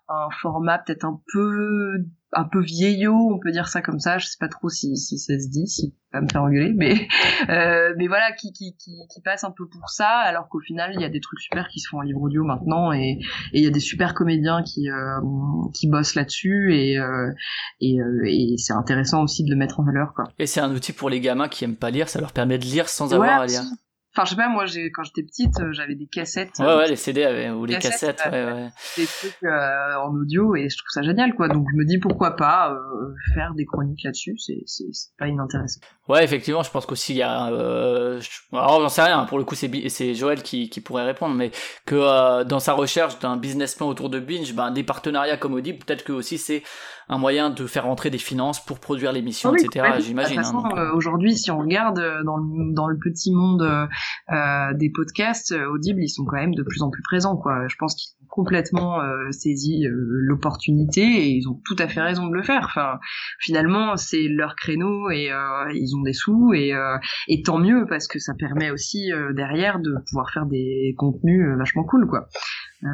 un 0.08 0.30
format 0.42 0.80
peut-être 0.80 1.06
un 1.06 1.20
peu 1.34 2.06
un 2.38 2.44
peu 2.44 2.62
vieillot, 2.62 3.16
on 3.34 3.40
peut 3.40 3.52
dire 3.52 3.68
ça 3.68 3.82
comme 3.82 4.00
ça. 4.00 4.20
Je 4.20 4.28
sais 4.28 4.38
pas 4.40 4.48
trop 4.48 4.70
si, 4.70 4.96
si 4.96 5.18
ça 5.18 5.40
se 5.40 5.50
dit, 5.50 5.68
si 5.68 5.94
va 6.14 6.22
me 6.22 6.28
faire 6.32 6.44
engueuler, 6.44 6.74
mais 6.76 6.94
euh, 7.50 7.94
mais 7.98 8.08
voilà, 8.08 8.32
qui, 8.32 8.54
qui, 8.54 8.76
qui, 8.78 8.96
qui, 9.12 9.22
passe 9.22 9.44
un 9.44 9.52
peu 9.52 9.68
pour 9.68 9.90
ça, 9.90 10.08
alors 10.08 10.48
qu'au 10.48 10.60
final 10.60 10.92
il 10.94 11.02
y 11.02 11.06
a 11.06 11.10
des 11.10 11.20
trucs 11.20 11.40
super 11.40 11.68
qui 11.68 11.80
se 11.80 11.90
font 11.90 11.98
en 11.98 12.02
livre 12.02 12.22
audio 12.22 12.44
maintenant, 12.44 12.94
et 12.94 13.20
il 13.54 13.64
y 13.64 13.68
a 13.68 13.72
des 13.72 13.80
super 13.80 14.14
comédiens 14.14 14.64
qui 14.64 14.90
euh, 14.90 15.20
qui 15.74 15.90
bossent 15.90 16.16
là-dessus, 16.16 16.76
et 16.76 16.98
euh, 16.98 17.32
et, 17.82 18.00
euh, 18.00 18.22
et 18.26 18.56
c'est 18.58 18.74
intéressant 18.74 19.24
aussi 19.24 19.44
de 19.44 19.50
le 19.50 19.56
mettre 19.56 19.80
en 19.80 19.84
valeur, 19.84 20.14
quoi. 20.14 20.26
Et 20.40 20.46
c'est 20.46 20.62
un 20.62 20.72
outil 20.74 20.94
pour 20.94 21.10
les 21.10 21.20
gamins 21.20 21.50
qui 21.50 21.66
aiment 21.66 21.76
pas 21.76 21.90
lire, 21.90 22.08
ça 22.08 22.22
leur 22.22 22.32
permet 22.32 22.58
de 22.58 22.66
lire 22.66 22.88
sans 22.88 23.14
avoir 23.14 23.42
à 23.42 23.46
lire. 23.48 23.64
Enfin, 24.18 24.26
je 24.26 24.32
sais 24.32 24.36
pas, 24.36 24.50
moi, 24.50 24.66
quand 24.96 25.04
j'étais 25.04 25.22
petite, 25.22 25.60
euh, 25.60 25.72
j'avais 25.74 25.94
des 25.94 26.08
cassettes. 26.08 26.58
Ouais, 26.58 26.66
ouais, 26.66 26.88
les 26.88 26.96
CD 26.96 27.52
ou 27.52 27.66
les 27.66 27.78
cassettes, 27.78 28.20
ouais, 28.26 28.46
ouais. 28.46 28.68
Des 28.98 29.06
trucs 29.06 29.44
euh, 29.44 29.96
en 30.02 30.12
audio 30.12 30.56
et 30.56 30.70
je 30.70 30.76
trouve 30.76 30.90
ça 30.90 31.04
génial, 31.04 31.36
quoi. 31.36 31.48
Donc, 31.50 31.68
je 31.72 31.78
me 31.78 31.86
dis 31.86 32.00
pourquoi 32.00 32.36
pas 32.36 32.72
euh, 32.72 33.14
faire 33.36 33.54
des 33.54 33.66
chroniques 33.66 34.04
là-dessus, 34.04 34.36
c'est, 34.40 34.64
pas 35.20 35.28
inintéressant. 35.28 35.82
Ouais, 36.08 36.24
effectivement, 36.24 36.64
je 36.64 36.72
pense 36.72 36.88
qu'aussi 36.88 37.14
il 37.14 37.18
y 37.18 37.22
a. 37.22 37.52
Euh, 37.52 38.20
alors, 38.54 38.82
j'en 38.82 38.90
sais 38.90 39.04
rien. 39.04 39.26
Pour 39.26 39.38
le 39.38 39.44
coup, 39.44 39.54
c'est, 39.54 39.70
c'est 39.90 40.16
Joël 40.16 40.42
qui, 40.42 40.72
qui 40.72 40.82
pourrait 40.82 41.06
répondre, 41.06 41.36
mais 41.36 41.52
que 41.86 42.44
dans 42.44 42.60
sa 42.60 42.74
recherche 42.74 43.20
d'un 43.20 43.38
business 43.38 43.76
plan 43.76 43.88
autour 43.88 44.10
de 44.10 44.20
Binge, 44.20 44.52
ben 44.56 44.72
des 44.72 44.84
partenariats 44.84 45.38
comme 45.38 45.54
Audible, 45.54 45.78
peut-être 45.86 46.04
que 46.04 46.14
aussi 46.14 46.40
c'est 46.40 46.64
un 47.10 47.18
moyen 47.18 47.50
de 47.50 47.66
faire 47.66 47.86
rentrer 47.86 48.10
des 48.10 48.18
finances 48.18 48.64
pour 48.64 48.80
produire 48.80 49.12
l'émission, 49.12 49.56
etc. 49.56 49.86
J'imagine. 50.00 50.40
Hein, 50.40 50.92
aujourd'hui, 50.94 51.36
si 51.36 51.52
on 51.52 51.60
regarde 51.60 52.02
dans 52.26 52.38
le, 52.38 52.74
dans 52.74 52.88
le 52.88 52.98
petit 52.98 53.32
monde 53.32 53.68
des 54.76 54.90
podcasts, 54.90 55.54
Audible, 55.54 56.02
ils 56.04 56.10
sont 56.10 56.26
quand 56.26 56.38
même 56.38 56.56
de 56.56 56.64
plus 56.64 56.82
en 56.82 56.90
plus 56.90 57.02
présents. 57.04 57.38
Quoi. 57.38 57.68
Je 57.68 57.76
pense 57.78 57.96
qu'ils 57.96 58.14
ont 58.24 58.28
complètement 58.30 59.00
saisi 59.32 59.86
l'opportunité 59.90 61.02
et 61.02 61.30
ils 61.30 61.48
ont 61.48 61.62
tout 61.66 61.76
à 61.80 61.88
fait 61.88 62.02
raison 62.02 62.28
de 62.28 62.34
le 62.34 62.44
faire. 62.44 62.66
Enfin, 62.66 63.00
finalement, 63.40 63.96
c'est 63.96 64.28
leur 64.28 64.56
créneau 64.56 65.10
et 65.10 65.32
ils 65.74 65.96
ont 65.96 66.02
des 66.02 66.14
sous 66.14 66.54
et, 66.54 66.74
et 67.30 67.42
tant 67.42 67.58
mieux 67.58 67.86
parce 67.88 68.08
que 68.08 68.20
ça 68.20 68.34
permet 68.38 68.70
aussi 68.70 69.12
derrière 69.34 69.80
de 69.80 69.96
pouvoir 70.10 70.30
faire 70.32 70.46
des 70.46 70.94
contenus 70.98 71.48
vachement 71.58 71.84
cool, 71.86 72.06
quoi. 72.08 72.28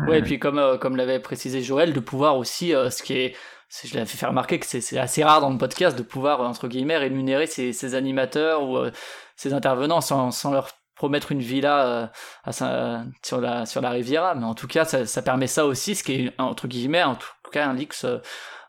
Ouais, 0.07 0.19
et 0.19 0.21
puis 0.21 0.39
comme 0.39 0.61
comme 0.79 0.95
l'avait 0.95 1.19
précisé 1.19 1.61
Joël, 1.61 1.91
de 1.93 1.99
pouvoir 1.99 2.37
aussi, 2.37 2.69
ce 2.69 3.03
qui 3.03 3.13
est 3.13 3.35
je 3.83 3.97
l'ai 3.97 4.05
fait 4.05 4.25
remarquer 4.25 4.59
que 4.59 4.65
c'est 4.65 4.97
assez 4.97 5.23
rare 5.23 5.41
dans 5.41 5.49
le 5.49 5.57
podcast 5.57 5.97
de 5.97 6.03
pouvoir, 6.03 6.41
entre 6.41 6.67
guillemets, 6.67 6.97
rémunérer 6.97 7.47
ces, 7.47 7.95
animateurs 7.95 8.63
ou 8.63 8.77
euh, 8.77 8.91
ces 9.35 9.53
intervenants 9.53 10.01
sans, 10.01 10.51
leur 10.51 10.69
promettre 10.95 11.31
une 11.31 11.41
villa 11.41 11.85
euh, 11.87 13.03
sur, 13.23 13.41
la, 13.41 13.89
Riviera. 13.89 14.35
Mais 14.35 14.45
en 14.45 14.55
tout 14.55 14.67
cas, 14.67 14.85
ça, 14.85 15.21
permet 15.21 15.47
ça 15.47 15.65
aussi, 15.65 15.95
ce 15.95 16.03
qui 16.03 16.13
est, 16.13 16.33
entre 16.39 16.67
guillemets, 16.67 17.03
en 17.03 17.15
tout 17.15 17.27
cas, 17.51 17.67
un 17.67 17.73
luxe, 17.73 18.05
euh, 18.05 18.19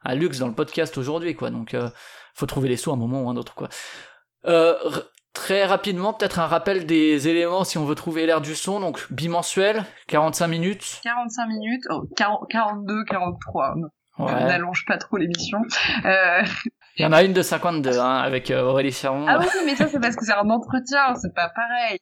un 0.04 0.14
luxe 0.14 0.38
dans 0.38 0.48
le 0.48 0.54
podcast 0.54 0.96
aujourd'hui, 0.98 1.34
quoi. 1.34 1.50
Donc, 1.50 1.74
euh, 1.74 1.88
faut 2.34 2.46
trouver 2.46 2.68
les 2.68 2.76
sous 2.76 2.90
à 2.90 2.94
un 2.94 2.96
moment 2.96 3.22
ou 3.22 3.30
un 3.30 3.36
autre, 3.36 3.54
quoi. 3.54 3.68
très 5.32 5.64
rapidement, 5.64 6.12
peut-être 6.12 6.38
un 6.38 6.46
rappel 6.46 6.86
des 6.86 7.28
éléments 7.28 7.64
si 7.64 7.76
on 7.76 7.84
veut 7.84 7.96
trouver 7.96 8.24
l'air 8.24 8.40
du 8.40 8.54
son. 8.54 8.80
Donc, 8.80 9.12
bimensuel, 9.12 9.84
45 10.08 10.48
minutes. 10.48 11.00
45 11.02 11.46
minutes, 11.46 11.84
oh, 11.90 12.06
42, 12.16 13.04
43. 13.04 13.74
Ouais. 14.18 14.32
N'allonge 14.32 14.84
pas 14.86 14.96
trop 14.96 15.16
l'émission. 15.16 15.58
Euh... 16.04 16.42
Il 16.96 17.02
y 17.02 17.06
en 17.06 17.12
a 17.12 17.24
une 17.24 17.32
de 17.32 17.42
52 17.42 17.98
hein, 17.98 18.18
avec 18.18 18.50
euh, 18.50 18.62
Aurélie 18.62 18.92
Ferron. 18.92 19.26
Ah 19.28 19.38
oui, 19.40 19.46
mais 19.66 19.74
ça 19.74 19.88
c'est 19.88 19.98
parce 19.98 20.14
que 20.14 20.24
c'est 20.24 20.34
un 20.34 20.48
entretien, 20.48 21.14
c'est 21.16 21.34
pas 21.34 21.48
pareil. 21.48 21.98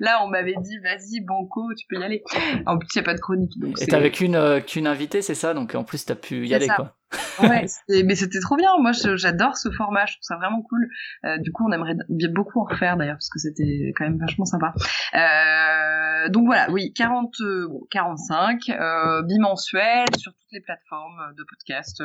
Là, 0.00 0.20
on 0.22 0.28
m'avait 0.28 0.54
dit, 0.60 0.78
vas-y, 0.78 1.20
Banco, 1.20 1.62
tu 1.76 1.86
peux 1.88 2.00
y 2.00 2.04
aller. 2.04 2.22
En 2.66 2.78
plus, 2.78 2.88
il 2.94 2.98
n'y 2.98 3.02
a 3.02 3.04
pas 3.04 3.14
de 3.14 3.20
chronique. 3.20 3.58
Donc 3.58 3.80
Et 3.80 3.86
t'avais 3.86 4.10
qu'une 4.10 4.36
euh, 4.36 4.60
qu'une 4.60 4.86
invitée, 4.86 5.22
c'est 5.22 5.34
ça? 5.34 5.54
Donc 5.54 5.74
en 5.74 5.84
plus, 5.84 6.04
t'as 6.04 6.14
pu 6.14 6.46
y 6.46 6.54
aller, 6.54 6.68
quoi. 6.68 6.94
Ouais, 7.42 7.66
mais 8.04 8.14
c'était 8.14 8.40
trop 8.40 8.56
bien. 8.56 8.70
Moi, 8.80 8.92
j'adore 8.92 9.56
ce 9.56 9.70
format. 9.70 10.06
Je 10.06 10.14
trouve 10.14 10.22
ça 10.22 10.36
vraiment 10.36 10.62
cool. 10.62 10.88
Euh, 11.24 11.38
du 11.38 11.52
coup, 11.52 11.66
on 11.68 11.72
aimerait 11.72 11.96
bien 12.08 12.28
beaucoup 12.30 12.60
en 12.60 12.64
refaire 12.64 12.96
d'ailleurs, 12.96 13.16
parce 13.16 13.30
que 13.30 13.38
c'était 13.38 13.92
quand 13.96 14.04
même 14.04 14.18
vachement 14.18 14.44
sympa. 14.44 14.74
Euh, 15.14 16.28
donc 16.28 16.46
voilà, 16.46 16.70
oui, 16.70 16.92
40, 16.92 17.34
euh, 17.40 17.68
bon, 17.68 17.86
45, 17.90 18.68
euh, 18.68 19.22
bimensuel 19.22 20.06
sur 20.16 20.32
toutes 20.32 20.52
les 20.52 20.60
plateformes 20.60 21.34
de 21.36 21.44
podcast, 21.44 22.02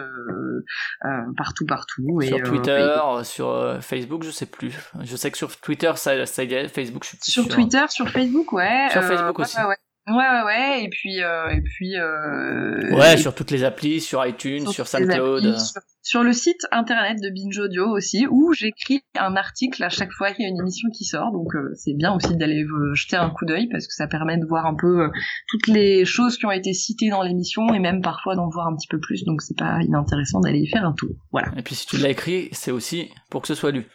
partout, 1.37 1.65
partout. 1.65 2.21
Sur 2.21 2.43
Twitter, 2.43 2.99
sur 3.23 3.77
Facebook, 3.81 4.23
je 4.23 4.31
sais 4.31 4.45
plus. 4.45 4.91
Je 5.01 5.15
sais 5.15 5.31
que 5.31 5.37
sur 5.37 5.55
Twitter, 5.57 5.91
ça, 5.95 6.25
ça 6.25 6.43
y 6.43 6.53
est. 6.53 6.67
Facebook, 6.67 7.03
je 7.03 7.09
suis 7.09 7.17
plus 7.17 7.31
Sur 7.31 7.47
Twitter, 7.47 7.85
sur 7.89 8.09
Facebook, 8.09 8.51
ouais. 8.53 8.87
Sur 8.91 9.03
Facebook 9.03 9.39
aussi. 9.39 9.57
Ouais, 9.57 9.65
ouais. 9.65 9.77
Ouais, 10.05 10.15
ouais, 10.15 10.43
ouais, 10.45 10.83
et 10.83 10.89
puis, 10.89 11.23
euh, 11.23 11.47
et 11.49 11.61
puis. 11.61 11.95
Euh, 11.95 12.93
ouais, 12.93 13.15
sur 13.15 13.33
toutes 13.33 13.51
les 13.51 13.63
applis, 13.63 14.01
sur 14.01 14.25
iTunes, 14.25 14.67
sur, 14.67 14.85
SoundCloud. 14.85 15.55
sur, 16.01 16.23
le 16.23 16.33
site 16.33 16.67
internet 16.73 17.21
de 17.21 17.29
Binge 17.29 17.57
Audio 17.57 17.87
aussi, 17.87 18.27
où 18.29 18.51
j'écris 18.51 19.01
un 19.17 19.37
article 19.37 19.81
à 19.81 19.87
chaque 19.87 20.11
fois 20.11 20.33
qu'il 20.33 20.43
y 20.43 20.45
a 20.45 20.49
une 20.49 20.59
émission 20.59 20.89
qui 20.89 21.05
sort. 21.05 21.31
Donc 21.31 21.55
euh, 21.55 21.71
c'est 21.75 21.93
bien 21.93 22.13
aussi 22.13 22.35
d'aller 22.35 22.65
jeter 22.95 23.15
un 23.15 23.29
coup 23.29 23.45
d'œil 23.45 23.69
parce 23.71 23.87
que 23.87 23.93
ça 23.93 24.07
permet 24.07 24.37
de 24.37 24.45
voir 24.45 24.65
un 24.65 24.75
peu 24.75 25.09
toutes 25.47 25.67
les 25.67 26.03
choses 26.03 26.37
qui 26.37 26.45
ont 26.45 26.51
été 26.51 26.73
citées 26.73 27.09
dans 27.09 27.21
l'émission 27.21 27.73
et 27.73 27.79
même 27.79 28.01
parfois 28.01 28.35
d'en 28.35 28.49
voir 28.49 28.67
un 28.67 28.75
petit 28.75 28.89
peu 28.89 28.99
plus. 28.99 29.23
Donc 29.23 29.41
c'est 29.41 29.57
pas 29.57 29.79
inintéressant 29.83 30.41
d'aller 30.41 30.59
y 30.59 30.67
faire 30.67 30.85
un 30.85 30.93
tour. 30.93 31.11
Voilà. 31.31 31.47
Et 31.55 31.61
puis 31.61 31.75
si 31.75 31.87
tu 31.87 31.95
l'as 31.95 32.09
écrit, 32.09 32.49
c'est 32.51 32.71
aussi 32.71 33.09
pour 33.29 33.41
que 33.41 33.47
ce 33.47 33.55
soit 33.55 33.71
lu. 33.71 33.85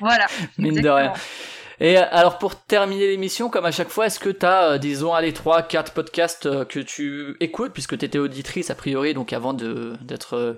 voilà. 0.00 0.26
Mine 0.58 0.80
de 0.80 0.88
rien. 0.88 1.12
Et 1.80 1.96
alors 1.96 2.38
pour 2.38 2.56
terminer 2.56 3.06
l'émission, 3.08 3.50
comme 3.50 3.66
à 3.66 3.70
chaque 3.70 3.90
fois, 3.90 4.06
est-ce 4.06 4.18
que 4.18 4.30
tu 4.30 4.46
as, 4.46 4.72
euh, 4.72 4.78
disons, 4.78 5.16
les 5.18 5.32
3, 5.32 5.62
4 5.62 5.92
podcasts 5.92 6.46
euh, 6.46 6.64
que 6.64 6.80
tu 6.80 7.36
écoutes, 7.40 7.72
puisque 7.72 7.98
tu 7.98 8.04
étais 8.04 8.18
auditrice 8.18 8.70
a 8.70 8.74
priori, 8.74 9.12
donc 9.12 9.32
avant 9.32 9.52
d'être 9.52 10.56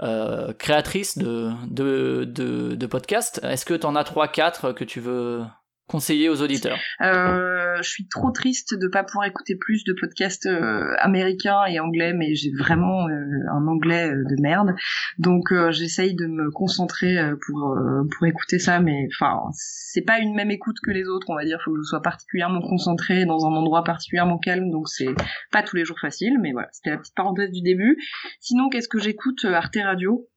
euh, 0.00 0.52
créatrice 0.54 1.16
de, 1.16 1.50
de, 1.68 2.24
de, 2.24 2.74
de 2.74 2.86
podcasts, 2.86 3.40
est-ce 3.44 3.64
que 3.64 3.74
tu 3.74 3.86
en 3.86 3.96
as 3.96 4.04
3, 4.04 4.28
4 4.28 4.72
que 4.72 4.84
tu 4.84 5.00
veux 5.00 5.42
conseiller 5.86 6.28
aux 6.28 6.40
auditeurs 6.42 6.78
euh, 7.02 7.76
Je 7.82 7.88
suis 7.88 8.08
trop 8.08 8.30
triste 8.30 8.74
de 8.74 8.88
pas 8.88 9.04
pouvoir 9.04 9.26
écouter 9.26 9.56
plus 9.56 9.84
de 9.84 9.92
podcasts 9.92 10.46
euh, 10.46 10.94
américains 10.98 11.64
et 11.66 11.80
anglais, 11.80 12.12
mais 12.12 12.34
j'ai 12.34 12.50
vraiment 12.58 13.08
euh, 13.08 13.24
un 13.52 13.66
anglais 13.66 14.10
euh, 14.10 14.24
de 14.24 14.40
merde. 14.40 14.74
Donc 15.18 15.52
j'essaye 15.70 16.14
de 16.14 16.26
me 16.26 16.50
concentrer 16.50 17.16
pour 17.46 17.76
pour 18.10 18.26
écouter 18.26 18.58
ça, 18.58 18.80
mais 18.80 19.08
enfin 19.14 19.40
c'est 19.52 20.02
pas 20.02 20.18
une 20.18 20.34
même 20.34 20.50
écoute 20.50 20.76
que 20.82 20.90
les 20.90 21.06
autres, 21.06 21.28
on 21.30 21.34
va 21.34 21.44
dire. 21.44 21.60
Faut 21.64 21.72
que 21.72 21.78
je 21.78 21.88
sois 21.88 22.02
particulièrement 22.02 22.60
concentré 22.60 23.26
dans 23.26 23.46
un 23.46 23.50
endroit 23.50 23.84
particulièrement 23.84 24.38
calme, 24.38 24.70
donc 24.70 24.88
c'est 24.88 25.14
pas 25.50 25.62
tous 25.62 25.76
les 25.76 25.84
jours 25.84 25.98
facile. 26.00 26.38
Mais 26.40 26.52
voilà, 26.52 26.68
c'était 26.72 26.90
la 26.90 26.98
petite 26.98 27.14
parenthèse 27.14 27.50
du 27.50 27.62
début. 27.62 27.98
Sinon, 28.40 28.68
qu'est-ce 28.68 28.88
que 28.88 28.98
j'écoute 28.98 29.44
Arte 29.44 29.78
Radio? 29.82 30.28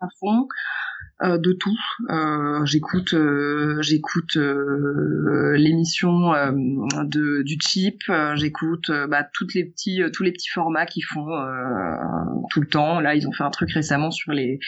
À 0.00 0.06
fond. 0.18 0.48
Euh, 1.22 1.38
de 1.38 1.52
tout. 1.52 1.78
Euh, 2.10 2.64
j'écoute, 2.64 3.14
euh, 3.14 3.80
j'écoute 3.80 4.36
l'émission 4.36 6.32
de 7.04 7.42
du 7.42 7.58
chip. 7.62 8.02
j'écoute 8.34 8.90
bah, 9.08 9.24
toutes 9.32 9.54
les 9.54 9.64
petits, 9.64 10.02
tous 10.12 10.22
les 10.22 10.32
petits 10.32 10.48
formats 10.48 10.86
qu'ils 10.86 11.04
font 11.04 11.28
tout 12.50 12.60
le 12.60 12.66
temps. 12.66 13.00
Là, 13.00 13.14
ils 13.14 13.28
ont 13.28 13.32
fait 13.32 13.44
un 13.44 13.50
truc 13.50 13.70
récemment 13.72 14.10
sur 14.10 14.32
les 14.32 14.58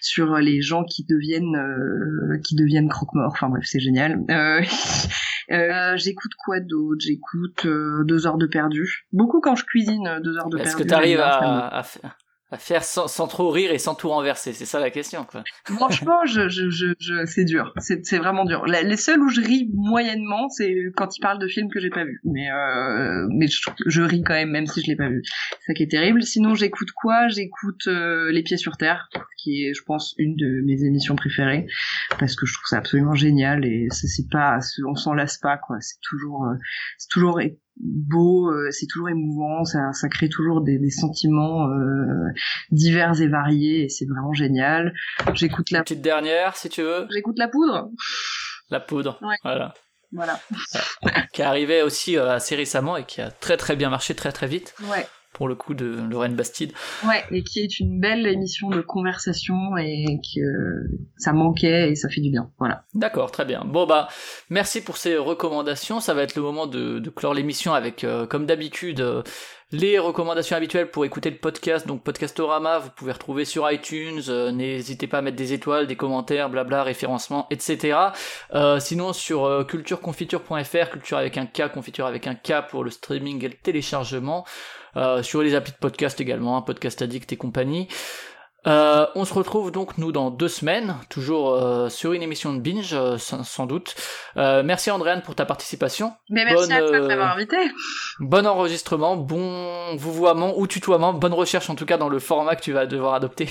sur 0.00 0.36
les 0.36 0.60
gens 0.60 0.84
qui 0.84 1.04
deviennent 1.08 2.40
qui 2.44 2.56
deviennent 2.56 2.88
croque-morts. 2.88 3.32
Enfin 3.32 3.48
bref, 3.48 3.64
c'est 3.64 3.80
génial. 3.80 4.20
j'écoute 5.96 6.32
quoi 6.44 6.60
d'autre? 6.60 7.00
J'écoute 7.00 7.66
deux 8.04 8.26
heures 8.26 8.38
de 8.38 8.46
perdu. 8.46 9.06
Beaucoup 9.12 9.40
quand 9.40 9.54
je 9.54 9.64
cuisine, 9.64 10.20
deux 10.22 10.36
heures 10.36 10.50
de 10.50 10.56
perdu. 10.56 10.68
Est-ce 10.68 10.76
que 10.76 10.82
tu 10.86 10.94
arrives 10.94 11.20
à, 11.20 11.78
à, 11.78 11.82
à 12.52 12.58
faire 12.58 12.84
sans, 12.84 13.26
trop 13.28 13.50
rire 13.50 13.72
et 13.72 13.78
sans 13.78 13.94
tout 13.94 14.10
renverser 14.10 14.52
C'est 14.52 14.66
ça 14.66 14.78
la 14.78 14.90
question, 14.90 15.24
quoi. 15.24 15.42
Franchement, 15.64 16.26
je, 16.26 16.50
je, 16.50 16.68
je, 16.68 17.24
c'est 17.24 17.46
dur. 17.46 17.72
C'est, 17.78 18.18
vraiment 18.18 18.44
dur. 18.44 18.66
les 18.66 18.96
seuls 18.98 19.20
où 19.20 19.30
je 19.30 19.40
ris 19.40 19.70
moyennement, 19.72 20.50
c'est 20.50 20.74
quand 20.94 21.16
ils 21.16 21.20
parlent 21.20 21.38
de 21.38 21.48
films 21.48 21.70
que 21.70 21.80
j'ai 21.80 21.88
pas 21.88 22.04
vus. 22.04 22.20
Mais, 22.24 22.50
euh, 22.50 23.26
mais 23.30 23.46
je, 23.48 24.02
ris 24.02 24.22
quand 24.22 24.34
même, 24.34 24.50
même 24.50 24.66
si 24.66 24.82
je 24.82 24.86
l'ai 24.86 24.96
pas 24.96 25.08
vu. 25.08 25.22
Ça 25.66 25.72
qui 25.72 25.82
est 25.82 25.90
terrible. 25.90 26.22
Sinon, 26.22 26.54
j'écoute 26.54 26.90
quoi? 26.92 27.28
J'écoute 27.28 27.86
euh, 27.86 28.30
Les 28.30 28.42
Pieds 28.42 28.58
sur 28.58 28.76
Terre, 28.76 29.08
qui 29.38 29.64
est, 29.64 29.72
je 29.72 29.82
pense, 29.82 30.14
une 30.18 30.36
de 30.36 30.60
mes 30.66 30.84
émissions 30.84 31.16
préférées, 31.16 31.66
parce 32.18 32.36
que 32.36 32.44
je 32.44 32.52
trouve 32.52 32.66
ça 32.66 32.76
absolument 32.76 33.14
génial 33.14 33.64
et 33.64 33.88
c'est 33.90 34.28
pas, 34.30 34.58
on 34.86 34.94
s'en 34.94 35.14
lasse 35.14 35.38
pas, 35.38 35.56
quoi. 35.56 35.76
C'est 35.80 36.00
toujours, 36.02 36.44
euh, 36.44 36.54
c'est 36.98 37.08
toujours 37.08 37.40
beau, 37.76 38.50
euh, 38.50 38.70
c'est 38.70 38.86
toujours 38.86 39.08
émouvant, 39.08 39.64
ça, 39.64 39.92
ça 39.92 40.08
crée 40.08 40.28
toujours 40.28 40.60
des, 40.60 40.78
des 40.78 40.90
sentiments 40.90 41.68
euh, 41.68 42.28
divers 42.70 43.20
et 43.20 43.28
variés 43.28 43.84
et 43.84 43.88
c'est 43.88 44.06
vraiment 44.06 44.32
génial. 44.32 44.94
J'écoute 45.34 45.70
la 45.70 45.82
petite 45.82 46.02
dernière 46.02 46.56
si 46.56 46.68
tu 46.68 46.82
veux. 46.82 47.06
J'écoute 47.10 47.38
la 47.38 47.48
poudre. 47.48 47.90
La 48.70 48.80
poudre. 48.80 49.18
Voilà. 49.42 49.74
Voilà. 50.12 50.38
qui 51.32 51.40
est 51.40 51.44
arrivé 51.44 51.82
aussi 51.82 52.18
euh, 52.18 52.32
assez 52.32 52.54
récemment 52.54 52.96
et 52.96 53.04
qui 53.04 53.20
a 53.20 53.30
très 53.30 53.56
très 53.56 53.76
bien 53.76 53.88
marché 53.88 54.14
très 54.14 54.32
très 54.32 54.46
vite. 54.46 54.74
Ouais 54.90 55.06
pour 55.32 55.48
le 55.48 55.54
coup 55.54 55.74
de 55.74 55.86
Lorraine 55.86 56.34
Bastide. 56.34 56.72
Ouais, 57.06 57.24
et 57.30 57.42
qui 57.42 57.60
est 57.60 57.80
une 57.80 57.98
belle 57.98 58.26
émission 58.26 58.68
de 58.68 58.80
conversation 58.80 59.76
et 59.78 60.20
que 60.34 60.40
ça 61.16 61.32
manquait 61.32 61.90
et 61.90 61.94
ça 61.94 62.08
fait 62.08 62.20
du 62.20 62.30
bien. 62.30 62.50
Voilà. 62.58 62.84
D'accord, 62.94 63.30
très 63.30 63.44
bien. 63.44 63.64
Bon 63.64 63.86
bah 63.86 64.08
merci 64.50 64.82
pour 64.82 64.96
ces 64.96 65.16
recommandations. 65.16 66.00
Ça 66.00 66.14
va 66.14 66.22
être 66.22 66.36
le 66.36 66.42
moment 66.42 66.66
de, 66.66 66.98
de 66.98 67.10
clore 67.10 67.34
l'émission 67.34 67.72
avec, 67.74 68.04
euh, 68.04 68.26
comme 68.26 68.46
d'habitude, 68.46 69.00
euh, 69.00 69.22
les 69.72 69.98
recommandations 69.98 70.56
habituelles 70.56 70.90
pour 70.90 71.04
écouter 71.04 71.30
le 71.30 71.36
podcast. 71.36 71.86
Donc 71.86 72.02
Podcastorama, 72.02 72.78
vous 72.78 72.90
pouvez 72.90 73.12
retrouver 73.12 73.44
sur 73.44 73.70
iTunes. 73.70 74.22
Euh, 74.28 74.52
n'hésitez 74.52 75.06
pas 75.06 75.18
à 75.18 75.22
mettre 75.22 75.36
des 75.36 75.52
étoiles, 75.52 75.86
des 75.86 75.96
commentaires, 75.96 76.48
blabla, 76.48 76.82
référencement, 76.82 77.46
etc. 77.50 77.96
sinon 78.78 79.12
sur 79.12 79.66
cultureconfiture.fr, 79.66 80.90
culture 80.90 81.18
avec 81.18 81.38
un 81.38 81.46
K, 81.46 81.72
confiture 81.72 82.06
avec 82.06 82.26
un 82.26 82.34
K 82.34 82.68
pour 82.68 82.84
le 82.84 82.90
streaming 82.90 83.44
et 83.44 83.48
le 83.48 83.54
téléchargement. 83.54 84.44
Euh, 84.96 85.22
sur 85.22 85.42
les 85.42 85.54
applis 85.54 85.72
de 85.72 85.78
podcast 85.78 86.20
également, 86.20 86.56
un 86.56 86.62
Podcast 86.62 87.00
Addict 87.00 87.32
et 87.32 87.36
compagnie. 87.36 87.88
Euh, 88.66 89.06
on 89.14 89.24
se 89.24 89.34
retrouve 89.34 89.70
donc 89.72 89.98
nous 89.98 90.12
dans 90.12 90.30
deux 90.30 90.48
semaines, 90.48 90.96
toujours 91.08 91.54
euh, 91.54 91.88
sur 91.88 92.12
une 92.12 92.22
émission 92.22 92.54
de 92.54 92.60
binge, 92.60 92.96
sans, 93.18 93.66
doute. 93.66 93.94
merci 94.36 94.90
Andréane 94.90 95.22
pour 95.22 95.34
ta 95.34 95.44
participation. 95.44 96.12
Mais 96.30 96.44
merci 96.44 96.72
à 96.72 96.80
toi 96.80 97.00
de 97.00 97.06
m'avoir 97.06 97.34
invité. 97.34 97.56
Bon 98.20 98.46
enregistrement, 98.46 99.16
bon 99.16 99.96
vouvoiement 99.96 100.58
ou 100.58 100.66
tutoiement, 100.66 101.12
bonne 101.12 101.34
recherche 101.34 101.70
en 101.70 101.74
tout 101.74 101.86
cas 101.86 101.96
dans 101.96 102.08
le 102.08 102.18
format 102.18 102.56
que 102.56 102.62
tu 102.62 102.72
vas 102.72 102.86
devoir 102.86 103.14
adopter. 103.14 103.48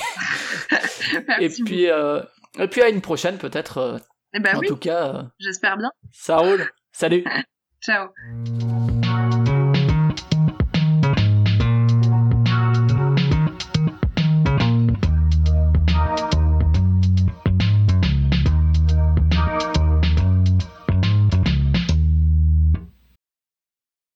et 1.39 1.49
puis 1.49 1.85
et 1.85 2.67
puis 2.67 2.81
à 2.81 2.89
une 2.89 3.01
prochaine 3.01 3.37
peut-être. 3.37 3.99
Eh 4.33 4.39
ben 4.39 4.57
en 4.57 4.61
tout 4.61 4.77
cas. 4.77 5.25
J'espère 5.39 5.77
bien. 5.77 5.91
Ça 6.11 6.37
roule. 6.37 6.65
Salut. 6.91 7.25
Ciao. 7.81 8.09